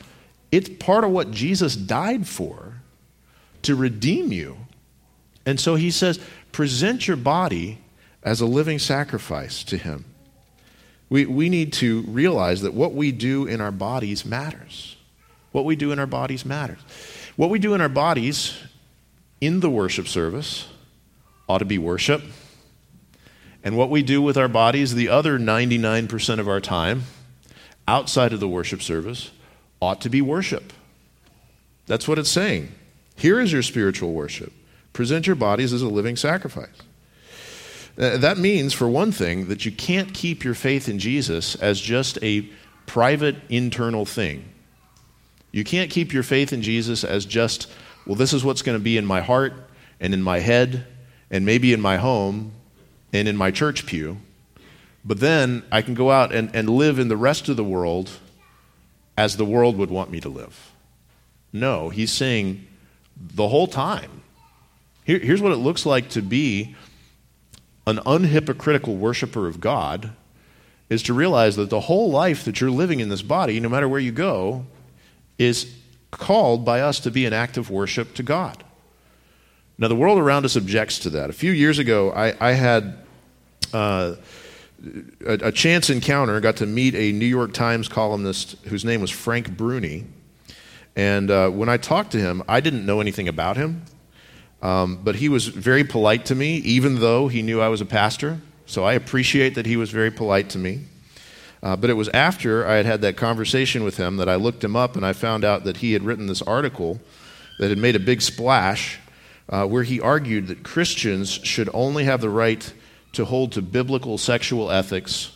it's 0.53 0.69
part 0.69 1.03
of 1.03 1.11
what 1.11 1.33
Jesus 1.33 1.75
died 1.75 2.29
for 2.29 2.75
to 3.63 3.75
redeem 3.75 4.31
you. 4.31 4.59
And 5.45 5.59
so 5.59 5.75
he 5.75 5.91
says, 5.91 6.21
present 6.53 7.09
your 7.09 7.17
body 7.17 7.79
as 8.23 8.41
a 8.41 8.47
living 8.47 8.79
sacrifice 8.79 9.65
to 9.65 9.77
Him. 9.77 10.05
We, 11.09 11.27
we 11.27 11.49
need 11.49 11.73
to 11.75 12.03
realize 12.03 12.63
that 12.63 12.75
what 12.75 12.95
we 12.95 13.13
do 13.13 13.47
in 13.47 13.61
our 13.61 13.73
bodies 13.73 14.25
matters. 14.25 14.97
What 15.51 15.65
we 15.65 15.77
do 15.77 15.93
in 15.93 15.99
our 15.99 16.07
bodies 16.07 16.45
matters. 16.45 16.79
What 17.37 17.51
we 17.51 17.59
do 17.59 17.75
in 17.75 17.81
our 17.81 17.89
bodies 17.89 18.57
in 19.41 19.61
the 19.61 19.69
worship 19.69 20.09
service 20.09 20.69
ought 21.49 21.59
to 21.59 21.65
be 21.65 21.79
worship. 21.79 22.23
And 23.65 23.77
what 23.77 23.91
we 23.91 24.03
do 24.03 24.23
with 24.23 24.37
our 24.37 24.49
bodies 24.49 24.95
the 24.95 25.09
other 25.09 25.39
99% 25.39 26.39
of 26.39 26.49
our 26.49 26.61
time 26.61 27.03
outside 27.87 28.33
of 28.33 28.41
the 28.41 28.49
worship 28.49 28.83
service 28.83 29.31
ought 29.81 30.01
to 30.01 30.09
be 30.09 30.23
worship. 30.23 30.73
That's 31.87 32.09
what 32.09 32.19
it's 32.19 32.31
saying. 32.31 32.73
Here 33.17 33.41
is 33.41 33.53
your 33.53 33.63
spiritual 33.63 34.13
worship. 34.13 34.53
Present 34.93 35.27
your 35.27 35.37
bodies 35.37 35.73
as 35.73 35.83
a 35.83 35.89
living 35.89 36.17
sacrifice. 36.17 36.69
Uh, 37.99 38.17
that 38.19 38.39
means, 38.39 38.73
for 38.73 38.89
one 38.89 39.13
thing, 39.13 39.49
that 39.49 39.65
you 39.65 39.73
can't 39.73 40.15
keep 40.15 40.45
your 40.45 40.55
faith 40.55 40.89
in 40.89 40.99
Jesus 40.99 41.55
as 41.57 41.81
just 41.81 42.19
a 42.23 42.49
private 42.87 43.37
internal 43.49 44.05
thing. 44.05 44.45
You 45.51 45.65
can't 45.65 45.91
keep 45.91 46.13
your 46.13 46.23
faith 46.23 46.53
in 46.53 46.63
Jesus 46.63 47.05
as 47.05 47.27
just, 47.27 47.71
well, 48.07 48.17
this 48.17 48.33
is 48.33 48.45
what's 48.45 48.63
going 48.63 48.79
to 48.79 48.83
be 48.83 48.97
in 48.97 49.05
my 49.05 49.21
heart 49.21 49.53
and 50.01 50.15
in 50.15 50.23
my 50.23 50.39
head 50.41 50.87
and 51.31 51.45
maybe 51.45 51.73
in 51.73 51.81
my 51.81 51.99
home 51.99 52.53
and 53.13 53.29
in 53.29 53.37
my 53.37 53.51
church 53.51 53.85
pew. 53.87 54.19
But 55.05 55.21
then 55.21 55.63
I 55.71 55.83
can 55.83 55.95
go 55.95 56.11
out 56.11 56.33
and, 56.35 56.55
and 56.55 56.71
live 56.71 56.99
in 56.99 57.09
the 57.09 57.17
rest 57.17 57.49
of 57.49 57.57
the 57.57 57.65
world 57.65 58.11
as 59.17 59.37
the 59.37 59.45
world 59.45 59.77
would 59.77 59.91
want 59.91 60.11
me 60.11 60.21
to 60.21 60.29
live. 60.29 60.73
No, 61.53 61.91
he's 61.91 62.11
saying 62.11 62.67
the 63.17 63.49
whole 63.49 63.67
time. 63.67 64.22
Here, 65.05 65.19
here's 65.19 65.43
what 65.43 65.53
it 65.53 65.57
looks 65.57 65.85
like 65.85 66.11
to 66.11 66.23
be 66.23 66.77
an 67.87 67.99
unhypocritical 67.99 68.97
worshiper 68.97 69.49
of 69.49 69.61
God 69.61 70.13
is 70.89 71.03
to 71.05 71.15
realize 71.15 71.57
that 71.57 71.71
the 71.71 71.81
whole 71.81 72.11
life 72.11 72.45
that 72.45 72.61
you're 72.61 72.71
living 72.71 73.01
in 73.01 73.09
this 73.09 73.23
body, 73.23 73.59
no 73.59 73.69
matter 73.69 73.89
where 73.89 74.01
you 74.01 74.13
go, 74.13 74.67
is 75.39 75.75
called 76.11 76.65
by 76.65 76.81
us 76.81 77.01
to 77.01 77.11
be 77.11 77.25
an 77.25 77.33
act 77.33 77.57
of 77.57 77.71
worship 77.71 78.15
to 78.15 78.23
God. 78.23 78.63
Now, 79.79 79.89
the 79.89 79.97
world 79.97 80.19
around 80.19 80.45
us 80.45 80.55
objects 80.55 80.99
to 81.01 81.11
that. 81.11 81.31
A 81.31 81.33
few 81.33 81.51
years 81.51 81.79
ago, 81.79 82.13
I, 82.13 82.35
I 82.39 82.53
had 82.53 82.99
uh, 83.73 84.17
a, 85.27 85.33
a, 85.49 85.53
chance 85.53 85.89
encounter, 85.89 86.39
got 86.41 86.57
to 86.57 86.67
meet 86.67 86.95
a 86.95 87.11
New 87.11 87.27
York 87.27 87.55
Times 87.55 87.89
columnist 87.89 88.57
whose 88.67 88.85
name 88.85 89.01
was 89.01 89.11
Frank 89.11 89.57
Bruni. 89.57 90.05
And 90.95 91.31
uh, 91.31 91.49
when 91.49 91.69
I 91.69 91.79
talked 91.79 92.13
to 92.13 92.19
him, 92.19 92.43
I 92.47 92.61
didn't 92.61 92.85
know 92.85 93.01
anything 93.01 93.29
about 93.29 93.57
him. 93.57 93.83
Um, 94.63 95.01
but 95.03 95.17
he 95.17 95.29
was 95.29 95.49
very 95.49 95.85
polite 95.85 96.25
to 96.27 96.35
me, 96.35 96.57
even 96.59 97.01
though 97.01 97.29
he 97.29 97.43
knew 97.43 97.61
I 97.61 97.69
was 97.69 97.81
a 97.81 97.87
pastor. 97.87 98.41
So 98.67 98.85
I 98.85 98.95
appreciate 98.95 99.57
that 99.57 99.67
he 99.67 99.77
was 99.77 99.91
very 99.91 100.11
polite 100.11 100.49
to 100.51 100.59
me. 100.59 100.85
Uh, 101.63 101.77
but 101.77 101.91
it 101.91 101.95
was 101.95 102.09
after 102.09 102.67
I 102.67 102.77
had 102.77 102.87
had 102.87 103.01
that 103.03 103.17
conversation 103.17 103.85
with 103.85 103.97
him 103.97 104.17
that 104.17 104.29
I 104.29 104.37
looked 104.37 104.65
him 104.65 104.75
up 104.75 104.97
and 104.97 105.05
I 105.05 105.13
found 105.13 105.45
out 105.45 105.65
that 105.65 105.79
he 105.79 105.93
had 105.93 106.03
written 106.03 106.27
this 106.27 106.43
article 106.43 107.01
that 107.59 107.69
had 107.69 107.79
made 107.79 107.97
a 107.97 108.01
big 108.01 108.23
splash 108.23 108.99
uh, 109.49 109.67
where 109.67 109.83
he 109.83 110.01
argued 110.01 110.49
that 110.49 110.63
Christians 110.63 111.31
should 111.31 111.69
only 111.75 112.05
have 112.05 112.21
the 112.21 112.31
right 112.31 112.73
to 113.13 113.25
hold 113.25 113.53
to 113.53 113.63
biblical 113.63 114.19
sexual 114.19 114.71
ethics 114.71 115.31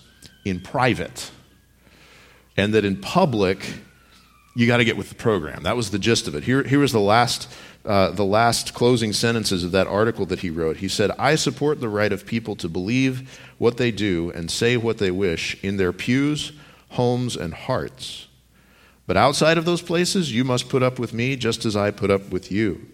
in 0.45 0.61
private, 0.61 1.31
and 2.57 2.73
that 2.75 2.85
in 2.85 2.97
public, 2.97 3.75
you 4.55 4.67
got 4.67 4.79
to 4.79 4.85
get 4.85 4.97
with 4.97 5.11
the 5.11 5.15
program. 5.15 5.65
That 5.65 5.77
was 5.77 5.91
the 5.91 5.99
gist 5.99 6.29
of 6.29 6.35
it. 6.35 6.45
Here, 6.45 6.63
here 6.63 6.79
was 6.79 6.93
the 6.93 7.01
last 7.01 7.53
uh, 7.87 8.11
the 8.11 8.25
last 8.25 8.75
closing 8.75 9.13
sentences 9.13 9.63
of 9.63 9.71
that 9.71 9.87
article 9.87 10.27
that 10.27 10.41
he 10.41 10.51
wrote. 10.51 10.79
He 10.79 10.89
said, 10.89 11.13
I 11.19 11.37
support 11.37 11.81
the 11.81 11.89
right 11.89 12.13
of 12.13 12.27
people 12.27 12.57
to 12.57 12.69
believe 12.69 13.41
what 13.59 13.77
they 13.77 13.93
do 13.93 14.33
and 14.33 14.51
say 14.51 14.77
what 14.77 14.99
they 14.99 15.13
wish 15.13 15.63
in 15.63 15.77
their 15.77 15.93
pews, 15.93 16.53
homes, 16.91 17.37
and 17.37 17.55
hearts. 17.55 18.27
But 19.07 19.17
outside 19.17 19.57
of 19.57 19.65
those 19.65 19.83
places, 19.83 20.33
you 20.33 20.43
must 20.43 20.69
put 20.69 20.83
up 20.83 20.99
with 20.99 21.15
me 21.15 21.37
just 21.37 21.65
as 21.65 21.77
I 21.77 21.93
put 21.93 22.11
up 22.11 22.31
with 22.31 22.51
you. 22.51 22.89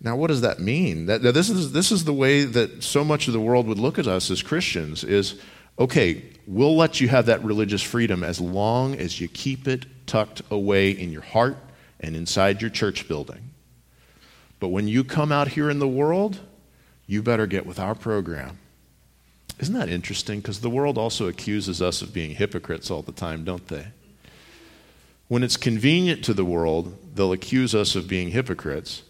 Now, 0.00 0.16
what 0.16 0.26
does 0.26 0.40
that 0.40 0.58
mean? 0.58 1.06
That, 1.06 1.22
this, 1.22 1.48
is, 1.48 1.70
this 1.70 1.92
is 1.92 2.02
the 2.02 2.12
way 2.12 2.44
that 2.44 2.82
so 2.82 3.04
much 3.04 3.28
of 3.28 3.32
the 3.32 3.40
world 3.40 3.68
would 3.68 3.78
look 3.78 4.00
at 4.00 4.08
us 4.08 4.32
as 4.32 4.42
Christians 4.42 5.04
is, 5.04 5.40
okay, 5.78 6.24
we'll 6.48 6.76
let 6.76 7.00
you 7.00 7.06
have 7.06 7.26
that 7.26 7.44
religious 7.44 7.82
freedom 7.82 8.24
as 8.24 8.40
long 8.40 8.96
as 8.96 9.20
you 9.20 9.28
keep 9.28 9.68
it 9.68 9.86
tucked 10.06 10.42
away 10.50 10.90
in 10.90 11.12
your 11.12 11.22
heart 11.22 11.56
and 12.00 12.16
inside 12.16 12.60
your 12.60 12.70
church 12.70 13.06
building. 13.06 13.51
But 14.62 14.68
when 14.68 14.86
you 14.86 15.02
come 15.02 15.32
out 15.32 15.48
here 15.48 15.68
in 15.68 15.80
the 15.80 15.88
world, 15.88 16.38
you 17.08 17.20
better 17.20 17.48
get 17.48 17.66
with 17.66 17.80
our 17.80 17.96
program. 17.96 18.60
Isn't 19.58 19.74
that 19.74 19.88
interesting? 19.88 20.38
Because 20.38 20.60
the 20.60 20.70
world 20.70 20.96
also 20.96 21.26
accuses 21.26 21.82
us 21.82 22.00
of 22.00 22.14
being 22.14 22.36
hypocrites 22.36 22.88
all 22.88 23.02
the 23.02 23.10
time, 23.10 23.42
don't 23.42 23.66
they? 23.66 23.88
When 25.26 25.42
it's 25.42 25.56
convenient 25.56 26.24
to 26.26 26.32
the 26.32 26.44
world, 26.44 26.96
they'll 27.12 27.32
accuse 27.32 27.74
us 27.74 27.96
of 27.96 28.06
being 28.06 28.30
hypocrites. 28.30 29.02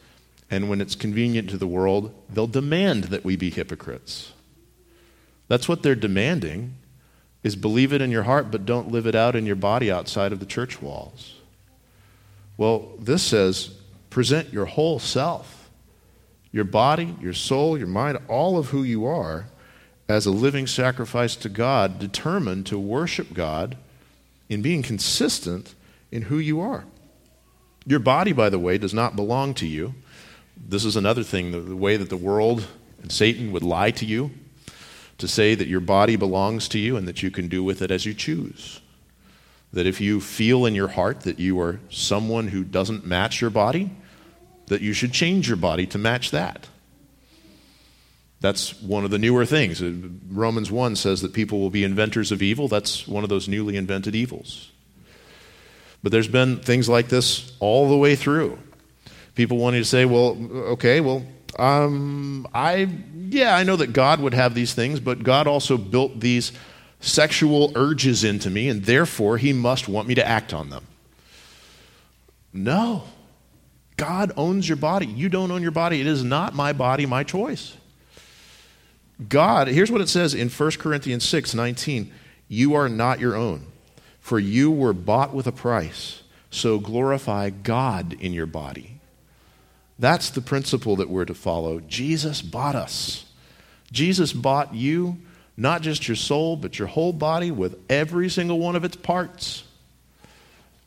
And 0.50 0.70
when 0.70 0.80
it's 0.80 0.94
convenient 0.94 1.50
to 1.50 1.58
the 1.58 1.66
world, 1.66 2.14
they'll 2.30 2.46
demand 2.46 3.04
that 3.04 3.22
we 3.22 3.36
be 3.36 3.50
hypocrites. 3.50 4.32
That's 5.48 5.68
what 5.68 5.82
they're 5.82 5.94
demanding 5.94 6.76
is 7.42 7.56
believe 7.56 7.92
it 7.92 8.00
in 8.00 8.10
your 8.10 8.22
heart 8.22 8.50
but 8.50 8.64
don't 8.64 8.90
live 8.90 9.06
it 9.06 9.14
out 9.14 9.36
in 9.36 9.44
your 9.44 9.56
body 9.56 9.92
outside 9.92 10.32
of 10.32 10.40
the 10.40 10.46
church 10.46 10.80
walls. 10.80 11.34
Well, 12.56 12.92
this 12.98 13.22
says 13.22 13.81
present 14.12 14.52
your 14.52 14.66
whole 14.66 14.98
self, 14.98 15.70
your 16.52 16.64
body, 16.64 17.16
your 17.20 17.32
soul, 17.32 17.78
your 17.78 17.86
mind, 17.86 18.18
all 18.28 18.58
of 18.58 18.68
who 18.68 18.82
you 18.82 19.06
are, 19.06 19.46
as 20.06 20.26
a 20.26 20.30
living 20.30 20.66
sacrifice 20.66 21.34
to 21.34 21.48
God, 21.48 21.98
determined 21.98 22.66
to 22.66 22.78
worship 22.78 23.32
God 23.32 23.78
in 24.50 24.60
being 24.60 24.82
consistent 24.82 25.74
in 26.10 26.22
who 26.22 26.36
you 26.36 26.60
are. 26.60 26.84
Your 27.86 28.00
body, 28.00 28.32
by 28.32 28.50
the 28.50 28.58
way, 28.58 28.76
does 28.76 28.92
not 28.92 29.16
belong 29.16 29.54
to 29.54 29.66
you. 29.66 29.94
This 30.56 30.84
is 30.84 30.94
another 30.94 31.22
thing 31.22 31.50
the, 31.50 31.74
way 31.74 31.96
that 31.96 32.10
the 32.10 32.16
world 32.16 32.66
and 33.00 33.10
Satan 33.10 33.50
would 33.52 33.62
lie 33.62 33.92
to 33.92 34.04
you 34.04 34.30
to 35.16 35.26
say 35.26 35.54
that 35.54 35.68
your 35.68 35.80
body 35.80 36.16
belongs 36.16 36.68
to 36.68 36.78
you 36.78 36.98
and 36.98 37.08
that 37.08 37.22
you 37.22 37.30
can 37.30 37.48
do 37.48 37.64
with 37.64 37.80
it 37.80 37.90
as 37.90 38.04
you 38.04 38.12
choose. 38.12 38.80
That 39.72 39.86
if 39.86 40.02
you 40.02 40.20
feel 40.20 40.66
in 40.66 40.74
your 40.74 40.88
heart 40.88 41.22
that 41.22 41.38
you 41.38 41.58
are 41.60 41.80
someone 41.88 42.48
who 42.48 42.62
doesn't 42.62 43.06
match 43.06 43.40
your 43.40 43.50
body, 43.50 43.90
that 44.66 44.80
you 44.80 44.92
should 44.92 45.12
change 45.12 45.48
your 45.48 45.56
body 45.56 45.86
to 45.86 45.98
match 45.98 46.30
that. 46.30 46.68
That's 48.40 48.80
one 48.82 49.04
of 49.04 49.10
the 49.10 49.18
newer 49.18 49.46
things. 49.46 49.80
Uh, 49.80 49.92
Romans 50.28 50.70
1 50.70 50.96
says 50.96 51.22
that 51.22 51.32
people 51.32 51.60
will 51.60 51.70
be 51.70 51.84
inventors 51.84 52.32
of 52.32 52.42
evil. 52.42 52.66
That's 52.66 53.06
one 53.06 53.22
of 53.22 53.30
those 53.30 53.48
newly 53.48 53.76
invented 53.76 54.16
evils. 54.16 54.70
But 56.02 56.10
there's 56.10 56.28
been 56.28 56.58
things 56.58 56.88
like 56.88 57.08
this 57.08 57.52
all 57.60 57.88
the 57.88 57.96
way 57.96 58.16
through. 58.16 58.58
People 59.36 59.58
wanting 59.58 59.80
to 59.80 59.88
say, 59.88 60.04
well, 60.04 60.36
okay, 60.72 61.00
well, 61.00 61.24
um, 61.58 62.48
I, 62.52 62.88
yeah, 63.14 63.54
I 63.54 63.62
know 63.62 63.76
that 63.76 63.92
God 63.92 64.20
would 64.20 64.34
have 64.34 64.54
these 64.54 64.74
things, 64.74 64.98
but 64.98 65.22
God 65.22 65.46
also 65.46 65.78
built 65.78 66.18
these 66.18 66.52
sexual 67.00 67.72
urges 67.76 68.24
into 68.24 68.50
me, 68.50 68.68
and 68.68 68.84
therefore 68.84 69.38
he 69.38 69.52
must 69.52 69.88
want 69.88 70.08
me 70.08 70.14
to 70.16 70.26
act 70.26 70.52
on 70.52 70.70
them. 70.70 70.86
No. 72.52 73.04
God 73.96 74.32
owns 74.36 74.68
your 74.68 74.76
body. 74.76 75.06
You 75.06 75.28
don't 75.28 75.50
own 75.50 75.62
your 75.62 75.70
body. 75.70 76.00
It 76.00 76.06
is 76.06 76.24
not 76.24 76.54
my 76.54 76.72
body, 76.72 77.06
my 77.06 77.24
choice. 77.24 77.76
God, 79.28 79.68
here's 79.68 79.90
what 79.90 80.00
it 80.00 80.08
says 80.08 80.34
in 80.34 80.48
1 80.48 80.70
Corinthians 80.72 81.24
6 81.24 81.54
19. 81.54 82.12
You 82.48 82.74
are 82.74 82.88
not 82.88 83.20
your 83.20 83.36
own, 83.36 83.66
for 84.20 84.38
you 84.38 84.70
were 84.70 84.92
bought 84.92 85.34
with 85.34 85.46
a 85.46 85.52
price. 85.52 86.22
So 86.50 86.78
glorify 86.78 87.50
God 87.50 88.14
in 88.20 88.32
your 88.32 88.46
body. 88.46 89.00
That's 89.98 90.30
the 90.30 90.42
principle 90.42 90.96
that 90.96 91.08
we're 91.08 91.24
to 91.24 91.34
follow. 91.34 91.80
Jesus 91.80 92.42
bought 92.42 92.74
us. 92.74 93.24
Jesus 93.90 94.32
bought 94.32 94.74
you, 94.74 95.18
not 95.56 95.82
just 95.82 96.08
your 96.08 96.16
soul, 96.16 96.56
but 96.56 96.78
your 96.78 96.88
whole 96.88 97.12
body 97.12 97.50
with 97.50 97.78
every 97.88 98.28
single 98.28 98.58
one 98.58 98.76
of 98.76 98.84
its 98.84 98.96
parts 98.96 99.64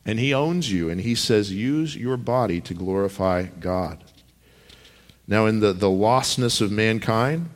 and 0.06 0.18
He 0.18 0.32
owns 0.32 0.72
you, 0.72 0.88
and 0.88 1.00
He 1.00 1.14
says, 1.14 1.52
use 1.52 1.96
your 1.96 2.16
body 2.16 2.60
to 2.62 2.72
glorify 2.72 3.42
God. 3.42 4.02
Now, 5.28 5.46
in 5.46 5.60
the, 5.60 5.72
the 5.72 5.88
lostness 5.88 6.60
of 6.60 6.70
mankind, 6.70 7.50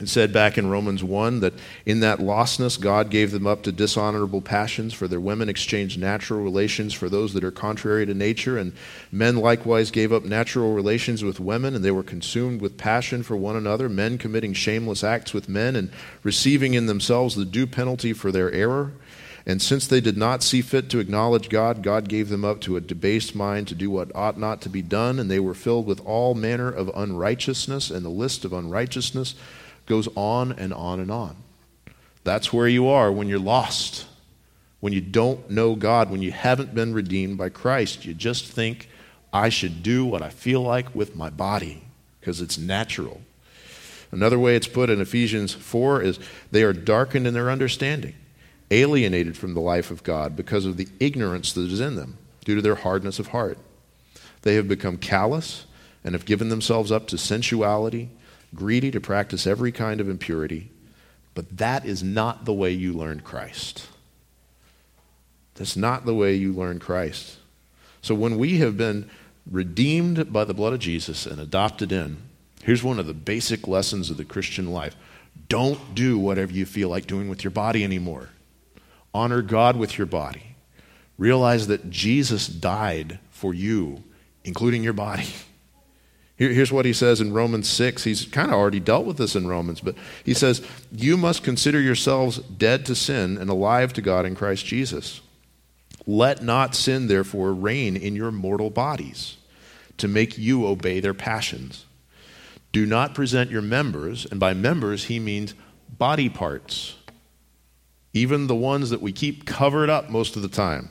it 0.00 0.08
said 0.08 0.32
back 0.32 0.56
in 0.56 0.70
Romans 0.70 1.02
1 1.02 1.40
that 1.40 1.54
in 1.84 2.00
that 2.00 2.20
lostness, 2.20 2.80
God 2.80 3.10
gave 3.10 3.32
them 3.32 3.48
up 3.48 3.64
to 3.64 3.72
dishonorable 3.72 4.40
passions, 4.40 4.94
for 4.94 5.08
their 5.08 5.18
women 5.18 5.48
exchanged 5.48 5.98
natural 5.98 6.40
relations 6.40 6.94
for 6.94 7.08
those 7.08 7.34
that 7.34 7.42
are 7.42 7.50
contrary 7.50 8.06
to 8.06 8.14
nature, 8.14 8.58
and 8.58 8.74
men 9.10 9.36
likewise 9.36 9.90
gave 9.90 10.12
up 10.12 10.24
natural 10.24 10.72
relations 10.72 11.24
with 11.24 11.40
women, 11.40 11.74
and 11.74 11.84
they 11.84 11.90
were 11.90 12.04
consumed 12.04 12.60
with 12.60 12.76
passion 12.76 13.24
for 13.24 13.36
one 13.36 13.56
another, 13.56 13.88
men 13.88 14.18
committing 14.18 14.52
shameless 14.52 15.02
acts 15.02 15.34
with 15.34 15.48
men, 15.48 15.74
and 15.74 15.90
receiving 16.22 16.74
in 16.74 16.86
themselves 16.86 17.34
the 17.34 17.44
due 17.44 17.66
penalty 17.66 18.12
for 18.12 18.30
their 18.30 18.52
error. 18.52 18.92
And 19.46 19.62
since 19.62 19.86
they 19.86 20.00
did 20.00 20.16
not 20.16 20.42
see 20.42 20.60
fit 20.60 20.90
to 20.90 20.98
acknowledge 20.98 21.48
God, 21.48 21.82
God 21.82 22.08
gave 22.08 22.28
them 22.28 22.44
up 22.44 22.60
to 22.62 22.76
a 22.76 22.80
debased 22.80 23.34
mind 23.34 23.68
to 23.68 23.74
do 23.74 23.90
what 23.90 24.14
ought 24.14 24.38
not 24.38 24.60
to 24.62 24.68
be 24.68 24.82
done, 24.82 25.18
and 25.18 25.30
they 25.30 25.40
were 25.40 25.54
filled 25.54 25.86
with 25.86 26.04
all 26.04 26.34
manner 26.34 26.70
of 26.70 26.90
unrighteousness, 26.94 27.90
and 27.90 28.04
the 28.04 28.10
list 28.10 28.44
of 28.44 28.52
unrighteousness 28.52 29.34
Goes 29.88 30.06
on 30.14 30.52
and 30.52 30.74
on 30.74 31.00
and 31.00 31.10
on. 31.10 31.34
That's 32.22 32.52
where 32.52 32.68
you 32.68 32.88
are 32.88 33.10
when 33.10 33.26
you're 33.26 33.38
lost, 33.38 34.06
when 34.80 34.92
you 34.92 35.00
don't 35.00 35.50
know 35.50 35.74
God, 35.74 36.10
when 36.10 36.20
you 36.20 36.30
haven't 36.30 36.74
been 36.74 36.92
redeemed 36.92 37.38
by 37.38 37.48
Christ. 37.48 38.04
You 38.04 38.12
just 38.12 38.44
think, 38.44 38.90
I 39.32 39.48
should 39.48 39.82
do 39.82 40.04
what 40.04 40.20
I 40.20 40.28
feel 40.28 40.60
like 40.60 40.94
with 40.94 41.16
my 41.16 41.30
body 41.30 41.82
because 42.20 42.42
it's 42.42 42.58
natural. 42.58 43.22
Another 44.12 44.38
way 44.38 44.56
it's 44.56 44.68
put 44.68 44.90
in 44.90 45.00
Ephesians 45.00 45.54
4 45.54 46.02
is 46.02 46.20
they 46.50 46.62
are 46.62 46.74
darkened 46.74 47.26
in 47.26 47.32
their 47.32 47.50
understanding, 47.50 48.14
alienated 48.70 49.36
from 49.36 49.54
the 49.54 49.60
life 49.60 49.90
of 49.90 50.02
God 50.02 50.36
because 50.36 50.66
of 50.66 50.76
the 50.76 50.88
ignorance 51.00 51.52
that 51.52 51.70
is 51.70 51.80
in 51.80 51.96
them 51.96 52.18
due 52.44 52.54
to 52.54 52.62
their 52.62 52.74
hardness 52.76 53.18
of 53.18 53.28
heart. 53.28 53.58
They 54.42 54.54
have 54.54 54.68
become 54.68 54.98
callous 54.98 55.66
and 56.04 56.14
have 56.14 56.24
given 56.24 56.48
themselves 56.48 56.92
up 56.92 57.06
to 57.08 57.18
sensuality, 57.18 58.10
greedy 58.54 58.90
to 58.90 59.00
practice 59.00 59.46
every 59.46 59.72
kind 59.72 60.00
of 60.00 60.08
impurity. 60.08 60.70
But 61.34 61.58
that 61.58 61.84
is 61.84 62.02
not 62.02 62.44
the 62.44 62.52
way 62.52 62.72
you 62.72 62.92
learn 62.92 63.20
Christ. 63.20 63.86
That's 65.54 65.76
not 65.76 66.06
the 66.06 66.14
way 66.14 66.34
you 66.34 66.52
learn 66.52 66.78
Christ. 66.78 67.38
So 68.00 68.14
when 68.14 68.38
we 68.38 68.58
have 68.58 68.76
been 68.76 69.10
redeemed 69.50 70.32
by 70.32 70.44
the 70.44 70.54
blood 70.54 70.72
of 70.72 70.78
Jesus 70.78 71.26
and 71.26 71.40
adopted 71.40 71.90
in, 71.90 72.18
here's 72.62 72.82
one 72.82 72.98
of 72.98 73.06
the 73.06 73.14
basic 73.14 73.66
lessons 73.66 74.10
of 74.10 74.16
the 74.16 74.24
Christian 74.24 74.72
life 74.72 74.96
don't 75.48 75.94
do 75.94 76.18
whatever 76.18 76.52
you 76.52 76.66
feel 76.66 76.88
like 76.88 77.06
doing 77.06 77.28
with 77.28 77.44
your 77.44 77.50
body 77.50 77.84
anymore. 77.84 78.28
Honor 79.18 79.42
God 79.42 79.76
with 79.76 79.98
your 79.98 80.06
body. 80.06 80.54
Realize 81.18 81.66
that 81.66 81.90
Jesus 81.90 82.46
died 82.46 83.18
for 83.30 83.52
you, 83.52 84.04
including 84.44 84.84
your 84.84 84.92
body. 84.92 85.26
Here, 86.36 86.52
here's 86.52 86.70
what 86.70 86.84
he 86.84 86.92
says 86.92 87.20
in 87.20 87.32
Romans 87.32 87.68
6. 87.68 88.04
He's 88.04 88.24
kind 88.26 88.52
of 88.52 88.56
already 88.56 88.78
dealt 88.78 89.06
with 89.06 89.16
this 89.16 89.34
in 89.34 89.48
Romans, 89.48 89.80
but 89.80 89.96
he 90.22 90.34
says, 90.34 90.64
You 90.92 91.16
must 91.16 91.42
consider 91.42 91.80
yourselves 91.80 92.38
dead 92.38 92.86
to 92.86 92.94
sin 92.94 93.36
and 93.36 93.50
alive 93.50 93.92
to 93.94 94.00
God 94.00 94.24
in 94.24 94.36
Christ 94.36 94.64
Jesus. 94.64 95.20
Let 96.06 96.40
not 96.40 96.76
sin, 96.76 97.08
therefore, 97.08 97.52
reign 97.52 97.96
in 97.96 98.14
your 98.14 98.30
mortal 98.30 98.70
bodies 98.70 99.36
to 99.96 100.06
make 100.06 100.38
you 100.38 100.64
obey 100.64 101.00
their 101.00 101.12
passions. 101.12 101.86
Do 102.70 102.86
not 102.86 103.16
present 103.16 103.50
your 103.50 103.62
members, 103.62 104.26
and 104.26 104.38
by 104.38 104.54
members 104.54 105.06
he 105.06 105.18
means 105.18 105.54
body 105.98 106.28
parts, 106.28 106.94
even 108.18 108.46
the 108.46 108.54
ones 108.54 108.90
that 108.90 109.00
we 109.00 109.12
keep 109.12 109.46
covered 109.46 109.88
up 109.88 110.10
most 110.10 110.34
of 110.36 110.42
the 110.42 110.48
time. 110.48 110.90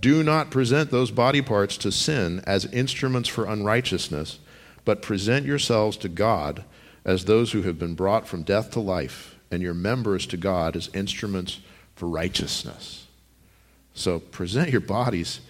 Do 0.00 0.22
not 0.22 0.50
present 0.50 0.90
those 0.90 1.10
body 1.10 1.42
parts 1.42 1.76
to 1.78 1.92
sin 1.92 2.42
as 2.46 2.64
instruments 2.66 3.28
for 3.28 3.44
unrighteousness, 3.44 4.38
but 4.84 5.02
present 5.02 5.44
yourselves 5.44 5.96
to 5.98 6.08
God 6.08 6.64
as 7.04 7.24
those 7.24 7.52
who 7.52 7.62
have 7.62 7.78
been 7.78 7.94
brought 7.94 8.26
from 8.26 8.42
death 8.42 8.70
to 8.70 8.80
life, 8.80 9.36
and 9.50 9.62
your 9.62 9.74
members 9.74 10.26
to 10.26 10.36
God 10.38 10.76
as 10.76 10.88
instruments 10.94 11.60
for 11.94 12.08
righteousness. 12.08 13.06
So 13.92 14.18
present 14.18 14.70
your 14.70 14.80
bodies 14.80 15.40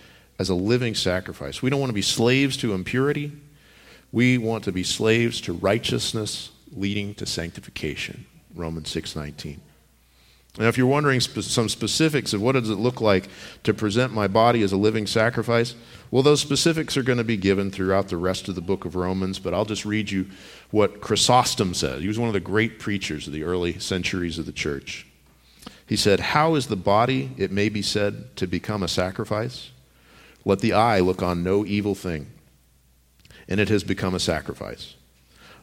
as 0.41 0.49
a 0.49 0.55
living 0.55 0.97
sacrifice. 0.97 1.63
We 1.63 1.71
don't 1.71 1.79
want 1.79 1.91
to 1.91 1.95
be 1.95 2.03
slaves 2.03 2.57
to 2.59 2.73
impurity. 2.73 3.31
We 4.11 4.39
want 4.39 4.65
to 4.65 4.73
be 4.73 4.83
slaves 4.83 5.41
to 5.43 5.53
righteousness 5.53 6.51
leading 6.75 7.15
to 7.15 7.27
sanctification. 7.27 8.27
Romans 8.55 8.91
6:19. 8.91 9.61
Now 10.59 10.69
if 10.69 10.77
you're 10.77 10.87
wondering 10.87 11.21
some 11.21 11.69
specifics 11.71 12.35
of 12.35 12.43
what 12.43 12.53
does 12.53 12.69
it 12.69 12.75
look 12.75 13.01
like 13.01 13.29
to 13.63 13.73
present 13.73 14.13
my 14.13 14.29
body 14.29 14.63
as 14.63 14.73
a 14.73 14.77
living 14.77 15.07
sacrifice, 15.07 15.75
well 16.11 16.23
those 16.23 16.41
specifics 16.41 16.97
are 16.97 17.03
going 17.03 17.19
to 17.19 17.25
be 17.25 17.39
given 17.39 17.71
throughout 17.71 18.09
the 18.09 18.19
rest 18.19 18.49
of 18.49 18.55
the 18.55 18.61
book 18.61 18.85
of 18.85 18.95
Romans, 18.95 19.39
but 19.39 19.55
I'll 19.55 19.65
just 19.65 19.87
read 19.87 20.11
you 20.11 20.27
what 20.71 21.01
Chrysostom 21.01 21.73
said. 21.73 22.03
He 22.03 22.09
was 22.09 22.19
one 22.19 22.29
of 22.29 22.35
the 22.35 22.41
great 22.41 22.79
preachers 22.79 23.27
of 23.27 23.33
the 23.33 23.45
early 23.45 23.79
centuries 23.79 24.39
of 24.39 24.45
the 24.45 24.53
church. 24.53 25.07
He 25.87 25.97
said, 25.97 26.21
How 26.21 26.55
is 26.55 26.67
the 26.67 26.77
body, 26.77 27.33
it 27.39 27.51
may 27.51 27.71
be 27.71 27.83
said, 27.83 28.37
to 28.37 28.47
become 28.47 28.83
a 28.83 28.89
sacrifice? 28.89 29.71
Let 30.45 30.61
the 30.61 30.75
eye 30.75 31.01
look 31.01 31.23
on 31.23 31.43
no 31.43 31.65
evil 31.65 31.95
thing, 31.95 32.31
and 33.49 33.59
it 33.59 33.69
has 33.69 33.85
become 33.85 34.15
a 34.15 34.21
sacrifice. 34.21 34.97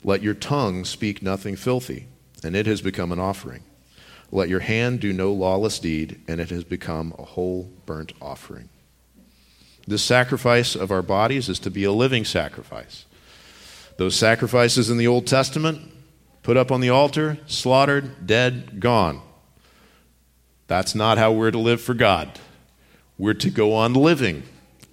Let 0.03 0.23
your 0.23 0.33
tongue 0.33 0.85
speak 0.85 1.21
nothing 1.21 1.55
filthy, 1.55 2.07
and 2.43 2.55
it 2.55 2.65
has 2.65 2.81
become 2.81 3.11
an 3.11 3.19
offering. 3.19 3.63
Let 4.31 4.49
your 4.49 4.59
hand 4.59 4.99
do 4.99 5.11
no 5.11 5.31
lawless 5.31 5.79
deed, 5.79 6.21
and 6.27 6.39
it 6.39 6.49
has 6.49 6.63
become 6.63 7.13
a 7.17 7.23
whole 7.23 7.71
burnt 7.85 8.13
offering. 8.21 8.69
This 9.87 10.03
sacrifice 10.03 10.75
of 10.75 10.91
our 10.91 11.01
bodies 11.01 11.49
is 11.49 11.57
to 11.59 11.71
be 11.71 11.83
a 11.83 11.91
living 11.91 12.25
sacrifice. 12.25 13.05
Those 13.97 14.15
sacrifices 14.15 14.89
in 14.89 14.97
the 14.97 15.07
Old 15.07 15.25
Testament, 15.25 15.91
put 16.43 16.57
up 16.57 16.71
on 16.71 16.79
the 16.79 16.89
altar, 16.89 17.39
slaughtered, 17.47 18.27
dead, 18.27 18.79
gone. 18.79 19.21
That's 20.67 20.93
not 20.93 21.17
how 21.17 21.31
we're 21.31 21.51
to 21.51 21.57
live 21.57 21.81
for 21.81 21.95
God. 21.95 22.39
We're 23.17 23.33
to 23.33 23.49
go 23.49 23.73
on 23.73 23.93
living 23.93 24.43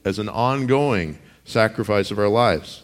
as 0.04 0.18
an 0.18 0.28
ongoing 0.28 1.18
sacrifice 1.44 2.10
of 2.10 2.18
our 2.18 2.28
lives. 2.28 2.82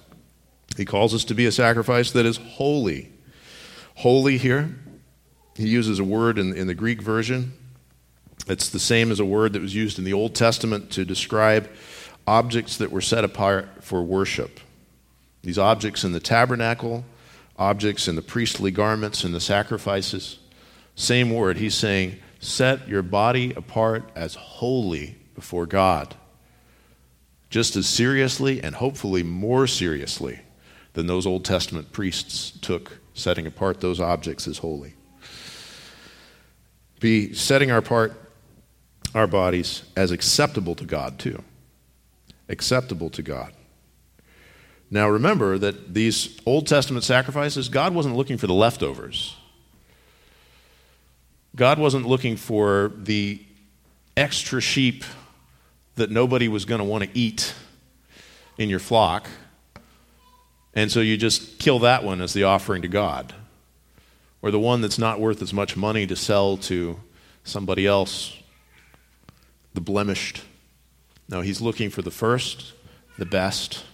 He 0.77 0.85
calls 0.85 1.15
us 1.15 1.25
to 1.25 1.35
be 1.35 1.47
a 1.47 1.53
sacrifice 1.53 2.13
that 2.13 2.27
is 2.27 2.37
holy. 2.37 3.11
Holy 3.97 4.39
here, 4.39 4.77
he 5.55 5.69
uses 5.69 5.99
a 5.99 6.05
word 6.05 6.39
in, 6.39 6.57
in 6.57 6.67
the 6.67 6.75
Greek 6.75 7.03
version. 7.03 7.53
It's 8.47 8.69
the 8.69 8.79
same 8.79 9.11
as 9.11 9.21
a 9.21 9.25
word 9.25 9.53
that 9.53 9.63
was 9.63 9.75
used 9.75 9.99
in 9.99 10.05
the 10.05 10.13
Old 10.13 10.35
Testament 10.35 10.91
to 10.93 11.05
describe 11.05 11.71
objects 12.27 12.77
that 12.79 12.91
were 12.91 13.01
set 13.01 13.25
apart 13.25 13.85
for 13.85 14.03
worship. 14.03 14.61
These 15.43 15.59
objects 15.59 16.05
in 16.05 16.13
the 16.13 16.21
tabernacle, 16.21 17.05
objects 17.57 18.09
in 18.09 18.17
the 18.17 18.23
priestly 18.23 18.71
garments 18.71 19.25
and 19.25 19.35
the 19.35 19.41
sacrifices. 19.41 20.39
Same 20.95 21.31
word. 21.31 21.57
He's 21.59 21.75
saying 21.75 22.19
set 22.41 22.89
your 22.89 23.03
body 23.03 23.53
apart 23.55 24.11
as 24.15 24.35
holy 24.35 25.17
before 25.35 25.67
God. 25.67 26.15
Just 27.51 27.77
as 27.77 27.87
seriously 27.87 28.63
and 28.63 28.75
hopefully 28.75 29.23
more 29.23 29.67
seriously 29.67 30.41
than 30.95 31.07
those 31.07 31.27
Old 31.27 31.45
Testament 31.45 31.93
priests 31.93 32.51
took 32.61 32.99
setting 33.15 33.47
apart 33.47 33.81
those 33.81 34.01
objects 34.01 34.49
as 34.49 34.59
holy. 34.59 34.95
Be 37.03 37.35
setting 37.35 37.73
our 37.73 37.83
part 37.83 38.15
our 39.13 39.27
bodies 39.27 39.83
as 39.97 40.13
acceptable 40.13 40.77
to 40.77 40.85
God 40.85 41.19
too. 41.19 41.43
Acceptable 42.49 43.11
to 43.11 43.23
God. 43.23 43.53
Now 44.89 45.09
remember 45.09 45.59
that 45.59 45.95
these 45.95 46.39
Old 46.47 46.69
Testament 46.69 47.05
sacrifices, 47.05 47.69
God 47.69 47.93
wasn't 47.93 48.15
looking 48.15 48.39
for 48.39 48.47
the 48.47 48.55
leftovers. 48.55 49.35
God 51.57 51.81
wasn't 51.81 52.07
looking 52.07 52.37
for 52.37 52.93
the 52.97 53.43
extra 54.17 54.61
sheep 54.61 55.05
that 55.97 56.09
nobody 56.09 56.47
was 56.47 56.65
going 56.65 56.79
to 56.79 56.85
want 56.85 57.03
to 57.03 57.11
eat 57.19 57.53
in 58.59 58.71
your 58.71 58.79
flock. 58.79 59.27
And 60.73 60.91
so 60.91 61.01
you 61.01 61.17
just 61.17 61.59
kill 61.59 61.81
that 61.81 62.05
one 62.05 62.21
as 62.21 62.33
the 62.33 62.45
offering 62.45 62.83
to 62.83 62.89
God. 62.89 63.35
Or 64.43 64.51
the 64.51 64.61
one 64.61 64.81
that's 64.81 64.99
not 64.99 65.21
worth 65.21 65.41
as 65.41 65.55
much 65.55 65.77
money 65.77 66.07
to 66.07 66.17
sell 66.17 66.57
to 66.59 66.99
somebody 67.45 67.87
else, 67.87 68.37
the 69.73 69.81
blemished. 69.81 70.43
No, 71.29 71.41
he's 71.41 71.61
looking 71.61 71.89
for 71.89 72.03
the 72.03 72.11
first, 72.11 72.73
the 73.19 73.25
best. 73.25 73.85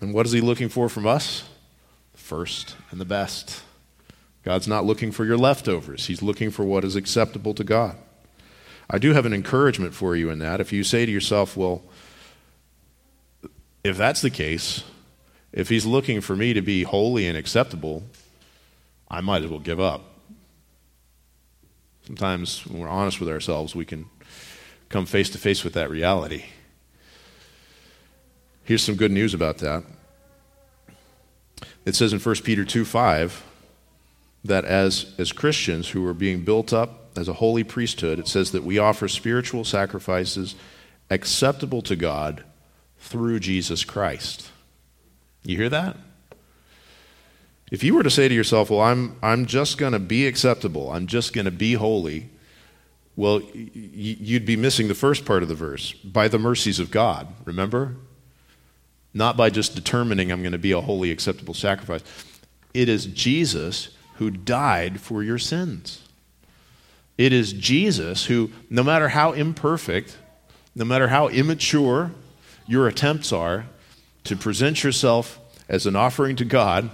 And 0.00 0.12
what 0.12 0.26
is 0.26 0.32
he 0.32 0.40
looking 0.40 0.68
for 0.68 0.88
from 0.88 1.06
us? 1.06 1.48
The 2.12 2.18
first 2.18 2.76
and 2.90 3.00
the 3.00 3.04
best. 3.04 3.62
God's 4.44 4.66
not 4.66 4.84
looking 4.84 5.12
for 5.12 5.24
your 5.24 5.38
leftovers, 5.38 6.06
He's 6.06 6.22
looking 6.22 6.50
for 6.50 6.64
what 6.64 6.84
is 6.84 6.96
acceptable 6.96 7.54
to 7.54 7.64
God. 7.64 7.96
I 8.90 8.98
do 8.98 9.12
have 9.12 9.24
an 9.24 9.32
encouragement 9.32 9.94
for 9.94 10.14
you 10.16 10.28
in 10.28 10.38
that. 10.40 10.60
If 10.60 10.72
you 10.72 10.84
say 10.84 11.06
to 11.06 11.12
yourself, 11.12 11.56
well, 11.56 11.82
if 13.84 13.96
that's 13.96 14.20
the 14.20 14.30
case, 14.30 14.84
if 15.52 15.68
He's 15.68 15.86
looking 15.86 16.20
for 16.20 16.36
me 16.36 16.52
to 16.52 16.60
be 16.60 16.82
holy 16.82 17.26
and 17.26 17.38
acceptable, 17.38 18.02
I 19.12 19.20
might 19.20 19.44
as 19.44 19.50
well 19.50 19.60
give 19.60 19.78
up. 19.78 20.02
Sometimes, 22.06 22.66
when 22.66 22.80
we're 22.80 22.88
honest 22.88 23.20
with 23.20 23.28
ourselves, 23.28 23.76
we 23.76 23.84
can 23.84 24.06
come 24.88 25.06
face 25.06 25.30
to 25.30 25.38
face 25.38 25.62
with 25.62 25.74
that 25.74 25.90
reality. 25.90 26.44
Here's 28.64 28.82
some 28.82 28.96
good 28.96 29.12
news 29.12 29.34
about 29.34 29.58
that. 29.58 29.84
It 31.84 31.94
says 31.94 32.12
in 32.12 32.18
1 32.18 32.34
Peter 32.36 32.64
2 32.64 32.84
5, 32.84 33.44
that 34.44 34.64
as, 34.64 35.14
as 35.18 35.32
Christians 35.32 35.90
who 35.90 36.06
are 36.06 36.14
being 36.14 36.42
built 36.42 36.72
up 36.72 37.16
as 37.16 37.28
a 37.28 37.34
holy 37.34 37.64
priesthood, 37.64 38.18
it 38.18 38.26
says 38.26 38.50
that 38.52 38.64
we 38.64 38.78
offer 38.78 39.06
spiritual 39.06 39.64
sacrifices 39.64 40.54
acceptable 41.10 41.82
to 41.82 41.94
God 41.94 42.44
through 42.98 43.40
Jesus 43.40 43.84
Christ. 43.84 44.50
You 45.44 45.56
hear 45.56 45.68
that? 45.68 45.96
If 47.72 47.82
you 47.82 47.94
were 47.94 48.02
to 48.02 48.10
say 48.10 48.28
to 48.28 48.34
yourself, 48.34 48.68
Well, 48.68 48.82
I'm, 48.82 49.16
I'm 49.22 49.46
just 49.46 49.78
going 49.78 49.94
to 49.94 49.98
be 49.98 50.26
acceptable, 50.26 50.92
I'm 50.92 51.06
just 51.06 51.32
going 51.32 51.46
to 51.46 51.50
be 51.50 51.72
holy, 51.72 52.28
well, 53.16 53.40
y- 53.40 53.70
you'd 53.74 54.44
be 54.44 54.56
missing 54.56 54.88
the 54.88 54.94
first 54.94 55.24
part 55.24 55.42
of 55.42 55.48
the 55.48 55.54
verse 55.54 55.92
by 55.92 56.28
the 56.28 56.38
mercies 56.38 56.78
of 56.78 56.90
God, 56.90 57.28
remember? 57.46 57.96
Not 59.14 59.38
by 59.38 59.48
just 59.48 59.74
determining 59.74 60.30
I'm 60.30 60.42
going 60.42 60.52
to 60.52 60.58
be 60.58 60.72
a 60.72 60.82
holy, 60.82 61.10
acceptable 61.10 61.54
sacrifice 61.54 62.02
it 62.74 62.88
is 62.88 63.06
Jesus 63.06 63.88
who 64.16 64.30
died 64.30 65.00
for 65.00 65.22
your 65.22 65.38
sins. 65.38 66.06
It 67.18 67.32
is 67.32 67.52
Jesus 67.52 68.26
who, 68.26 68.50
no 68.70 68.82
matter 68.82 69.08
how 69.08 69.32
imperfect, 69.32 70.16
no 70.74 70.84
matter 70.84 71.08
how 71.08 71.28
immature 71.28 72.12
your 72.66 72.86
attempts 72.86 73.32
are 73.32 73.66
to 74.24 74.36
present 74.36 74.84
yourself 74.84 75.38
as 75.68 75.86
an 75.86 75.96
offering 75.96 76.36
to 76.36 76.44
God, 76.44 76.90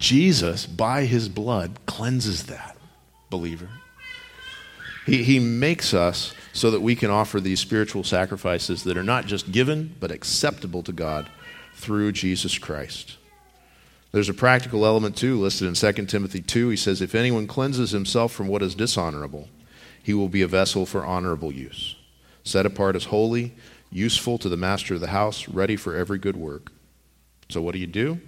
Jesus, 0.00 0.66
by 0.66 1.04
his 1.04 1.28
blood, 1.28 1.78
cleanses 1.86 2.44
that, 2.44 2.76
believer. 3.28 3.68
He, 5.06 5.22
he 5.22 5.38
makes 5.38 5.94
us 5.94 6.32
so 6.52 6.70
that 6.70 6.80
we 6.80 6.96
can 6.96 7.10
offer 7.10 7.38
these 7.38 7.60
spiritual 7.60 8.02
sacrifices 8.02 8.82
that 8.84 8.96
are 8.96 9.04
not 9.04 9.26
just 9.26 9.52
given, 9.52 9.94
but 10.00 10.10
acceptable 10.10 10.82
to 10.82 10.92
God 10.92 11.28
through 11.74 12.12
Jesus 12.12 12.58
Christ. 12.58 13.18
There's 14.10 14.28
a 14.28 14.34
practical 14.34 14.84
element 14.84 15.16
too 15.16 15.38
listed 15.38 15.68
in 15.68 15.74
2 15.74 16.06
Timothy 16.06 16.40
2. 16.40 16.70
He 16.70 16.76
says, 16.76 17.00
If 17.00 17.14
anyone 17.14 17.46
cleanses 17.46 17.92
himself 17.92 18.32
from 18.32 18.48
what 18.48 18.62
is 18.62 18.74
dishonorable, 18.74 19.48
he 20.02 20.14
will 20.14 20.28
be 20.28 20.42
a 20.42 20.48
vessel 20.48 20.86
for 20.86 21.04
honorable 21.04 21.52
use, 21.52 21.94
set 22.42 22.66
apart 22.66 22.96
as 22.96 23.04
holy, 23.04 23.54
useful 23.90 24.38
to 24.38 24.48
the 24.48 24.56
master 24.56 24.94
of 24.94 25.00
the 25.00 25.08
house, 25.08 25.46
ready 25.46 25.76
for 25.76 25.94
every 25.94 26.18
good 26.18 26.36
work. 26.36 26.72
So, 27.50 27.60
what 27.60 27.72
do 27.72 27.78
you 27.78 27.86
do? 27.86 28.20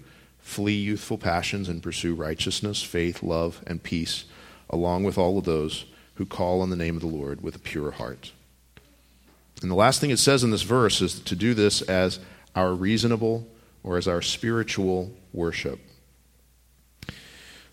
Flee 0.42 0.74
youthful 0.74 1.16
passions 1.16 1.68
and 1.68 1.82
pursue 1.82 2.14
righteousness, 2.14 2.82
faith, 2.82 3.22
love, 3.22 3.62
and 3.66 3.82
peace, 3.82 4.24
along 4.68 5.04
with 5.04 5.16
all 5.16 5.38
of 5.38 5.44
those 5.44 5.86
who 6.16 6.26
call 6.26 6.60
on 6.60 6.68
the 6.68 6.76
name 6.76 6.96
of 6.96 7.00
the 7.00 7.08
Lord 7.08 7.40
with 7.40 7.56
a 7.56 7.60
pure 7.60 7.92
heart. 7.92 8.32
And 9.62 9.70
the 9.70 9.76
last 9.76 10.00
thing 10.00 10.10
it 10.10 10.18
says 10.18 10.44
in 10.44 10.50
this 10.50 10.62
verse 10.62 11.00
is 11.00 11.20
to 11.20 11.36
do 11.36 11.54
this 11.54 11.80
as 11.82 12.18
our 12.54 12.74
reasonable 12.74 13.46
or 13.82 13.96
as 13.96 14.08
our 14.08 14.20
spiritual 14.20 15.12
worship. 15.32 15.78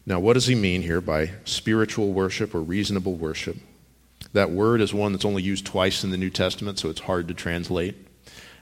Now, 0.05 0.19
what 0.19 0.33
does 0.33 0.47
he 0.47 0.55
mean 0.55 0.83
here 0.83 1.01
by 1.01 1.31
spiritual 1.43 2.13
worship 2.13 2.55
or 2.55 2.61
reasonable 2.61 3.15
worship? 3.15 3.57
That 4.33 4.51
word 4.51 4.79
is 4.79 4.93
one 4.93 5.11
that's 5.11 5.25
only 5.25 5.43
used 5.43 5.65
twice 5.65 6.03
in 6.03 6.11
the 6.11 6.17
New 6.17 6.29
Testament, 6.29 6.79
so 6.79 6.89
it's 6.89 7.01
hard 7.01 7.27
to 7.27 7.33
translate 7.33 8.08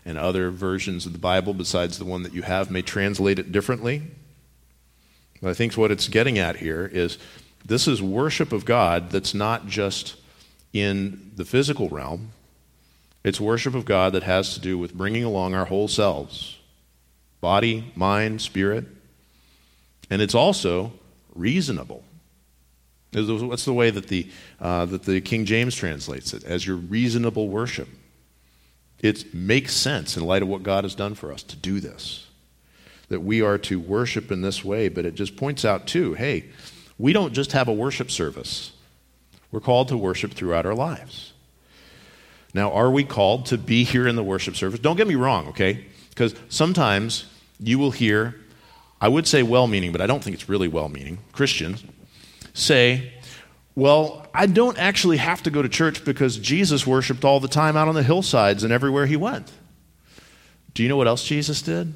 and 0.08 0.18
other 0.18 0.50
versions 0.50 1.06
of 1.06 1.12
the 1.12 1.20
Bible 1.20 1.54
besides 1.54 2.00
the 2.00 2.06
one 2.06 2.24
that 2.24 2.34
you 2.34 2.42
have 2.42 2.72
may 2.72 2.82
translate 2.82 3.38
it 3.38 3.52
differently. 3.52 4.02
But 5.42 5.50
I 5.50 5.54
think 5.54 5.74
what 5.74 5.92
it's 5.92 6.08
getting 6.08 6.40
at 6.40 6.56
here 6.56 6.90
is 6.92 7.18
this 7.66 7.90
is 7.90 8.02
worship 8.02 8.54
of 8.54 8.64
God 8.64 9.12
that's 9.12 9.34
not 9.34 9.68
just 9.68 10.16
in 10.72 11.32
the 11.36 11.44
physical 11.44 11.90
realm, 11.90 12.32
it's 13.24 13.42
worship 13.42 13.76
of 13.76 13.84
God 13.84 14.14
that 14.14 14.24
has 14.24 14.54
to 14.54 14.62
do 14.62 14.78
with 14.78 14.94
bringing 14.94 15.26
along 15.26 15.54
our 15.54 15.66
whole 15.66 15.90
selves 15.90 16.58
body, 17.42 17.92
mind, 17.96 18.42
spirit. 18.42 18.86
And 20.10 20.22
it's 20.22 20.34
also 20.34 20.94
reasonable. 21.36 22.04
That's 23.12 23.66
the 23.66 23.74
way 23.74 23.90
that 23.90 24.08
the, 24.08 24.30
uh, 24.60 24.86
that 24.86 25.04
the 25.04 25.22
King 25.22 25.46
James 25.46 25.76
translates 25.76 26.34
it 26.34 26.44
as 26.46 26.66
your 26.66 26.78
reasonable 26.78 27.48
worship. 27.50 27.90
It 29.02 29.34
makes 29.34 29.74
sense 29.74 30.18
in 30.18 30.26
light 30.26 30.42
of 30.42 30.48
what 30.48 30.64
God 30.64 30.84
has 30.84 30.96
done 30.96 31.14
for 31.16 31.32
us 31.32 31.44
to 31.44 31.56
do 31.56 31.80
this. 31.80 32.28
That 33.10 33.22
we 33.22 33.42
are 33.42 33.58
to 33.60 33.80
worship 33.80 34.32
in 34.32 34.42
this 34.42 34.66
way, 34.66 34.90
but 34.90 35.06
it 35.06 35.16
just 35.16 35.38
points 35.38 35.64
out, 35.64 35.88
too, 35.88 36.14
hey, 36.14 36.46
we 36.98 37.14
don't 37.14 37.34
just 37.34 37.52
have 37.52 37.68
a 37.68 37.74
worship 37.74 38.12
service. 38.12 38.72
We're 39.52 39.60
called 39.60 39.88
to 39.90 39.98
worship 39.98 40.34
throughout 40.34 40.66
our 40.66 40.76
lives. 40.76 41.34
Now, 42.54 42.72
are 42.72 42.90
we 42.90 43.04
called 43.04 43.46
to 43.48 43.58
be 43.58 43.84
here 43.84 44.08
in 44.08 44.16
the 44.16 44.24
worship 44.24 44.56
service? 44.56 44.80
Don't 44.80 44.98
get 44.98 45.08
me 45.08 45.16
wrong, 45.16 45.48
okay? 45.50 45.86
Because 46.10 46.34
sometimes 46.50 47.26
you 47.60 47.78
will 47.78 47.92
hear, 47.92 48.36
I 49.00 49.08
would 49.08 49.28
say 49.28 49.44
well 49.44 49.68
meaning, 49.68 49.92
but 49.92 50.02
I 50.02 50.08
don't 50.08 50.24
think 50.24 50.34
it's 50.34 50.50
really 50.50 50.68
well 50.68 50.90
meaning, 50.90 51.20
Christians 51.32 51.84
say, 52.58 53.14
well, 53.78 54.26
I 54.34 54.48
don't 54.48 54.80
actually 54.80 55.18
have 55.18 55.44
to 55.44 55.52
go 55.52 55.62
to 55.62 55.70
church 55.70 56.04
because 56.04 56.40
Jesus 56.40 56.88
worshiped 56.88 57.24
all 57.24 57.40
the 57.40 57.48
time 57.48 57.78
out 57.78 57.88
on 57.88 57.94
the 57.94 58.02
hillsides 58.02 58.64
and 58.64 58.74
everywhere 58.74 59.06
he 59.06 59.16
went. 59.16 59.52
Do 60.74 60.82
you 60.82 60.90
know 60.90 60.98
what 60.98 61.08
else 61.08 61.24
Jesus 61.24 61.62
did? 61.62 61.94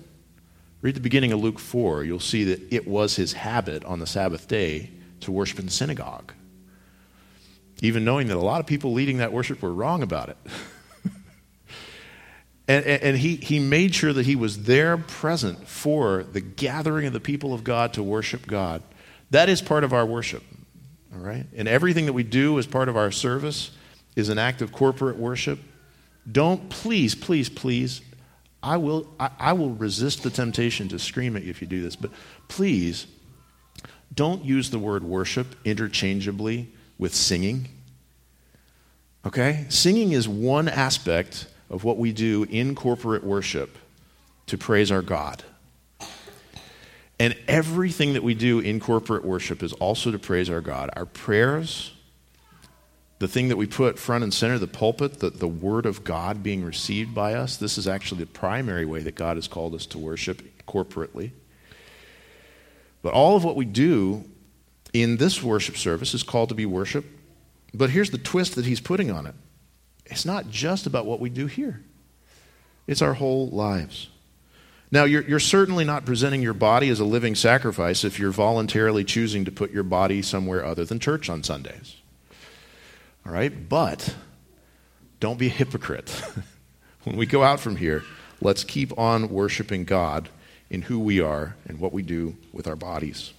Read 0.84 0.94
the 0.94 1.02
beginning 1.02 1.32
of 1.32 1.40
Luke 1.40 1.58
4. 1.58 2.04
You'll 2.04 2.20
see 2.20 2.44
that 2.44 2.72
it 2.72 2.88
was 2.88 3.16
his 3.16 3.34
habit 3.34 3.84
on 3.84 3.98
the 3.98 4.06
Sabbath 4.06 4.48
day 4.48 4.92
to 5.22 5.32
worship 5.32 5.58
in 5.58 5.66
the 5.66 5.72
synagogue, 5.72 6.34
even 7.82 8.06
knowing 8.06 8.28
that 8.28 8.38
a 8.38 8.40
lot 8.40 8.60
of 8.60 8.68
people 8.68 8.94
leading 8.94 9.18
that 9.18 9.34
worship 9.34 9.64
were 9.64 9.74
wrong 9.74 10.04
about 10.04 10.30
it. 10.30 10.38
and, 12.68 12.86
and 12.86 13.18
he, 13.18 13.38
he 13.38 13.58
made 13.58 13.96
sure 13.96 14.14
that 14.14 14.28
he 14.28 14.36
was 14.36 14.66
there 14.66 14.98
present 14.98 15.68
for 15.68 16.22
the 16.22 16.42
gathering 16.42 17.08
of 17.08 17.14
the 17.14 17.20
people 17.20 17.56
of 17.56 17.64
God 17.64 17.94
to 17.94 18.04
worship 18.04 18.46
God. 18.46 18.84
That 19.32 19.50
is 19.50 19.64
part 19.64 19.84
of 19.84 19.94
our 19.94 20.06
worship. 20.06 20.44
All 21.14 21.20
right? 21.20 21.46
And 21.56 21.68
everything 21.68 22.06
that 22.06 22.14
we 22.14 22.24
do 22.24 22.58
as 22.60 22.66
part 22.66 22.90
of 22.90 22.98
our 22.98 23.12
service 23.12 23.72
is 24.16 24.30
an 24.30 24.38
act 24.38 24.62
of 24.62 24.72
corporate 24.72 25.18
worship. 25.18 25.60
Don't, 26.30 26.70
please, 26.70 27.16
please, 27.16 27.50
please, 27.50 28.02
I 28.64 28.78
will, 28.78 29.08
I, 29.20 29.32
I 29.40 29.54
will 29.54 29.72
resist 29.72 30.24
the 30.24 30.30
temptation 30.30 30.88
to 30.90 31.00
scream 31.00 31.36
at 31.36 31.44
you 31.44 31.50
if 31.50 31.62
you 31.62 31.68
do 31.68 31.82
this, 31.82 31.96
but 31.96 32.12
please 32.48 33.08
don't 34.14 34.46
use 34.46 34.70
the 34.70 34.80
word 34.80 35.04
worship 35.04 35.56
interchangeably 35.66 36.70
with 36.98 37.16
singing. 37.16 37.70
Okay? 39.26 39.66
Singing 39.70 40.12
is 40.12 40.28
one 40.28 40.68
aspect 40.68 41.48
of 41.70 41.84
what 41.84 41.98
we 41.98 42.12
do 42.12 42.46
in 42.50 42.76
corporate 42.76 43.24
worship 43.24 43.78
to 44.48 44.58
praise 44.58 44.92
our 44.92 45.02
God. 45.02 45.44
And 47.22 47.36
everything 47.48 48.14
that 48.14 48.24
we 48.24 48.34
do 48.34 48.62
in 48.62 48.80
corporate 48.80 49.24
worship 49.24 49.62
is 49.62 49.74
also 49.74 50.10
to 50.10 50.18
praise 50.18 50.50
our 50.50 50.60
God. 50.60 50.90
Our 50.96 51.06
prayers, 51.06 51.94
the 53.20 53.28
thing 53.28 53.50
that 53.50 53.58
we 53.58 53.68
put 53.68 54.00
front 54.00 54.24
and 54.24 54.34
center, 54.34 54.58
the 54.58 54.66
pulpit, 54.66 55.20
the, 55.20 55.30
the 55.30 55.48
word 55.48 55.86
of 55.86 56.04
God 56.04 56.42
being 56.42 56.66
received 56.66 57.14
by 57.14 57.36
us, 57.36 57.58
this 57.58 57.78
is 57.78 57.88
actually 57.88 58.22
the 58.22 58.32
primary 58.32 58.88
way 58.88 59.02
that 59.02 59.14
God 59.14 59.38
has 59.38 59.48
called 59.48 59.76
us 59.76 59.86
to 59.86 60.00
worship 60.00 60.42
corporately. 60.66 61.30
But 63.04 63.14
all 63.14 63.38
of 63.38 63.44
what 63.44 63.56
we 63.56 63.66
do 63.66 64.28
in 64.92 65.18
this 65.18 65.44
worship 65.44 65.78
service 65.78 66.16
is 66.16 66.24
called 66.24 66.50
to 66.50 66.56
be 66.56 66.66
worship. 66.66 67.06
But 67.72 67.92
here's 67.92 68.10
the 68.10 68.18
twist 68.18 68.56
that 68.56 68.66
he's 68.66 68.82
putting 68.82 69.12
on 69.12 69.28
it 69.28 69.36
it's 70.08 70.26
not 70.26 70.50
just 70.50 70.88
about 70.88 71.06
what 71.06 71.20
we 71.20 71.30
do 71.30 71.46
here, 71.46 71.84
it's 72.88 73.04
our 73.04 73.14
whole 73.14 73.48
lives. 73.50 74.10
Now, 74.92 75.06
you're, 75.06 75.24
you're 75.24 75.40
certainly 75.40 75.86
not 75.86 76.06
presenting 76.06 76.42
your 76.42 76.54
body 76.54 76.90
as 76.90 77.00
a 77.00 77.06
living 77.06 77.34
sacrifice 77.34 78.04
if 78.04 78.20
you're 78.20 78.32
voluntarily 78.32 79.06
choosing 79.06 79.46
to 79.46 79.52
put 79.52 79.72
your 79.72 79.84
body 79.84 80.22
somewhere 80.22 80.66
other 80.66 80.84
than 80.84 81.00
church 81.00 81.30
on 81.30 81.44
Sundays. 81.44 81.96
All 83.26 83.32
right? 83.32 83.70
But 83.70 84.16
don't 85.22 85.40
be 85.40 85.48
a 85.48 85.52
hypocrite. 85.52 86.10
when 87.06 87.16
we 87.16 87.26
go 87.26 87.42
out 87.42 87.62
from 87.62 87.78
here, 87.78 88.04
let's 88.42 88.66
keep 88.66 88.98
on 88.98 89.30
worshiping 89.30 89.86
God 89.86 90.28
in 90.70 90.82
who 90.82 91.00
we 91.00 91.22
are 91.22 91.56
and 91.68 91.80
what 91.80 91.94
we 91.94 92.02
do 92.02 92.36
with 92.52 92.68
our 92.68 92.76
bodies. 92.76 93.32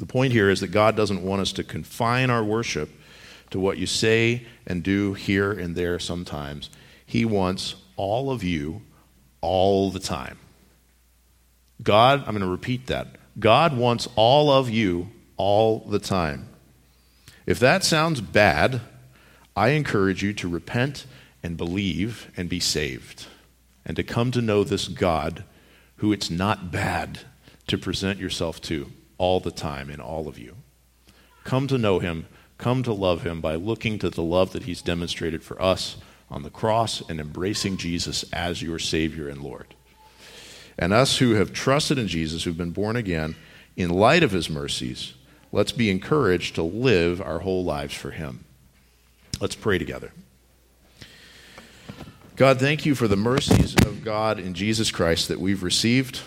The 0.00 0.06
point 0.06 0.32
here 0.32 0.50
is 0.50 0.58
that 0.60 0.72
God 0.72 0.96
doesn't 0.96 1.22
want 1.22 1.40
us 1.40 1.52
to 1.52 1.62
confine 1.62 2.30
our 2.30 2.42
worship 2.42 2.90
to 3.50 3.60
what 3.60 3.78
you 3.78 3.86
say 3.86 4.44
and 4.66 4.82
do 4.82 5.14
here 5.14 5.52
and 5.52 5.76
there 5.76 6.00
sometimes. 6.00 6.68
He 7.06 7.24
wants 7.24 7.76
all 7.96 8.32
of 8.32 8.42
you 8.42 8.82
all 9.40 9.92
the 9.92 10.00
time. 10.00 10.38
God, 11.82 12.20
I'm 12.20 12.34
going 12.34 12.40
to 12.40 12.46
repeat 12.46 12.86
that. 12.86 13.08
God 13.38 13.76
wants 13.76 14.08
all 14.16 14.50
of 14.50 14.70
you 14.70 15.10
all 15.36 15.80
the 15.80 15.98
time. 15.98 16.48
If 17.46 17.58
that 17.58 17.84
sounds 17.84 18.20
bad, 18.20 18.80
I 19.56 19.70
encourage 19.70 20.22
you 20.22 20.32
to 20.34 20.48
repent 20.48 21.06
and 21.42 21.56
believe 21.56 22.30
and 22.36 22.48
be 22.48 22.60
saved, 22.60 23.26
and 23.84 23.96
to 23.96 24.02
come 24.02 24.30
to 24.30 24.40
know 24.40 24.64
this 24.64 24.88
God 24.88 25.44
who 25.96 26.12
it's 26.12 26.30
not 26.30 26.72
bad 26.72 27.20
to 27.66 27.78
present 27.78 28.18
yourself 28.18 28.60
to 28.62 28.90
all 29.18 29.40
the 29.40 29.50
time 29.50 29.90
in 29.90 30.00
all 30.00 30.28
of 30.28 30.38
you. 30.38 30.56
Come 31.44 31.66
to 31.68 31.78
know 31.78 31.98
him, 31.98 32.26
come 32.56 32.82
to 32.82 32.92
love 32.92 33.22
him 33.22 33.40
by 33.40 33.56
looking 33.56 33.98
to 33.98 34.10
the 34.10 34.22
love 34.22 34.52
that 34.52 34.64
he's 34.64 34.82
demonstrated 34.82 35.42
for 35.42 35.60
us 35.60 35.96
on 36.30 36.42
the 36.42 36.50
cross 36.50 37.02
and 37.08 37.20
embracing 37.20 37.76
Jesus 37.76 38.24
as 38.32 38.62
your 38.62 38.78
Savior 38.78 39.28
and 39.28 39.42
Lord. 39.42 39.74
And 40.78 40.92
us 40.92 41.18
who 41.18 41.32
have 41.32 41.52
trusted 41.52 41.98
in 41.98 42.08
Jesus, 42.08 42.44
who've 42.44 42.56
been 42.56 42.70
born 42.70 42.96
again, 42.96 43.36
in 43.76 43.90
light 43.90 44.22
of 44.22 44.32
his 44.32 44.50
mercies, 44.50 45.14
let's 45.52 45.72
be 45.72 45.90
encouraged 45.90 46.54
to 46.56 46.62
live 46.62 47.20
our 47.20 47.40
whole 47.40 47.64
lives 47.64 47.94
for 47.94 48.10
him. 48.10 48.44
Let's 49.40 49.54
pray 49.54 49.78
together. 49.78 50.12
God, 52.36 52.58
thank 52.58 52.84
you 52.84 52.94
for 52.94 53.06
the 53.06 53.16
mercies 53.16 53.74
of 53.86 54.04
God 54.04 54.40
in 54.40 54.54
Jesus 54.54 54.90
Christ 54.90 55.28
that 55.28 55.40
we've 55.40 55.62
received. 55.62 56.20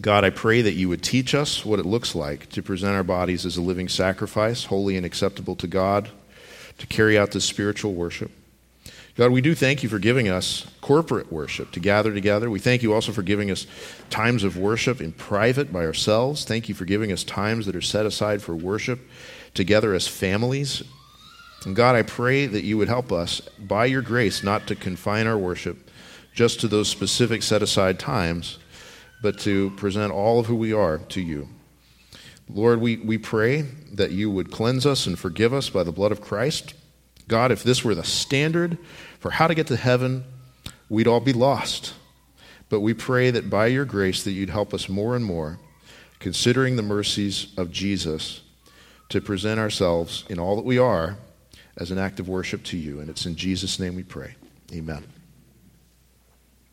God, 0.00 0.24
I 0.24 0.30
pray 0.30 0.62
that 0.62 0.74
you 0.74 0.88
would 0.88 1.02
teach 1.02 1.34
us 1.34 1.64
what 1.64 1.80
it 1.80 1.86
looks 1.86 2.14
like 2.14 2.48
to 2.50 2.62
present 2.62 2.94
our 2.94 3.02
bodies 3.02 3.46
as 3.46 3.56
a 3.56 3.62
living 3.62 3.88
sacrifice, 3.88 4.66
holy 4.66 4.96
and 4.96 5.06
acceptable 5.06 5.56
to 5.56 5.66
God, 5.66 6.10
to 6.78 6.86
carry 6.86 7.18
out 7.18 7.30
this 7.32 7.44
spiritual 7.44 7.94
worship. 7.94 8.30
God, 9.16 9.32
we 9.32 9.40
do 9.40 9.54
thank 9.54 9.82
you 9.82 9.88
for 9.88 9.98
giving 9.98 10.28
us 10.28 10.66
corporate 10.82 11.32
worship 11.32 11.70
to 11.72 11.80
gather 11.80 12.12
together. 12.12 12.50
We 12.50 12.58
thank 12.58 12.82
you 12.82 12.92
also 12.92 13.12
for 13.12 13.22
giving 13.22 13.50
us 13.50 13.66
times 14.10 14.44
of 14.44 14.58
worship 14.58 15.00
in 15.00 15.12
private 15.12 15.72
by 15.72 15.86
ourselves. 15.86 16.44
Thank 16.44 16.68
you 16.68 16.74
for 16.74 16.84
giving 16.84 17.10
us 17.10 17.24
times 17.24 17.64
that 17.64 17.74
are 17.74 17.80
set 17.80 18.04
aside 18.04 18.42
for 18.42 18.54
worship 18.54 19.00
together 19.54 19.94
as 19.94 20.06
families. 20.06 20.82
And 21.64 21.74
God, 21.74 21.96
I 21.96 22.02
pray 22.02 22.44
that 22.44 22.64
you 22.64 22.76
would 22.76 22.88
help 22.88 23.10
us, 23.10 23.40
by 23.58 23.86
your 23.86 24.02
grace, 24.02 24.42
not 24.42 24.66
to 24.66 24.76
confine 24.76 25.26
our 25.26 25.38
worship 25.38 25.90
just 26.34 26.60
to 26.60 26.68
those 26.68 26.88
specific 26.88 27.42
set 27.42 27.62
aside 27.62 27.98
times, 27.98 28.58
but 29.22 29.38
to 29.40 29.70
present 29.70 30.12
all 30.12 30.38
of 30.38 30.46
who 30.46 30.56
we 30.56 30.74
are 30.74 30.98
to 30.98 31.22
you. 31.22 31.48
Lord, 32.50 32.82
we, 32.82 32.98
we 32.98 33.16
pray 33.16 33.62
that 33.94 34.10
you 34.10 34.30
would 34.30 34.52
cleanse 34.52 34.84
us 34.84 35.06
and 35.06 35.18
forgive 35.18 35.54
us 35.54 35.70
by 35.70 35.84
the 35.84 35.90
blood 35.90 36.12
of 36.12 36.20
Christ. 36.20 36.74
God, 37.26 37.50
if 37.50 37.64
this 37.64 37.82
were 37.82 37.94
the 37.94 38.04
standard 38.04 38.78
for 39.18 39.30
how 39.30 39.46
to 39.46 39.54
get 39.54 39.66
to 39.68 39.76
heaven, 39.76 40.24
we'd 40.88 41.06
all 41.06 41.20
be 41.20 41.32
lost. 41.32 41.94
But 42.68 42.80
we 42.80 42.94
pray 42.94 43.30
that 43.30 43.48
by 43.48 43.66
your 43.66 43.84
grace 43.84 44.22
that 44.24 44.32
you'd 44.32 44.50
help 44.50 44.74
us 44.74 44.88
more 44.88 45.14
and 45.14 45.24
more, 45.24 45.58
considering 46.18 46.76
the 46.76 46.82
mercies 46.82 47.52
of 47.56 47.70
Jesus, 47.70 48.42
to 49.08 49.20
present 49.20 49.60
ourselves 49.60 50.24
in 50.28 50.38
all 50.38 50.56
that 50.56 50.64
we 50.64 50.78
are 50.78 51.16
as 51.76 51.90
an 51.90 51.98
act 51.98 52.18
of 52.18 52.28
worship 52.28 52.64
to 52.64 52.76
you. 52.76 53.00
And 53.00 53.08
it's 53.08 53.26
in 53.26 53.36
Jesus' 53.36 53.78
name 53.78 53.94
we 53.94 54.02
pray. 54.02 54.34
Amen. 54.72 55.04